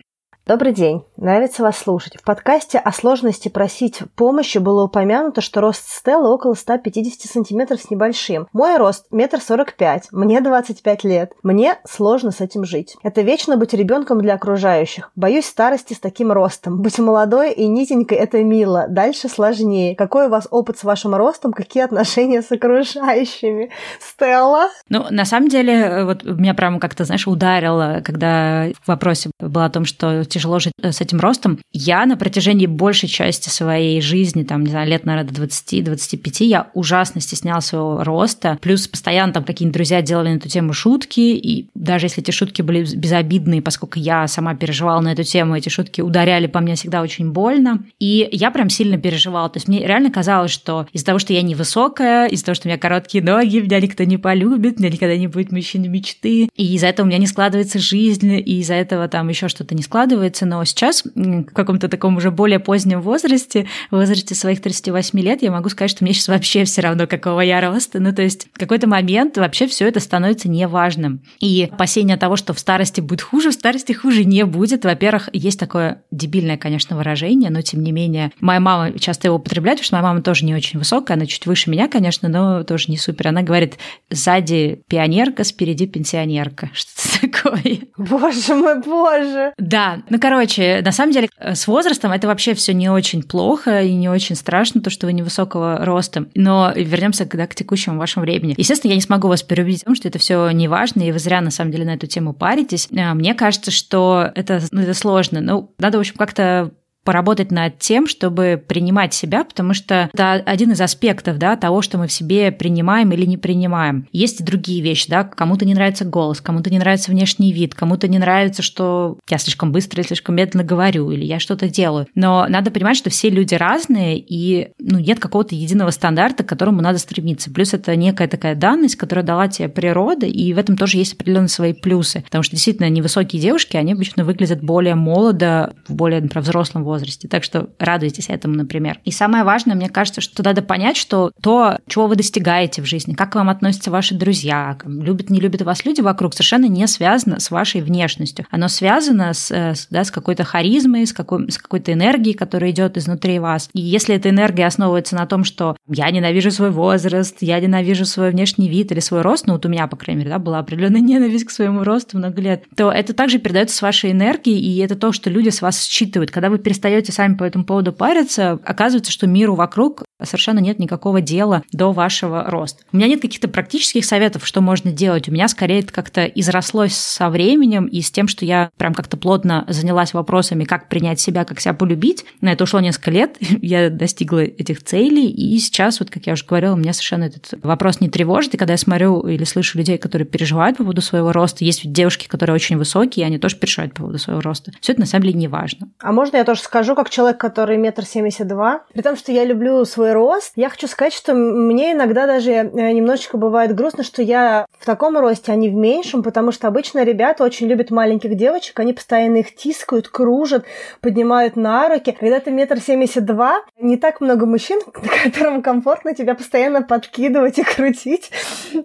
Добрый 0.46 0.72
день. 0.72 1.04
Нравится 1.16 1.62
вас 1.62 1.78
слушать. 1.78 2.16
В 2.16 2.24
подкасте 2.24 2.78
о 2.78 2.90
сложности 2.92 3.48
просить 3.48 4.00
помощи 4.16 4.58
было 4.58 4.84
упомянуто, 4.84 5.42
что 5.42 5.60
рост 5.60 5.88
Стеллы 5.88 6.28
около 6.32 6.54
150 6.54 7.30
сантиметров 7.30 7.80
с 7.80 7.90
небольшим. 7.90 8.48
Мой 8.52 8.76
рост 8.78 9.06
метр 9.12 9.40
сорок 9.40 9.74
пять. 9.74 10.08
Мне 10.10 10.40
25 10.40 11.04
лет. 11.04 11.32
Мне 11.44 11.76
сложно 11.88 12.32
с 12.32 12.40
этим 12.40 12.64
жить. 12.64 12.96
Это 13.04 13.20
вечно 13.20 13.56
быть 13.58 13.74
ребенком 13.74 14.20
для 14.20 14.34
окружающих. 14.34 15.12
Боюсь 15.14 15.46
старости 15.46 15.92
с 15.92 16.00
таким 16.00 16.32
ростом. 16.32 16.80
Быть 16.80 16.98
молодой 16.98 17.52
и 17.52 17.68
нитенькой– 17.68 18.18
это 18.18 18.42
мило. 18.42 18.86
Дальше 18.88 19.28
сложнее. 19.28 19.94
Какой 19.94 20.26
у 20.26 20.30
вас 20.30 20.48
опыт 20.50 20.78
с 20.78 20.84
вашим 20.84 21.14
ростом? 21.14 21.52
Какие 21.52 21.84
отношения 21.84 22.42
с 22.42 22.50
окружающими? 22.50 23.70
Стелла? 24.00 24.68
Ну, 24.88 25.04
на 25.10 25.26
самом 25.26 25.48
деле, 25.48 26.04
вот 26.04 26.24
меня 26.24 26.54
прямо 26.54 26.80
как-то, 26.80 27.04
знаешь, 27.04 27.28
ударило, 27.28 28.00
когда 28.04 28.68
в 28.82 28.88
вопросе 28.88 29.30
было 29.38 29.66
о 29.66 29.70
том, 29.70 29.84
что 29.84 30.24
тяжело 30.30 30.58
жить 30.58 30.72
э, 30.82 30.92
с 30.92 31.00
этим 31.00 31.20
ростом. 31.20 31.58
Я 31.72 32.06
на 32.06 32.16
протяжении 32.16 32.66
большей 32.66 33.08
части 33.08 33.48
своей 33.48 34.00
жизни, 34.00 34.42
там, 34.42 34.64
не 34.64 34.70
знаю, 34.70 34.88
лет, 34.88 35.04
наверное, 35.04 35.30
до 35.30 35.44
20-25, 35.44 36.44
я 36.44 36.70
ужасно 36.74 37.20
стеснялась 37.20 37.66
своего 37.66 38.02
роста. 38.02 38.58
Плюс 38.60 38.88
постоянно 38.88 39.32
там 39.32 39.44
какие-нибудь 39.44 39.74
друзья 39.74 40.02
делали 40.02 40.30
на 40.30 40.36
эту 40.36 40.48
тему 40.48 40.72
шутки, 40.72 41.20
и 41.20 41.68
даже 41.74 42.06
если 42.06 42.22
эти 42.22 42.30
шутки 42.30 42.62
были 42.62 42.84
безобидные, 42.94 43.62
поскольку 43.62 43.98
я 43.98 44.26
сама 44.28 44.54
переживала 44.54 45.00
на 45.00 45.12
эту 45.12 45.24
тему, 45.24 45.56
эти 45.56 45.68
шутки 45.68 46.00
ударяли 46.00 46.46
по 46.46 46.60
мне 46.60 46.74
всегда 46.74 47.02
очень 47.02 47.32
больно. 47.32 47.84
И 47.98 48.28
я 48.32 48.50
прям 48.50 48.70
сильно 48.70 48.98
переживала. 48.98 49.48
То 49.48 49.58
есть 49.58 49.68
мне 49.68 49.86
реально 49.86 50.10
казалось, 50.10 50.50
что 50.50 50.86
из-за 50.92 51.06
того, 51.06 51.18
что 51.18 51.32
я 51.32 51.42
невысокая, 51.42 52.26
из-за 52.28 52.46
того, 52.46 52.54
что 52.54 52.68
у 52.68 52.70
меня 52.70 52.78
короткие 52.78 53.22
ноги, 53.22 53.58
меня 53.58 53.80
никто 53.80 54.04
не 54.04 54.16
полюбит, 54.16 54.78
меня 54.78 54.90
никогда 54.90 55.16
не 55.16 55.26
будет 55.26 55.52
мужчины 55.52 55.88
мечты, 55.88 56.48
и 56.54 56.74
из-за 56.74 56.86
этого 56.86 57.06
у 57.06 57.08
меня 57.08 57.18
не 57.18 57.26
складывается 57.26 57.78
жизнь, 57.78 58.32
и 58.32 58.60
из-за 58.60 58.74
этого 58.74 59.08
там 59.08 59.28
еще 59.28 59.48
что-то 59.48 59.74
не 59.74 59.82
складывается. 59.82 60.19
Но 60.46 60.64
сейчас, 60.64 61.04
в 61.04 61.44
каком-то 61.44 61.88
таком 61.88 62.16
уже 62.16 62.30
более 62.30 62.58
позднем 62.58 63.00
возрасте, 63.00 63.66
в 63.90 63.96
возрасте 63.96 64.34
своих 64.34 64.60
38 64.60 65.18
лет, 65.20 65.42
я 65.42 65.50
могу 65.50 65.68
сказать, 65.68 65.90
что 65.90 66.04
мне 66.04 66.12
сейчас 66.12 66.28
вообще 66.28 66.64
все 66.64 66.82
равно, 66.82 67.06
какого 67.06 67.40
я 67.40 67.60
роста. 67.60 68.00
Ну, 68.00 68.12
то 68.14 68.22
есть 68.22 68.48
в 68.52 68.58
какой-то 68.58 68.88
момент 68.88 69.36
вообще 69.36 69.66
все 69.66 69.88
это 69.88 70.00
становится 70.00 70.48
неважным. 70.48 71.22
И 71.40 71.68
опасение 71.70 72.16
того, 72.16 72.36
что 72.36 72.54
в 72.54 72.58
старости 72.58 73.00
будет 73.00 73.22
хуже, 73.22 73.50
в 73.50 73.54
старости 73.54 73.92
хуже 73.92 74.24
не 74.24 74.44
будет. 74.44 74.84
Во-первых, 74.84 75.28
есть 75.32 75.58
такое 75.58 76.02
дебильное, 76.10 76.56
конечно, 76.56 76.96
выражение, 76.96 77.50
но 77.50 77.62
тем 77.62 77.82
не 77.82 77.92
менее, 77.92 78.32
моя 78.40 78.60
мама 78.60 78.98
часто 78.98 79.28
его 79.28 79.36
употребляет, 79.36 79.78
потому 79.78 79.86
что 79.86 79.96
моя 79.96 80.04
мама 80.04 80.22
тоже 80.22 80.44
не 80.44 80.54
очень 80.54 80.78
высокая, 80.78 81.16
она 81.16 81.26
чуть 81.26 81.46
выше 81.46 81.70
меня, 81.70 81.88
конечно, 81.88 82.28
но 82.28 82.64
тоже 82.64 82.90
не 82.90 82.96
супер. 82.96 83.28
Она 83.28 83.42
говорит, 83.42 83.78
сзади 84.10 84.82
пионерка, 84.88 85.44
спереди 85.44 85.86
пенсионерка. 85.86 86.70
Что-то 86.74 87.28
такое. 87.50 87.78
Боже 87.96 88.54
мой, 88.54 88.80
боже. 88.80 89.52
Да, 89.58 90.02
ну, 90.08 90.18
короче, 90.18 90.80
на 90.84 90.92
самом 90.92 91.12
деле, 91.12 91.28
с 91.38 91.66
возрастом 91.66 92.12
это 92.12 92.26
вообще 92.26 92.54
все 92.54 92.72
не 92.72 92.88
очень 92.88 93.22
плохо 93.22 93.82
и 93.82 93.94
не 93.94 94.08
очень 94.08 94.36
страшно, 94.36 94.80
то, 94.80 94.90
что 94.90 95.06
вы 95.06 95.12
невысокого 95.12 95.84
роста. 95.84 96.26
Но 96.34 96.72
вернемся 96.74 97.26
когда 97.26 97.46
к 97.46 97.54
текущему 97.54 97.98
вашему 97.98 98.24
времени. 98.24 98.54
Естественно, 98.56 98.90
я 98.90 98.96
не 98.96 99.02
смогу 99.02 99.28
вас 99.28 99.42
переубедить 99.42 99.82
в 99.82 99.84
том, 99.84 99.94
что 99.94 100.08
это 100.08 100.18
все 100.18 100.50
не 100.50 100.68
важно, 100.68 101.02
и 101.02 101.12
вы 101.12 101.18
зря, 101.18 101.40
на 101.40 101.50
самом 101.50 101.70
деле, 101.70 101.84
на 101.84 101.94
эту 101.94 102.06
тему 102.06 102.32
паритесь. 102.32 102.88
А, 102.96 103.14
мне 103.14 103.34
кажется, 103.34 103.70
что 103.70 104.30
это, 104.34 104.60
ну, 104.70 104.82
это 104.82 104.94
сложно. 104.94 105.40
Ну, 105.40 105.72
надо, 105.78 105.98
в 105.98 106.00
общем, 106.00 106.14
как-то 106.16 106.70
поработать 107.04 107.50
над 107.50 107.78
тем, 107.78 108.06
чтобы 108.06 108.62
принимать 108.66 109.14
себя, 109.14 109.44
потому 109.44 109.74
что 109.74 110.10
это 110.12 110.32
один 110.34 110.72
из 110.72 110.80
аспектов 110.80 111.38
да, 111.38 111.56
того, 111.56 111.82
что 111.82 111.98
мы 111.98 112.06
в 112.06 112.12
себе 112.12 112.52
принимаем 112.52 113.12
или 113.12 113.24
не 113.24 113.36
принимаем. 113.36 114.06
Есть 114.12 114.40
и 114.40 114.44
другие 114.44 114.82
вещи, 114.82 115.08
да, 115.08 115.24
кому-то 115.24 115.64
не 115.64 115.74
нравится 115.74 116.04
голос, 116.04 116.40
кому-то 116.40 116.70
не 116.70 116.78
нравится 116.78 117.10
внешний 117.10 117.52
вид, 117.52 117.74
кому-то 117.74 118.08
не 118.08 118.18
нравится, 118.18 118.62
что 118.62 119.18
я 119.28 119.38
слишком 119.38 119.72
быстро 119.72 120.02
и 120.02 120.06
слишком 120.06 120.36
медленно 120.36 120.64
говорю, 120.64 121.10
или 121.10 121.24
я 121.24 121.40
что-то 121.40 121.68
делаю. 121.68 122.06
Но 122.14 122.46
надо 122.48 122.70
понимать, 122.70 122.96
что 122.96 123.10
все 123.10 123.30
люди 123.30 123.54
разные, 123.54 124.18
и 124.18 124.68
ну, 124.78 124.98
нет 124.98 125.18
какого-то 125.20 125.54
единого 125.54 125.90
стандарта, 125.90 126.44
к 126.44 126.48
которому 126.48 126.82
надо 126.82 126.98
стремиться. 126.98 127.50
Плюс 127.50 127.72
это 127.74 127.96
некая 127.96 128.28
такая 128.28 128.54
данность, 128.54 128.96
которая 128.96 129.24
дала 129.24 129.48
тебе 129.48 129.68
природа, 129.68 130.26
и 130.26 130.52
в 130.52 130.58
этом 130.58 130.76
тоже 130.76 130.98
есть 130.98 131.14
определенные 131.14 131.48
свои 131.48 131.72
плюсы. 131.72 132.22
Потому 132.22 132.42
что 132.42 132.56
действительно 132.56 132.88
невысокие 132.88 133.40
девушки, 133.40 133.76
они 133.76 133.92
обычно 133.92 134.24
выглядят 134.24 134.62
более 134.62 134.94
молодо, 134.94 135.74
в 135.88 135.94
более, 135.94 136.20
например, 136.20 136.42
взрослом 136.42 136.84
возрасте. 136.90 137.28
Так 137.28 137.44
что 137.44 137.70
радуйтесь 137.78 138.28
этому, 138.28 138.54
например. 138.54 139.00
И 139.04 139.10
самое 139.10 139.44
важное, 139.44 139.74
мне 139.74 139.88
кажется, 139.88 140.20
что 140.20 140.42
надо 140.42 140.62
понять, 140.62 140.96
что 140.96 141.32
то, 141.42 141.78
чего 141.88 142.06
вы 142.06 142.16
достигаете 142.16 142.82
в 142.82 142.86
жизни, 142.86 143.14
как 143.14 143.32
к 143.32 143.34
вам 143.36 143.48
относятся 143.48 143.90
ваши 143.90 144.14
друзья, 144.14 144.76
любят, 144.84 145.30
не 145.30 145.40
любят 145.40 145.62
вас 145.62 145.84
люди 145.84 146.00
вокруг, 146.00 146.34
совершенно 146.34 146.66
не 146.66 146.86
связано 146.86 147.40
с 147.40 147.50
вашей 147.50 147.80
внешностью. 147.80 148.46
Оно 148.50 148.68
связано 148.68 149.32
с, 149.32 149.50
э, 149.50 149.74
да, 149.90 150.04
с 150.04 150.10
какой-то 150.10 150.44
харизмой, 150.44 151.06
с, 151.06 151.12
какой, 151.12 151.50
с 151.50 151.58
какой-то 151.58 151.92
энергией, 151.92 152.34
которая 152.34 152.70
идет 152.70 152.96
изнутри 152.96 153.38
вас. 153.38 153.70
И 153.72 153.80
если 153.80 154.14
эта 154.14 154.30
энергия 154.30 154.66
основывается 154.66 155.14
на 155.14 155.26
том, 155.26 155.44
что 155.44 155.76
я 155.88 156.10
ненавижу 156.10 156.50
свой 156.50 156.70
возраст, 156.70 157.36
я 157.40 157.60
ненавижу 157.60 158.04
свой 158.04 158.30
внешний 158.30 158.68
вид 158.68 158.92
или 158.92 159.00
свой 159.00 159.22
рост, 159.22 159.46
ну 159.46 159.54
вот 159.54 159.66
у 159.66 159.68
меня, 159.68 159.86
по 159.86 159.96
крайней 159.96 160.20
мере, 160.20 160.30
да, 160.30 160.38
была 160.38 160.58
определенная 160.58 161.00
ненависть 161.10 161.44
к 161.44 161.50
своему 161.50 161.84
росту 161.84 162.18
много 162.18 162.40
лет, 162.40 162.64
то 162.76 162.90
это 162.90 163.14
также 163.14 163.38
передается 163.38 163.76
с 163.76 163.82
вашей 163.82 164.10
энергией, 164.12 164.58
и 164.58 164.78
это 164.78 164.96
то, 164.96 165.12
что 165.12 165.30
люди 165.30 165.50
с 165.50 165.62
вас 165.62 165.84
считывают. 165.84 166.30
Когда 166.30 166.50
вы 166.50 166.58
перестаете 166.58 166.79
сами 167.12 167.34
по 167.34 167.44
этому 167.44 167.64
поводу 167.64 167.92
париться, 167.92 168.58
оказывается, 168.64 169.12
что 169.12 169.26
миру 169.26 169.54
вокруг 169.54 170.04
совершенно 170.24 170.58
нет 170.58 170.78
никакого 170.78 171.20
дела 171.20 171.62
до 171.72 171.92
вашего 171.92 172.44
роста. 172.44 172.82
У 172.92 172.96
меня 172.96 173.08
нет 173.08 173.20
каких-то 173.20 173.48
практических 173.48 174.04
советов, 174.04 174.46
что 174.46 174.60
можно 174.60 174.92
делать. 174.92 175.28
У 175.28 175.32
меня 175.32 175.48
скорее 175.48 175.80
это 175.80 175.92
как-то 175.92 176.24
изрослось 176.24 176.94
со 176.94 177.28
временем 177.30 177.86
и 177.86 178.00
с 178.00 178.10
тем, 178.10 178.28
что 178.28 178.44
я 178.44 178.70
прям 178.76 178.94
как-то 178.94 179.16
плотно 179.16 179.64
занялась 179.68 180.14
вопросами, 180.14 180.64
как 180.64 180.88
принять 180.88 181.20
себя, 181.20 181.44
как 181.44 181.60
себя 181.60 181.74
полюбить. 181.74 182.24
На 182.40 182.52
это 182.52 182.64
ушло 182.64 182.80
несколько 182.80 183.10
лет. 183.10 183.36
Я 183.62 183.90
достигла 183.90 184.40
этих 184.40 184.82
целей. 184.82 185.28
И 185.28 185.58
сейчас, 185.58 186.00
вот 186.00 186.10
как 186.10 186.26
я 186.26 186.32
уже 186.32 186.44
говорила, 186.44 186.74
меня 186.74 186.92
совершенно 186.92 187.24
этот 187.24 187.54
вопрос 187.62 188.00
не 188.00 188.08
тревожит. 188.08 188.54
И 188.54 188.56
когда 188.56 188.74
я 188.74 188.78
смотрю 188.78 189.20
или 189.20 189.44
слышу 189.44 189.78
людей, 189.78 189.98
которые 189.98 190.26
переживают 190.26 190.76
по 190.76 190.84
поводу 190.84 191.00
своего 191.02 191.32
роста, 191.32 191.64
есть 191.64 191.90
девушки, 191.90 192.26
которые 192.26 192.54
очень 192.54 192.76
высокие, 192.76 193.24
и 193.24 193.26
они 193.26 193.38
тоже 193.38 193.56
переживают 193.56 193.92
по 193.94 194.00
поводу 194.00 194.18
своего 194.18 194.40
роста. 194.40 194.72
Все 194.80 194.92
это 194.92 195.00
на 195.00 195.06
самом 195.06 195.24
деле 195.24 195.34
не 195.34 195.48
важно. 195.48 195.88
А 196.00 196.12
можно 196.12 196.36
я 196.36 196.44
тоже 196.44 196.60
скажу, 196.60 196.94
как 196.94 197.10
человек, 197.10 197.38
который 197.38 197.76
метр 197.76 198.04
семьдесят 198.04 198.48
два, 198.48 198.82
при 198.92 199.02
том, 199.02 199.16
что 199.16 199.32
я 199.32 199.44
люблю 199.44 199.84
свой 199.84 200.09
свой 200.10 200.12
рост, 200.12 200.52
я 200.56 200.68
хочу 200.68 200.86
сказать, 200.86 201.12
что 201.12 201.34
мне 201.34 201.92
иногда 201.92 202.26
даже 202.26 202.52
э, 202.52 202.92
немножечко 202.92 203.36
бывает 203.36 203.74
грустно, 203.74 204.02
что 204.02 204.22
я 204.22 204.66
в 204.78 204.84
таком 204.84 205.18
росте, 205.18 205.52
а 205.52 205.54
не 205.54 205.68
в 205.68 205.74
меньшем, 205.74 206.22
потому 206.22 206.52
что 206.52 206.68
обычно 206.68 207.04
ребята 207.04 207.44
очень 207.44 207.66
любят 207.66 207.90
маленьких 207.90 208.34
девочек, 208.34 208.78
они 208.80 208.92
постоянно 208.92 209.38
их 209.38 209.54
тискают, 209.54 210.08
кружат, 210.08 210.64
поднимают 211.00 211.56
на 211.56 211.88
руки. 211.88 212.16
Когда 212.18 212.40
ты 212.40 212.50
метр 212.50 212.80
семьдесят 212.80 213.24
два, 213.24 213.62
не 213.78 213.96
так 213.96 214.20
много 214.20 214.46
мужчин, 214.46 214.80
которым 215.24 215.62
комфортно 215.62 216.14
тебя 216.14 216.34
постоянно 216.34 216.82
подкидывать 216.82 217.58
и 217.58 217.62
крутить. 217.62 218.30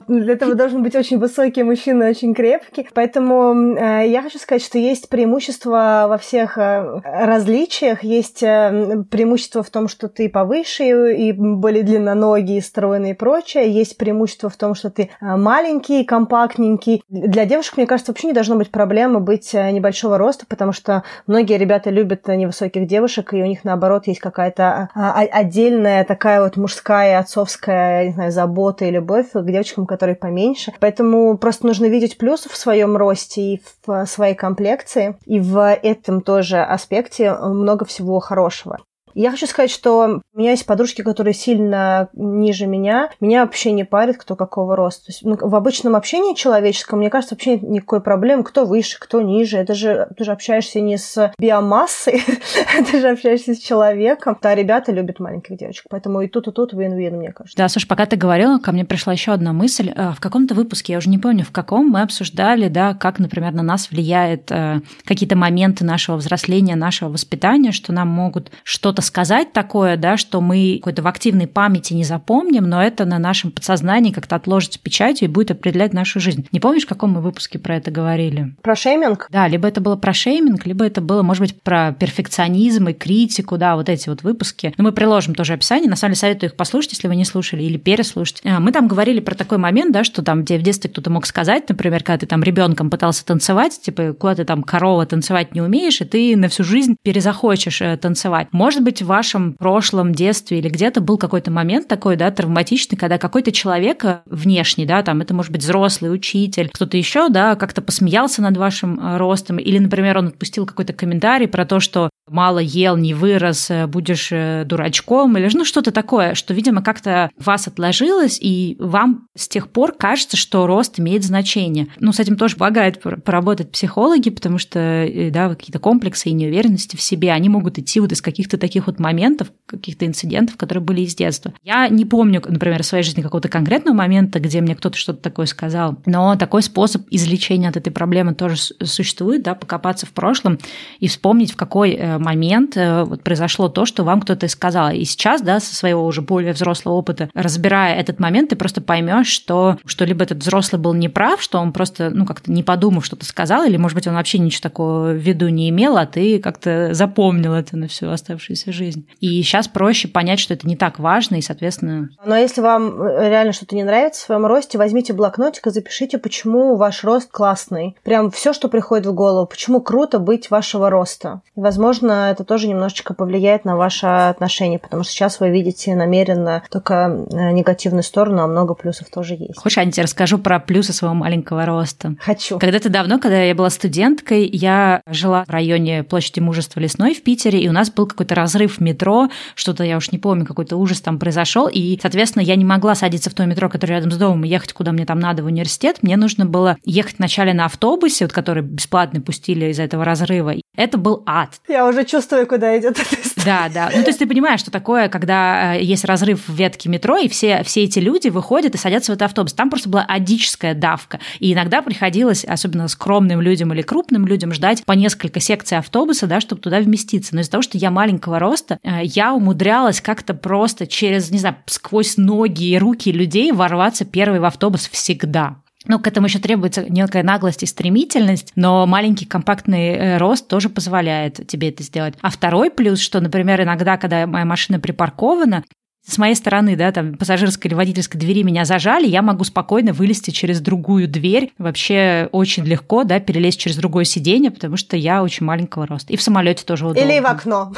Для 0.08 0.34
этого 0.34 0.56
должен 0.56 0.84
быть 0.84 0.96
очень 0.96 1.18
высокий 1.18 1.64
мужчина, 1.64 2.10
очень 2.10 2.34
крепкий. 2.34 2.88
Поэтому 2.94 3.76
э, 3.76 4.08
я 4.08 4.22
хочу 4.22 4.40
сказать, 4.40 4.64
что 4.64 4.78
есть 4.78 5.10
преимущество 5.10 6.06
во 6.10 6.18
всех 6.18 6.58
э, 6.58 7.02
различиях, 7.04 8.04
есть 8.04 8.44
э, 8.44 9.04
преимущество 9.10 9.64
в 9.64 9.70
том, 9.70 9.88
что 9.88 10.08
ты 10.08 10.30
повыше 10.30 11.15
и 11.16 11.32
более 11.32 11.84
длинноногие, 11.84 12.62
стройные 12.62 13.14
и 13.14 13.16
прочее. 13.16 13.72
Есть 13.72 13.98
преимущество 13.98 14.50
в 14.50 14.58
том, 14.58 14.76
что 14.76 14.90
ты 14.90 15.10
а, 15.20 15.38
маленький, 15.38 16.04
компактненький. 16.04 17.04
Для 17.10 17.46
девушек, 17.46 17.78
мне 17.78 17.86
кажется, 17.86 18.12
вообще 18.12 18.28
не 18.28 18.34
должно 18.34 18.56
быть 18.56 18.72
проблемы 18.72 19.20
быть 19.20 19.54
э, 19.54 19.72
небольшого 19.72 20.18
роста, 20.18 20.46
потому 20.48 20.72
что 20.72 21.04
многие 21.28 21.58
ребята 21.58 21.90
любят 21.90 22.28
невысоких 22.28 22.88
девушек, 22.88 23.34
и 23.34 23.42
у 23.42 23.46
них, 23.46 23.64
наоборот, 23.64 24.08
есть 24.08 24.20
какая-то 24.20 24.90
а, 24.94 25.22
а, 25.22 25.22
отдельная 25.22 26.04
такая 26.04 26.42
вот 26.42 26.58
мужская, 26.58 27.20
отцовская, 27.20 28.08
не 28.08 28.14
знаю, 28.14 28.32
забота 28.32 28.86
и 28.86 28.92
любовь 28.92 29.32
к 29.34 29.44
девочкам, 29.44 29.86
которые 29.86 30.16
поменьше. 30.16 30.74
Поэтому 30.80 31.38
просто 31.38 31.66
нужно 31.66 31.86
видеть 31.86 32.18
плюсы 32.18 32.50
в 32.50 32.56
своем 32.56 32.98
росте 32.98 33.42
и 33.42 33.62
в 33.86 34.06
своей 34.06 34.36
комплекции. 34.36 35.18
И 35.26 35.40
в 35.40 35.76
этом 35.82 36.22
тоже 36.22 36.62
аспекте 36.62 37.34
много 37.34 37.86
всего 37.86 38.20
хорошего. 38.20 38.80
Я 39.16 39.32
хочу 39.32 39.48
сказать, 39.48 39.72
что 39.72 40.22
у 40.34 40.38
меня 40.38 40.52
есть 40.52 40.66
подружки, 40.66 41.02
которые 41.02 41.34
сильно 41.34 42.10
ниже 42.14 42.68
меня. 42.68 43.10
Меня 43.22 43.46
вообще 43.46 43.72
не 43.72 43.86
парит, 43.86 44.18
кто 44.18 44.36
какого 44.36 44.76
роста. 44.76 45.06
То 45.06 45.12
есть, 45.12 45.24
ну, 45.24 45.38
в 45.40 45.56
обычном 45.56 45.96
общении 45.96 46.36
человеческом, 46.36 47.00
мне 47.00 47.10
кажется, 47.10 47.36
вообще 47.36 47.52
нет 47.52 47.64
никакой 47.64 48.02
проблемы, 48.02 48.44
кто 48.44 48.66
выше, 48.66 48.98
кто 49.00 49.22
ниже. 49.22 49.58
Это 49.58 49.74
же 49.74 50.10
ты 50.18 50.26
же 50.26 50.34
общаешься 50.34 50.82
не 50.82 50.98
с 50.98 51.32
биомассой, 51.40 52.22
ты 52.92 53.00
же 53.00 53.08
общаешься 53.08 53.56
с 53.56 53.60
человеком. 53.60 54.38
А 54.42 54.54
ребята 54.54 54.92
любят 54.92 55.20
маленьких 55.20 55.58
девочек, 55.58 55.86
поэтому 55.90 56.22
и 56.22 56.28
тут, 56.28 56.50
и 56.50 56.52
тут 56.52 56.74
вин-вин, 56.74 57.16
мне 57.16 57.32
кажется. 57.32 57.58
Да, 57.58 57.70
слушай, 57.70 57.88
пока 57.88 58.06
ты 58.06 58.18
говорила, 58.18 58.60
ко 58.60 58.74
мне 58.74 58.84
пришла 58.84 59.14
еще 59.14 59.32
одна 59.32 59.54
мысль. 59.54 59.94
Э, 59.96 60.12
в 60.12 60.20
каком-то 60.20 60.56
выпуске, 60.56 60.92
я 60.92 61.00
уже 61.00 61.10
не 61.10 61.20
помню, 61.20 61.46
в 61.46 61.52
каком, 61.52 61.90
мы 61.90 62.02
обсуждали, 62.02 62.68
да, 62.68 62.94
как, 62.94 63.20
например, 63.20 63.54
на 63.54 63.64
нас 63.64 63.90
влияет 63.90 64.52
э, 64.52 64.82
какие-то 65.06 65.38
моменты 65.38 65.86
нашего 65.86 66.18
взросления, 66.18 66.76
нашего 66.76 67.10
воспитания, 67.10 67.72
что 67.72 67.94
нам 67.94 68.10
могут 68.10 68.52
что-то 68.64 69.02
рассказать 69.06 69.54
такое, 69.54 69.98
да, 69.98 70.18
что 70.18 70.42
мы 70.42 70.78
какой-то 70.80 71.04
в 71.04 71.08
активной 71.08 71.46
памяти 71.46 71.94
не 71.94 72.04
запомним, 72.04 72.68
но 72.68 72.82
это 72.82 73.06
на 73.06 73.20
нашем 73.20 73.52
подсознании 73.52 74.12
как-то 74.12 74.36
отложится 74.36 74.80
печатью 74.80 75.28
и 75.28 75.32
будет 75.32 75.52
определять 75.52 75.94
нашу 75.94 76.20
жизнь. 76.20 76.48
Не 76.52 76.60
помнишь, 76.60 76.86
в 76.86 76.90
каком 76.90 77.12
мы 77.12 77.22
выпуске 77.22 77.60
про 77.60 77.76
это 77.76 77.92
говорили? 77.92 78.56
Про 78.64 78.76
шейминг? 78.76 79.28
Да, 79.30 79.48
либо 79.48 79.68
это 79.68 79.80
было 79.80 79.96
про 79.96 80.12
шейминг, 80.12 80.66
либо 80.66 80.86
это 80.86 81.02
было, 81.02 81.22
может 81.22 81.42
быть, 81.42 81.62
про 81.62 81.92
перфекционизм 81.92 82.88
и 82.88 82.94
критику, 82.94 83.58
да, 83.58 83.76
вот 83.76 83.90
эти 83.90 84.10
вот 84.10 84.24
выпуски. 84.24 84.74
Но 84.78 84.84
мы 84.84 84.92
приложим 84.92 85.36
тоже 85.36 85.54
описание. 85.54 85.88
На 85.88 85.96
самом 85.96 86.14
деле 86.14 86.22
советую 86.22 86.50
их 86.50 86.56
послушать, 86.56 86.94
если 86.94 87.08
вы 87.08 87.16
не 87.16 87.26
слушали, 87.26 87.62
или 87.62 87.78
переслушать. 87.78 88.42
А, 88.44 88.60
мы 88.60 88.72
там 88.72 88.88
говорили 88.88 89.20
про 89.20 89.36
такой 89.36 89.60
момент, 89.60 89.92
да, 89.94 90.04
что 90.04 90.24
там, 90.24 90.42
где 90.42 90.58
в 90.58 90.64
детстве 90.64 90.90
кто-то 90.90 91.12
мог 91.12 91.28
сказать, 91.28 91.70
например, 91.70 92.04
когда 92.04 92.18
ты 92.18 92.26
там 92.26 92.42
ребенком 92.42 92.90
пытался 92.90 93.24
танцевать, 93.24 93.80
типа, 93.80 94.14
куда 94.14 94.34
ты 94.36 94.46
там 94.46 94.64
корова 94.64 95.06
танцевать 95.06 95.54
не 95.54 95.62
умеешь, 95.62 96.02
и 96.02 96.06
ты 96.06 96.36
на 96.36 96.50
всю 96.50 96.64
жизнь 96.64 96.96
перезахочешь 97.04 97.82
э, 97.82 97.98
танцевать. 97.98 98.48
Может 98.52 98.84
быть, 98.84 98.95
в 99.02 99.08
вашем 99.08 99.54
прошлом 99.54 100.14
детстве 100.14 100.60
или 100.60 100.70
где-то 100.70 101.02
был 101.02 101.18
какой-то 101.18 101.52
момент 101.52 101.88
такой, 101.88 102.16
да, 102.16 102.32
травматичный, 102.32 102.98
когда 102.98 103.18
какой-то 103.18 103.52
человек 103.52 104.04
э, 104.06 104.22
внешний, 104.26 104.86
да, 104.86 105.02
там 105.04 105.22
это 105.22 105.34
может 105.34 105.52
быть 105.52 105.62
взрослый 105.62 106.14
учитель, 106.14 106.70
кто-то 106.74 106.98
еще, 106.98 107.30
да, 107.30 107.56
как-то 107.56 107.82
посмеялся 107.82 108.42
над 108.42 108.58
вашим 108.58 109.00
э, 109.00 109.18
ростом, 109.18 109.58
или, 109.58 109.78
например, 109.80 110.18
он 110.18 110.28
отпустил 110.28 110.66
какой-то 110.66 110.94
комментарий 110.94 111.48
про 111.48 111.66
то, 111.66 111.80
что 111.80 112.10
мало 112.28 112.60
ел, 112.60 112.98
не 112.98 113.14
вырос, 113.14 113.70
будешь 113.88 114.32
дурачком, 114.66 115.38
или 115.38 115.50
ну 115.54 115.64
что-то 115.64 115.92
такое, 115.92 116.34
что, 116.34 116.54
видимо, 116.54 116.82
как-то 116.82 117.30
вас 117.38 117.68
отложилось, 117.68 118.40
и 118.42 118.78
вам 118.80 119.28
с 119.38 119.48
тех 119.48 119.70
пор 119.70 119.92
кажется, 119.92 120.36
что 120.36 120.66
рост 120.66 121.00
имеет 121.00 121.24
значение. 121.24 121.88
Ну, 122.00 122.12
с 122.12 122.20
этим 122.20 122.36
тоже 122.36 122.56
помогает 122.56 123.02
поработать 123.02 123.72
психологи, 123.72 124.30
потому 124.30 124.58
что, 124.58 125.08
да, 125.32 125.50
какие-то 125.50 125.80
комплексы 125.80 126.30
и 126.30 126.34
неуверенности 126.34 126.96
в 126.96 127.02
себе, 127.02 127.32
они 127.32 127.48
могут 127.48 127.78
идти 127.78 128.00
вот 128.00 128.12
из 128.12 128.22
каких-то 128.22 128.58
таких 128.58 128.85
вот 128.88 129.00
моментов, 129.00 129.52
каких-то 129.66 130.06
инцидентов, 130.06 130.58
которые 130.58 130.84
были 130.84 131.02
из 131.02 131.16
детства. 131.16 131.54
Я 131.64 131.88
не 131.88 132.06
помню, 132.06 132.42
например, 132.48 132.84
в 132.84 132.86
своей 132.86 133.04
жизни 133.04 133.22
какого-то 133.22 133.50
конкретного 133.50 133.96
момента, 133.96 134.40
где 134.40 134.62
мне 134.62 134.76
кто-то 134.76 134.98
что-то 134.98 135.22
такое 135.22 135.48
сказал, 135.48 135.98
но 136.06 136.36
такой 136.36 136.62
способ 136.62 137.04
излечения 137.10 137.70
от 137.70 137.78
этой 137.78 137.92
проблемы 137.92 138.36
тоже 138.36 138.58
существует, 138.58 139.44
да, 139.44 139.56
покопаться 139.56 140.06
в 140.06 140.12
прошлом 140.12 140.60
и 141.00 141.08
вспомнить, 141.08 141.52
в 141.52 141.56
какой 141.56 141.94
э, 141.94 142.18
момент 142.20 142.78
э, 142.78 143.04
вот 143.04 143.24
произошло 143.24 143.70
то, 143.70 143.86
что 143.86 144.04
вам 144.04 144.22
кто-то 144.22 144.48
сказал. 144.48 144.92
И 144.92 145.04
сейчас, 145.04 145.42
да, 145.42 145.60
со 145.60 145.74
своего 145.76 146.06
уже 146.06 146.22
более 146.22 146.54
взрослого 146.54 146.96
опыта, 146.96 147.30
разбирая 147.34 147.96
этот 147.96 148.20
момент, 148.20 148.50
ты 148.50 148.56
просто 148.56 148.82
поймешь, 148.82 149.28
что, 149.28 149.78
что 149.86 150.06
либо 150.06 150.24
этот 150.24 150.40
взрослый 150.40 150.80
был 150.80 150.94
неправ, 150.94 151.42
что 151.42 151.60
он 151.60 151.74
просто, 151.74 152.12
ну, 152.12 152.26
как-то 152.26 152.52
не 152.52 152.62
подумав, 152.62 153.06
что-то 153.06 153.26
сказал, 153.26 153.64
или, 153.64 153.78
может 153.78 153.96
быть, 153.96 154.08
он 154.08 154.14
вообще 154.14 154.38
ничего 154.38 154.62
такого 154.62 155.12
в 155.12 155.18
виду 155.18 155.48
не 155.50 155.70
имел, 155.70 155.98
а 155.98 156.06
ты 156.06 156.40
как-то 156.40 156.94
запомнил 156.94 157.54
это 157.54 157.78
на 157.78 157.88
всю 157.88 158.10
оставшуюся 158.10 158.65
жизнь. 158.72 159.08
И 159.20 159.42
сейчас 159.42 159.68
проще 159.68 160.08
понять, 160.08 160.40
что 160.40 160.54
это 160.54 160.68
не 160.68 160.76
так 160.76 161.00
важно, 161.00 161.36
и, 161.36 161.42
соответственно... 161.42 162.10
Но 162.26 162.36
если 162.36 162.62
вам 162.62 163.02
э, 163.02 163.30
реально 163.30 163.54
что-то 163.54 163.76
не 163.76 163.84
нравится 163.84 164.22
в 164.22 164.26
своем 164.26 164.46
росте, 164.46 164.78
возьмите 164.78 165.14
блокнотик 165.14 165.68
и 165.68 165.70
запишите, 165.70 166.18
почему 166.18 166.76
ваш 166.76 167.04
рост 167.04 167.30
классный. 167.32 167.96
Прям 168.04 168.32
все, 168.32 168.54
что 168.54 168.68
приходит 168.68 169.06
в 169.06 169.14
голову. 169.14 169.46
Почему 169.46 169.82
круто 169.82 170.20
быть 170.20 170.50
вашего 170.50 170.90
роста. 170.90 171.42
И, 171.56 171.62
возможно, 171.62 172.30
это 172.32 172.44
тоже 172.44 172.68
немножечко 172.68 173.14
повлияет 173.14 173.66
на 173.66 173.76
ваше 173.76 174.06
отношение, 174.08 174.80
потому 174.80 175.04
что 175.04 175.12
сейчас 175.12 175.40
вы 175.40 175.50
видите 175.50 175.96
намеренно 175.96 176.64
только 176.70 177.26
э, 177.32 177.52
негативную 177.52 178.04
сторону, 178.04 178.44
а 178.44 178.48
много 178.48 178.74
плюсов 178.74 179.10
тоже 179.10 179.36
есть. 179.36 179.58
Хочешь, 179.58 179.78
я 179.78 179.90
тебе 179.90 180.04
расскажу 180.04 180.38
про 180.38 180.60
плюсы 180.60 180.94
своего 180.94 181.16
маленького 181.16 181.66
роста? 181.66 182.16
Хочу. 182.20 182.60
Когда-то 182.60 182.90
давно, 182.90 183.20
когда 183.20 183.42
я 183.42 183.56
была 183.56 183.70
студенткой, 183.70 184.48
я 184.48 185.02
жила 185.08 185.44
в 185.46 185.50
районе 185.50 186.04
площади 186.04 186.40
Мужества 186.40 186.80
Лесной 186.80 187.14
в 187.14 187.24
Питере, 187.24 187.60
и 187.60 187.70
у 187.70 187.72
нас 187.72 187.92
был 187.92 188.08
какой-то 188.08 188.36
разрыв 188.56 188.80
метро, 188.80 189.30
что-то 189.56 189.84
я 189.84 189.98
уж 189.98 190.12
не 190.12 190.18
помню, 190.18 190.46
какой-то 190.46 190.78
ужас 190.78 191.02
там 191.02 191.20
произошел, 191.20 191.68
и, 191.68 192.00
соответственно, 192.02 192.44
я 192.44 192.56
не 192.56 192.64
могла 192.64 192.96
садиться 192.96 193.30
в 193.30 193.34
то 193.34 193.46
метро, 193.46 193.70
которое 193.70 193.96
рядом 193.96 194.12
с 194.12 194.18
домом, 194.18 194.46
и 194.46 194.48
ехать, 194.48 194.74
куда 194.74 194.92
мне 194.94 195.06
там 195.06 195.20
надо, 195.20 195.44
в 195.44 195.48
университет. 195.48 195.98
Мне 196.02 196.16
нужно 196.16 196.46
было 196.46 196.78
ехать 196.86 197.16
вначале 197.18 197.54
на 197.54 197.66
автобусе, 197.66 198.26
вот, 198.26 198.34
который 198.34 198.64
бесплатно 198.64 199.20
пустили 199.20 199.66
из-за 199.72 199.84
этого 199.84 200.06
разрыва. 200.06 200.56
Это 200.76 200.98
был 200.98 201.24
ад. 201.26 201.50
Я 201.68 201.88
уже 201.88 202.06
чувствую, 202.06 202.48
куда 202.48 202.78
идет 202.78 203.00
эта 203.00 203.16
история. 203.22 203.46
Да, 203.46 203.70
да. 203.74 203.90
Ну, 203.94 204.02
то 204.02 204.08
есть 204.08 204.20
ты 204.20 204.28
понимаешь, 204.28 204.60
что 204.60 204.72
такое, 204.72 205.10
когда 205.10 205.76
э, 205.76 205.84
есть 205.84 206.06
разрыв 206.06 206.48
в 206.48 206.54
ветке 206.54 206.90
метро, 206.90 207.18
и 207.18 207.28
все, 207.28 207.64
все 207.64 207.84
эти 207.84 208.00
люди 208.00 208.30
выходят 208.30 208.74
и 208.76 208.78
садятся 208.78 209.12
в 209.12 209.16
этот 209.16 209.24
автобус. 209.24 209.54
Там 209.54 209.70
просто 209.70 209.90
была 209.90 210.04
адическая 210.04 210.74
давка. 210.74 211.20
И 211.40 211.54
иногда 211.54 211.82
приходилось, 211.82 212.46
особенно 212.46 212.88
скромным 212.88 213.42
людям 213.42 213.74
или 213.74 213.82
крупным 213.82 214.26
людям, 214.26 214.54
ждать 214.54 214.84
по 214.86 214.94
несколько 214.94 215.40
секций 215.40 215.78
автобуса, 215.78 216.28
да, 216.28 216.40
чтобы 216.40 216.62
туда 216.62 216.80
вместиться. 216.80 217.36
Но 217.36 217.42
из-за 217.42 217.52
того, 217.52 217.62
что 217.62 217.78
я 217.78 217.92
маленького 217.92 218.40
роста, 218.46 218.80
э, 218.84 219.02
я 219.04 219.34
умудрялась 219.34 220.02
как-то 220.02 220.34
просто 220.34 220.88
через, 220.88 221.32
не 221.32 221.40
знаю, 221.40 221.58
сквозь 221.66 222.18
ноги 222.18 222.70
и 222.70 222.78
руки 222.78 223.12
людей 223.12 223.52
ворваться 223.52 224.06
первый 224.06 224.40
в 224.40 224.46
автобус 224.46 224.88
всегда. 224.88 225.58
Ну, 225.88 226.00
к 226.00 226.08
этому 226.08 226.28
еще 226.28 226.40
требуется 226.40 226.86
некая 226.90 227.24
наглость 227.24 227.64
и 227.64 227.68
стремительность, 227.68 228.52
но 228.56 228.86
маленький 228.86 229.26
компактный 229.26 229.90
э, 229.90 230.18
рост 230.18 230.48
тоже 230.48 230.70
позволяет 230.70 231.48
тебе 231.48 231.70
это 231.70 231.84
сделать. 231.84 232.16
А 232.22 232.30
второй 232.30 232.72
плюс, 232.72 233.00
что, 233.00 233.20
например, 233.20 233.62
иногда, 233.62 233.98
когда 233.98 234.26
моя 234.26 234.46
машина 234.46 234.80
припаркована, 234.80 235.64
с 236.08 236.18
моей 236.18 236.36
стороны, 236.36 236.76
да, 236.76 236.92
там 236.92 237.16
пассажирской 237.16 237.70
или 237.70 237.76
водительской 237.76 238.20
двери 238.20 238.44
меня 238.44 238.66
зажали, 238.66 239.08
я 239.08 239.22
могу 239.22 239.44
спокойно 239.44 239.92
вылезти 239.92 240.32
через 240.32 240.62
другую 240.62 241.08
дверь, 241.08 241.52
вообще 241.58 242.30
очень 242.32 242.64
легко, 242.64 243.04
да, 243.04 243.20
перелезть 243.20 243.60
через 243.60 243.76
другое 243.78 244.06
сиденье, 244.06 244.52
потому 244.52 244.78
что 244.78 244.98
я 244.98 245.24
очень 245.24 245.46
маленького 245.46 245.88
роста. 245.88 246.14
И 246.14 246.18
в 246.18 246.22
самолете 246.22 246.64
тоже 246.64 246.86
удобно. 246.86 247.00
Или 247.00 247.20
в 247.20 247.26
окно. 247.26 247.74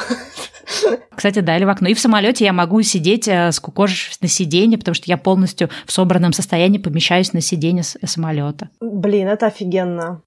Кстати, 1.14 1.40
да, 1.40 1.56
или 1.56 1.64
в 1.64 1.68
окно. 1.68 1.88
И 1.88 1.94
в 1.94 2.00
самолете 2.00 2.44
я 2.44 2.52
могу 2.52 2.82
сидеть, 2.82 3.26
э, 3.26 3.50
скукожившись 3.52 4.20
на 4.20 4.28
сиденье, 4.28 4.78
потому 4.78 4.94
что 4.94 5.04
я 5.06 5.16
полностью 5.16 5.70
в 5.86 5.92
собранном 5.92 6.32
состоянии 6.32 6.78
помещаюсь 6.78 7.32
на 7.32 7.40
сиденье 7.40 7.82
самолета. 7.82 8.68
Блин, 8.80 9.28
это 9.28 9.46
офигенно. 9.46 10.22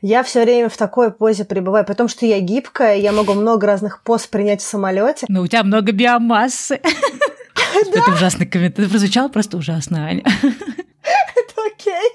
Я 0.00 0.22
все 0.22 0.42
время 0.42 0.68
в 0.68 0.76
такой 0.76 1.12
позе 1.12 1.44
пребываю, 1.44 1.84
потому 1.84 2.08
что 2.08 2.24
я 2.26 2.40
гибкая, 2.40 2.96
я 2.96 3.12
могу 3.12 3.34
много 3.34 3.66
разных 3.66 4.02
поз 4.02 4.26
принять 4.26 4.62
в 4.62 4.64
самолете. 4.64 5.26
Но 5.28 5.42
у 5.42 5.46
тебя 5.46 5.62
много 5.62 5.92
биомассы. 5.92 6.80
Это 7.94 8.12
ужасный 8.12 8.46
комментарий. 8.46 8.86
Это 8.86 8.90
прозвучало 8.90 9.28
просто 9.28 9.56
ужасно, 9.56 10.06
Аня. 10.06 10.22
Это 10.42 11.54
окей. 11.66 12.10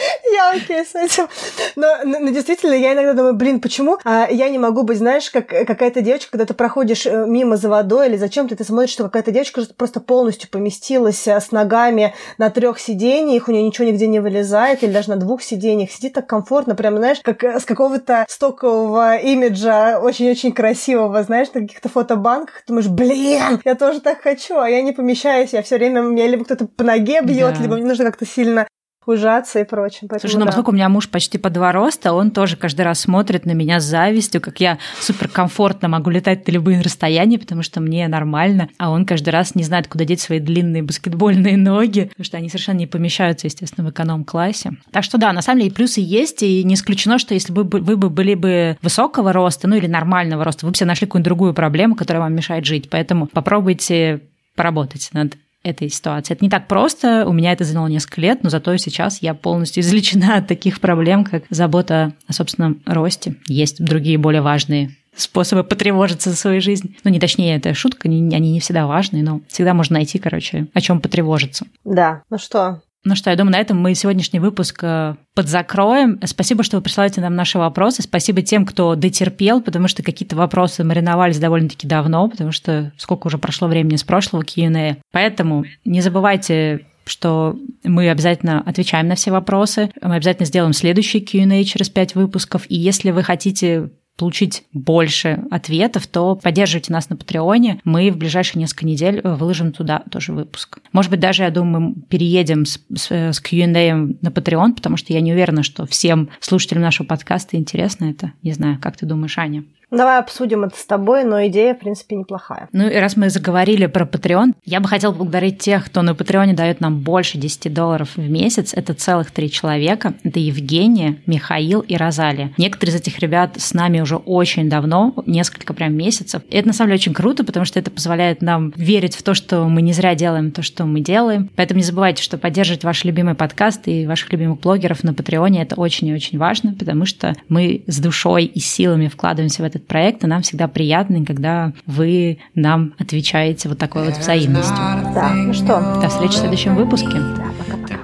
Я 0.32 0.52
окей 0.52 0.84
с 0.84 0.94
этим. 0.94 1.28
Но, 1.76 1.86
но, 2.04 2.18
но 2.20 2.28
действительно, 2.30 2.74
я 2.74 2.92
иногда 2.92 3.14
думаю, 3.14 3.34
блин, 3.34 3.60
почему 3.60 3.98
а, 4.04 4.28
я 4.30 4.48
не 4.48 4.58
могу 4.58 4.82
быть, 4.82 4.98
знаешь, 4.98 5.30
как 5.30 5.48
какая-то 5.48 6.00
девочка, 6.00 6.32
когда 6.32 6.46
ты 6.46 6.54
проходишь 6.54 7.06
э, 7.06 7.24
мимо 7.26 7.56
за 7.56 7.68
водой 7.68 8.08
или 8.08 8.16
зачем-то, 8.16 8.56
ты 8.56 8.64
смотришь, 8.64 8.90
что 8.90 9.04
какая-то 9.04 9.30
девочка 9.30 9.62
просто 9.76 10.00
полностью 10.00 10.50
поместилась 10.50 11.26
э, 11.26 11.40
с 11.40 11.52
ногами 11.52 12.14
на 12.38 12.50
трех 12.50 12.78
сиденьях, 12.78 13.48
у 13.48 13.52
нее 13.52 13.62
ничего 13.62 13.86
нигде 13.86 14.06
не 14.06 14.20
вылезает, 14.20 14.82
или 14.82 14.92
даже 14.92 15.10
на 15.10 15.16
двух 15.16 15.42
сиденьях, 15.42 15.90
сидит 15.90 16.14
так 16.14 16.26
комфортно, 16.26 16.74
прям, 16.74 16.96
знаешь, 16.96 17.20
как 17.22 17.44
э, 17.44 17.58
с 17.58 17.64
какого-то 17.64 18.24
стокового 18.28 19.16
имиджа, 19.16 20.00
очень-очень 20.00 20.52
красивого, 20.52 21.22
знаешь, 21.22 21.48
на 21.52 21.62
каких-то 21.62 21.88
фотобанках, 21.88 22.62
ты 22.62 22.68
думаешь, 22.68 22.88
блин, 22.88 23.60
я 23.64 23.74
тоже 23.74 24.00
так 24.00 24.22
хочу, 24.22 24.58
а 24.58 24.68
я 24.68 24.82
не 24.82 24.92
помещаюсь, 24.92 25.52
я 25.52 25.62
все 25.62 25.76
время, 25.76 26.00
меня 26.00 26.26
либо 26.26 26.44
кто-то 26.44 26.66
по 26.66 26.84
ноге 26.84 27.20
бьет, 27.22 27.54
да. 27.54 27.62
либо 27.62 27.76
мне 27.76 27.86
нужно 27.86 28.04
как-то 28.04 28.26
сильно 28.26 28.66
ужаться 29.06 29.60
и 29.60 29.64
прочим. 29.64 30.08
Поэтому, 30.08 30.20
Слушай, 30.20 30.34
ну 30.34 30.40
да. 30.40 30.46
поскольку 30.46 30.70
у 30.70 30.74
меня 30.74 30.88
муж 30.88 31.08
почти 31.08 31.38
по 31.38 31.50
два 31.50 31.72
роста, 31.72 32.12
он 32.12 32.30
тоже 32.30 32.56
каждый 32.56 32.82
раз 32.82 33.00
смотрит 33.00 33.46
на 33.46 33.52
меня 33.52 33.80
с 33.80 33.84
завистью, 33.84 34.40
как 34.40 34.60
я 34.60 34.78
суперкомфортно 35.00 35.88
могу 35.88 36.10
летать 36.10 36.46
на 36.46 36.52
любые 36.52 36.80
расстояния, 36.80 37.38
потому 37.38 37.62
что 37.62 37.80
мне 37.80 38.06
нормально, 38.08 38.68
а 38.78 38.90
он 38.90 39.06
каждый 39.06 39.30
раз 39.30 39.54
не 39.54 39.62
знает, 39.62 39.88
куда 39.88 40.04
деть 40.04 40.20
свои 40.20 40.38
длинные 40.38 40.82
баскетбольные 40.82 41.56
ноги, 41.56 42.04
потому 42.04 42.24
что 42.24 42.36
они 42.36 42.48
совершенно 42.48 42.78
не 42.78 42.86
помещаются, 42.86 43.46
естественно, 43.46 43.86
в 43.86 43.90
эконом-классе. 43.90 44.72
Так 44.92 45.04
что 45.04 45.18
да, 45.18 45.32
на 45.32 45.42
самом 45.42 45.60
деле 45.60 45.70
и 45.70 45.74
плюсы 45.74 46.00
есть, 46.00 46.42
и 46.42 46.62
не 46.64 46.74
исключено, 46.74 47.18
что 47.18 47.34
если 47.34 47.52
бы 47.52 47.64
вы 47.64 47.96
бы 47.96 48.10
были 48.10 48.34
бы 48.34 48.76
высокого 48.82 49.32
роста, 49.32 49.66
ну 49.68 49.76
или 49.76 49.86
нормального 49.86 50.44
роста, 50.44 50.66
вы 50.66 50.72
бы 50.72 50.76
себе 50.76 50.86
нашли 50.86 51.06
какую-нибудь 51.06 51.24
другую 51.24 51.54
проблему, 51.54 51.94
которая 51.94 52.22
вам 52.22 52.34
мешает 52.34 52.64
жить. 52.64 52.90
Поэтому 52.90 53.26
попробуйте 53.26 54.20
поработать 54.56 55.10
над 55.12 55.36
этой 55.62 55.88
ситуации. 55.90 56.34
Это 56.34 56.44
не 56.44 56.50
так 56.50 56.66
просто, 56.68 57.24
у 57.26 57.32
меня 57.32 57.52
это 57.52 57.64
заняло 57.64 57.86
несколько 57.86 58.20
лет, 58.20 58.42
но 58.42 58.50
зато 58.50 58.76
сейчас 58.76 59.22
я 59.22 59.34
полностью 59.34 59.82
излечена 59.82 60.36
от 60.36 60.46
таких 60.46 60.80
проблем, 60.80 61.24
как 61.24 61.44
забота 61.50 62.12
о 62.26 62.32
собственном 62.32 62.80
росте. 62.86 63.36
Есть 63.46 63.84
другие 63.84 64.18
более 64.18 64.42
важные 64.42 64.96
способы 65.14 65.64
потревожиться 65.64 66.30
за 66.30 66.36
свою 66.36 66.60
жизнь. 66.60 66.96
Ну, 67.04 67.10
не 67.10 67.20
точнее, 67.20 67.56
это 67.56 67.74
шутка, 67.74 68.08
они, 68.08 68.20
не 68.20 68.60
всегда 68.60 68.86
важные, 68.86 69.22
но 69.22 69.40
всегда 69.48 69.74
можно 69.74 69.94
найти, 69.94 70.18
короче, 70.18 70.68
о 70.72 70.80
чем 70.80 71.00
потревожиться. 71.00 71.66
Да, 71.84 72.22
ну 72.30 72.38
что, 72.38 72.80
ну 73.04 73.14
что, 73.14 73.30
я 73.30 73.36
думаю, 73.36 73.52
на 73.52 73.58
этом 73.58 73.78
мы 73.78 73.94
сегодняшний 73.94 74.40
выпуск 74.40 74.80
э, 74.82 75.14
подзакроем. 75.34 76.20
Спасибо, 76.24 76.62
что 76.62 76.76
вы 76.76 76.82
присылаете 76.82 77.20
нам 77.20 77.34
наши 77.34 77.58
вопросы. 77.58 78.02
Спасибо 78.02 78.42
тем, 78.42 78.66
кто 78.66 78.94
дотерпел, 78.94 79.62
потому 79.62 79.88
что 79.88 80.02
какие-то 80.02 80.36
вопросы 80.36 80.84
мариновались 80.84 81.38
довольно-таки 81.38 81.86
давно, 81.86 82.28
потому 82.28 82.52
что 82.52 82.92
сколько 82.98 83.28
уже 83.28 83.38
прошло 83.38 83.68
времени 83.68 83.96
с 83.96 84.04
прошлого 84.04 84.42
Q&A. 84.42 84.98
Поэтому 85.12 85.64
не 85.84 86.00
забывайте 86.00 86.86
что 87.06 87.58
мы 87.82 88.08
обязательно 88.08 88.60
отвечаем 88.60 89.08
на 89.08 89.16
все 89.16 89.32
вопросы. 89.32 89.90
Мы 90.00 90.14
обязательно 90.14 90.46
сделаем 90.46 90.72
следующий 90.72 91.20
Q&A 91.20 91.64
через 91.64 91.88
пять 91.88 92.14
выпусков. 92.14 92.66
И 92.68 92.76
если 92.76 93.10
вы 93.10 93.24
хотите 93.24 93.90
получить 94.20 94.64
больше 94.74 95.42
ответов, 95.50 96.06
то 96.06 96.36
поддерживайте 96.36 96.92
нас 96.92 97.08
на 97.08 97.16
Патреоне. 97.16 97.80
Мы 97.84 98.10
в 98.10 98.18
ближайшие 98.18 98.60
несколько 98.60 98.84
недель 98.84 99.22
выложим 99.24 99.72
туда 99.72 100.02
тоже 100.10 100.34
выпуск. 100.34 100.78
Может 100.92 101.10
быть, 101.10 101.20
даже, 101.20 101.44
я 101.44 101.50
думаю, 101.50 101.80
мы 101.80 101.94
переедем 102.02 102.66
с, 102.66 102.78
с, 102.94 103.10
с 103.10 103.40
Q&A 103.40 103.94
на 103.94 104.28
Patreon, 104.28 104.74
потому 104.74 104.98
что 104.98 105.14
я 105.14 105.22
не 105.22 105.32
уверена, 105.32 105.62
что 105.62 105.86
всем 105.86 106.28
слушателям 106.40 106.82
нашего 106.82 107.06
подкаста 107.06 107.56
интересно 107.56 108.10
это. 108.10 108.32
Не 108.42 108.52
знаю, 108.52 108.78
как 108.78 108.98
ты 108.98 109.06
думаешь, 109.06 109.38
Аня? 109.38 109.64
Давай 109.90 110.18
обсудим 110.18 110.64
это 110.64 110.76
с 110.76 110.86
тобой, 110.86 111.24
но 111.24 111.46
идея, 111.46 111.74
в 111.74 111.78
принципе, 111.78 112.16
неплохая. 112.16 112.68
Ну 112.72 112.88
и 112.88 112.94
раз 112.94 113.16
мы 113.16 113.28
заговорили 113.28 113.86
про 113.86 114.04
Patreon, 114.04 114.54
я 114.64 114.80
бы 114.80 114.88
хотела 114.88 115.12
поблагодарить 115.12 115.58
тех, 115.58 115.86
кто 115.86 116.02
на 116.02 116.14
Патреоне 116.14 116.52
дает 116.52 116.80
нам 116.80 117.00
больше 117.00 117.38
10 117.38 117.72
долларов 117.72 118.10
в 118.16 118.30
месяц. 118.30 118.72
Это 118.74 118.94
целых 118.94 119.30
три 119.30 119.50
человека. 119.50 120.14
Это 120.22 120.38
Евгения, 120.38 121.16
Михаил 121.26 121.80
и 121.80 121.96
Розалия. 121.96 122.52
Некоторые 122.56 122.94
из 122.94 123.00
этих 123.00 123.18
ребят 123.18 123.54
с 123.56 123.74
нами 123.74 124.00
уже 124.00 124.16
очень 124.16 124.68
давно, 124.68 125.14
несколько 125.26 125.74
прям 125.74 125.94
месяцев. 125.94 126.42
И 126.48 126.56
это 126.56 126.68
на 126.68 126.74
самом 126.74 126.90
деле 126.90 127.00
очень 127.00 127.14
круто, 127.14 127.44
потому 127.44 127.64
что 127.64 127.78
это 127.78 127.90
позволяет 127.90 128.42
нам 128.42 128.72
верить 128.76 129.16
в 129.16 129.22
то, 129.22 129.34
что 129.34 129.64
мы 129.64 129.82
не 129.82 129.92
зря 129.92 130.14
делаем 130.14 130.52
то, 130.52 130.62
что 130.62 130.84
мы 130.84 131.00
делаем. 131.00 131.50
Поэтому 131.56 131.78
не 131.78 131.84
забывайте, 131.84 132.22
что 132.22 132.38
поддерживать 132.38 132.84
ваши 132.84 133.06
любимые 133.06 133.34
подкасты 133.34 134.02
и 134.02 134.06
ваших 134.06 134.32
любимых 134.32 134.60
блогеров 134.60 135.02
на 135.02 135.14
Патреоне 135.14 135.62
это 135.62 135.74
очень 135.74 136.08
и 136.08 136.14
очень 136.14 136.38
важно, 136.38 136.74
потому 136.74 137.06
что 137.06 137.34
мы 137.48 137.82
с 137.86 137.98
душой 137.98 138.44
и 138.44 138.60
силами 138.60 139.08
вкладываемся 139.08 139.62
в 139.62 139.66
этот 139.66 139.79
проект, 139.86 140.24
и 140.24 140.26
нам 140.26 140.42
всегда 140.42 140.68
приятно, 140.68 141.24
когда 141.24 141.72
вы 141.86 142.38
нам 142.54 142.94
отвечаете 142.98 143.68
вот 143.68 143.78
такой 143.78 144.04
вот 144.06 144.16
взаимностью. 144.16 144.76
Да, 145.14 145.30
ну 145.34 145.52
что? 145.52 145.98
До 146.00 146.08
встречи 146.08 146.34
в 146.34 146.36
следующем 146.36 146.74
выпуске. 146.74 147.08
Да, 147.08 147.50
пока-пока. 147.58 147.96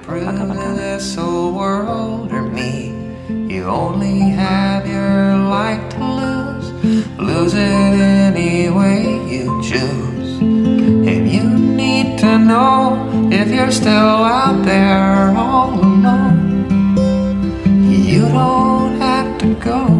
Need 11.77 12.17
to 12.19 12.37
know 12.37 13.07
if 13.31 13.47
you're 13.49 13.71
still 13.71 13.91
out 13.93 14.65
there 14.65 15.33
all 15.37 15.73
alone. 15.73 16.65
You 17.89 18.21
don't 18.29 18.99
have 18.99 19.37
to 19.39 19.55
go. 19.55 19.96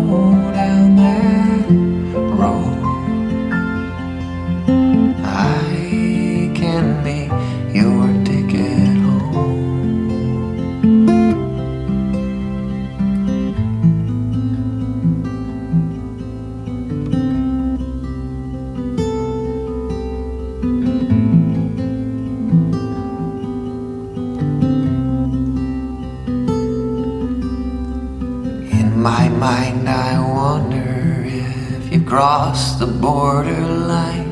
Crossed 32.08 32.80
the 32.80 32.88
borderline. 32.88 34.32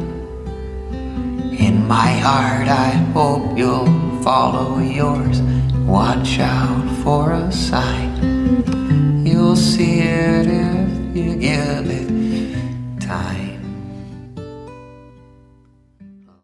In 1.60 1.86
my 1.88 2.12
heart, 2.28 2.70
I 2.70 2.92
hope 3.14 3.58
you'll 3.58 4.22
follow 4.24 4.80
yours. 4.80 5.42
Watch 5.86 6.40
out 6.40 6.88
for 7.04 7.34
a 7.34 7.52
sign. 7.52 9.26
You'll 9.26 9.58
see 9.58 10.00
it 10.00 10.48
if 10.48 11.16
you 11.16 11.36
give 11.36 11.90
it 11.90 13.02
time. 13.02 13.45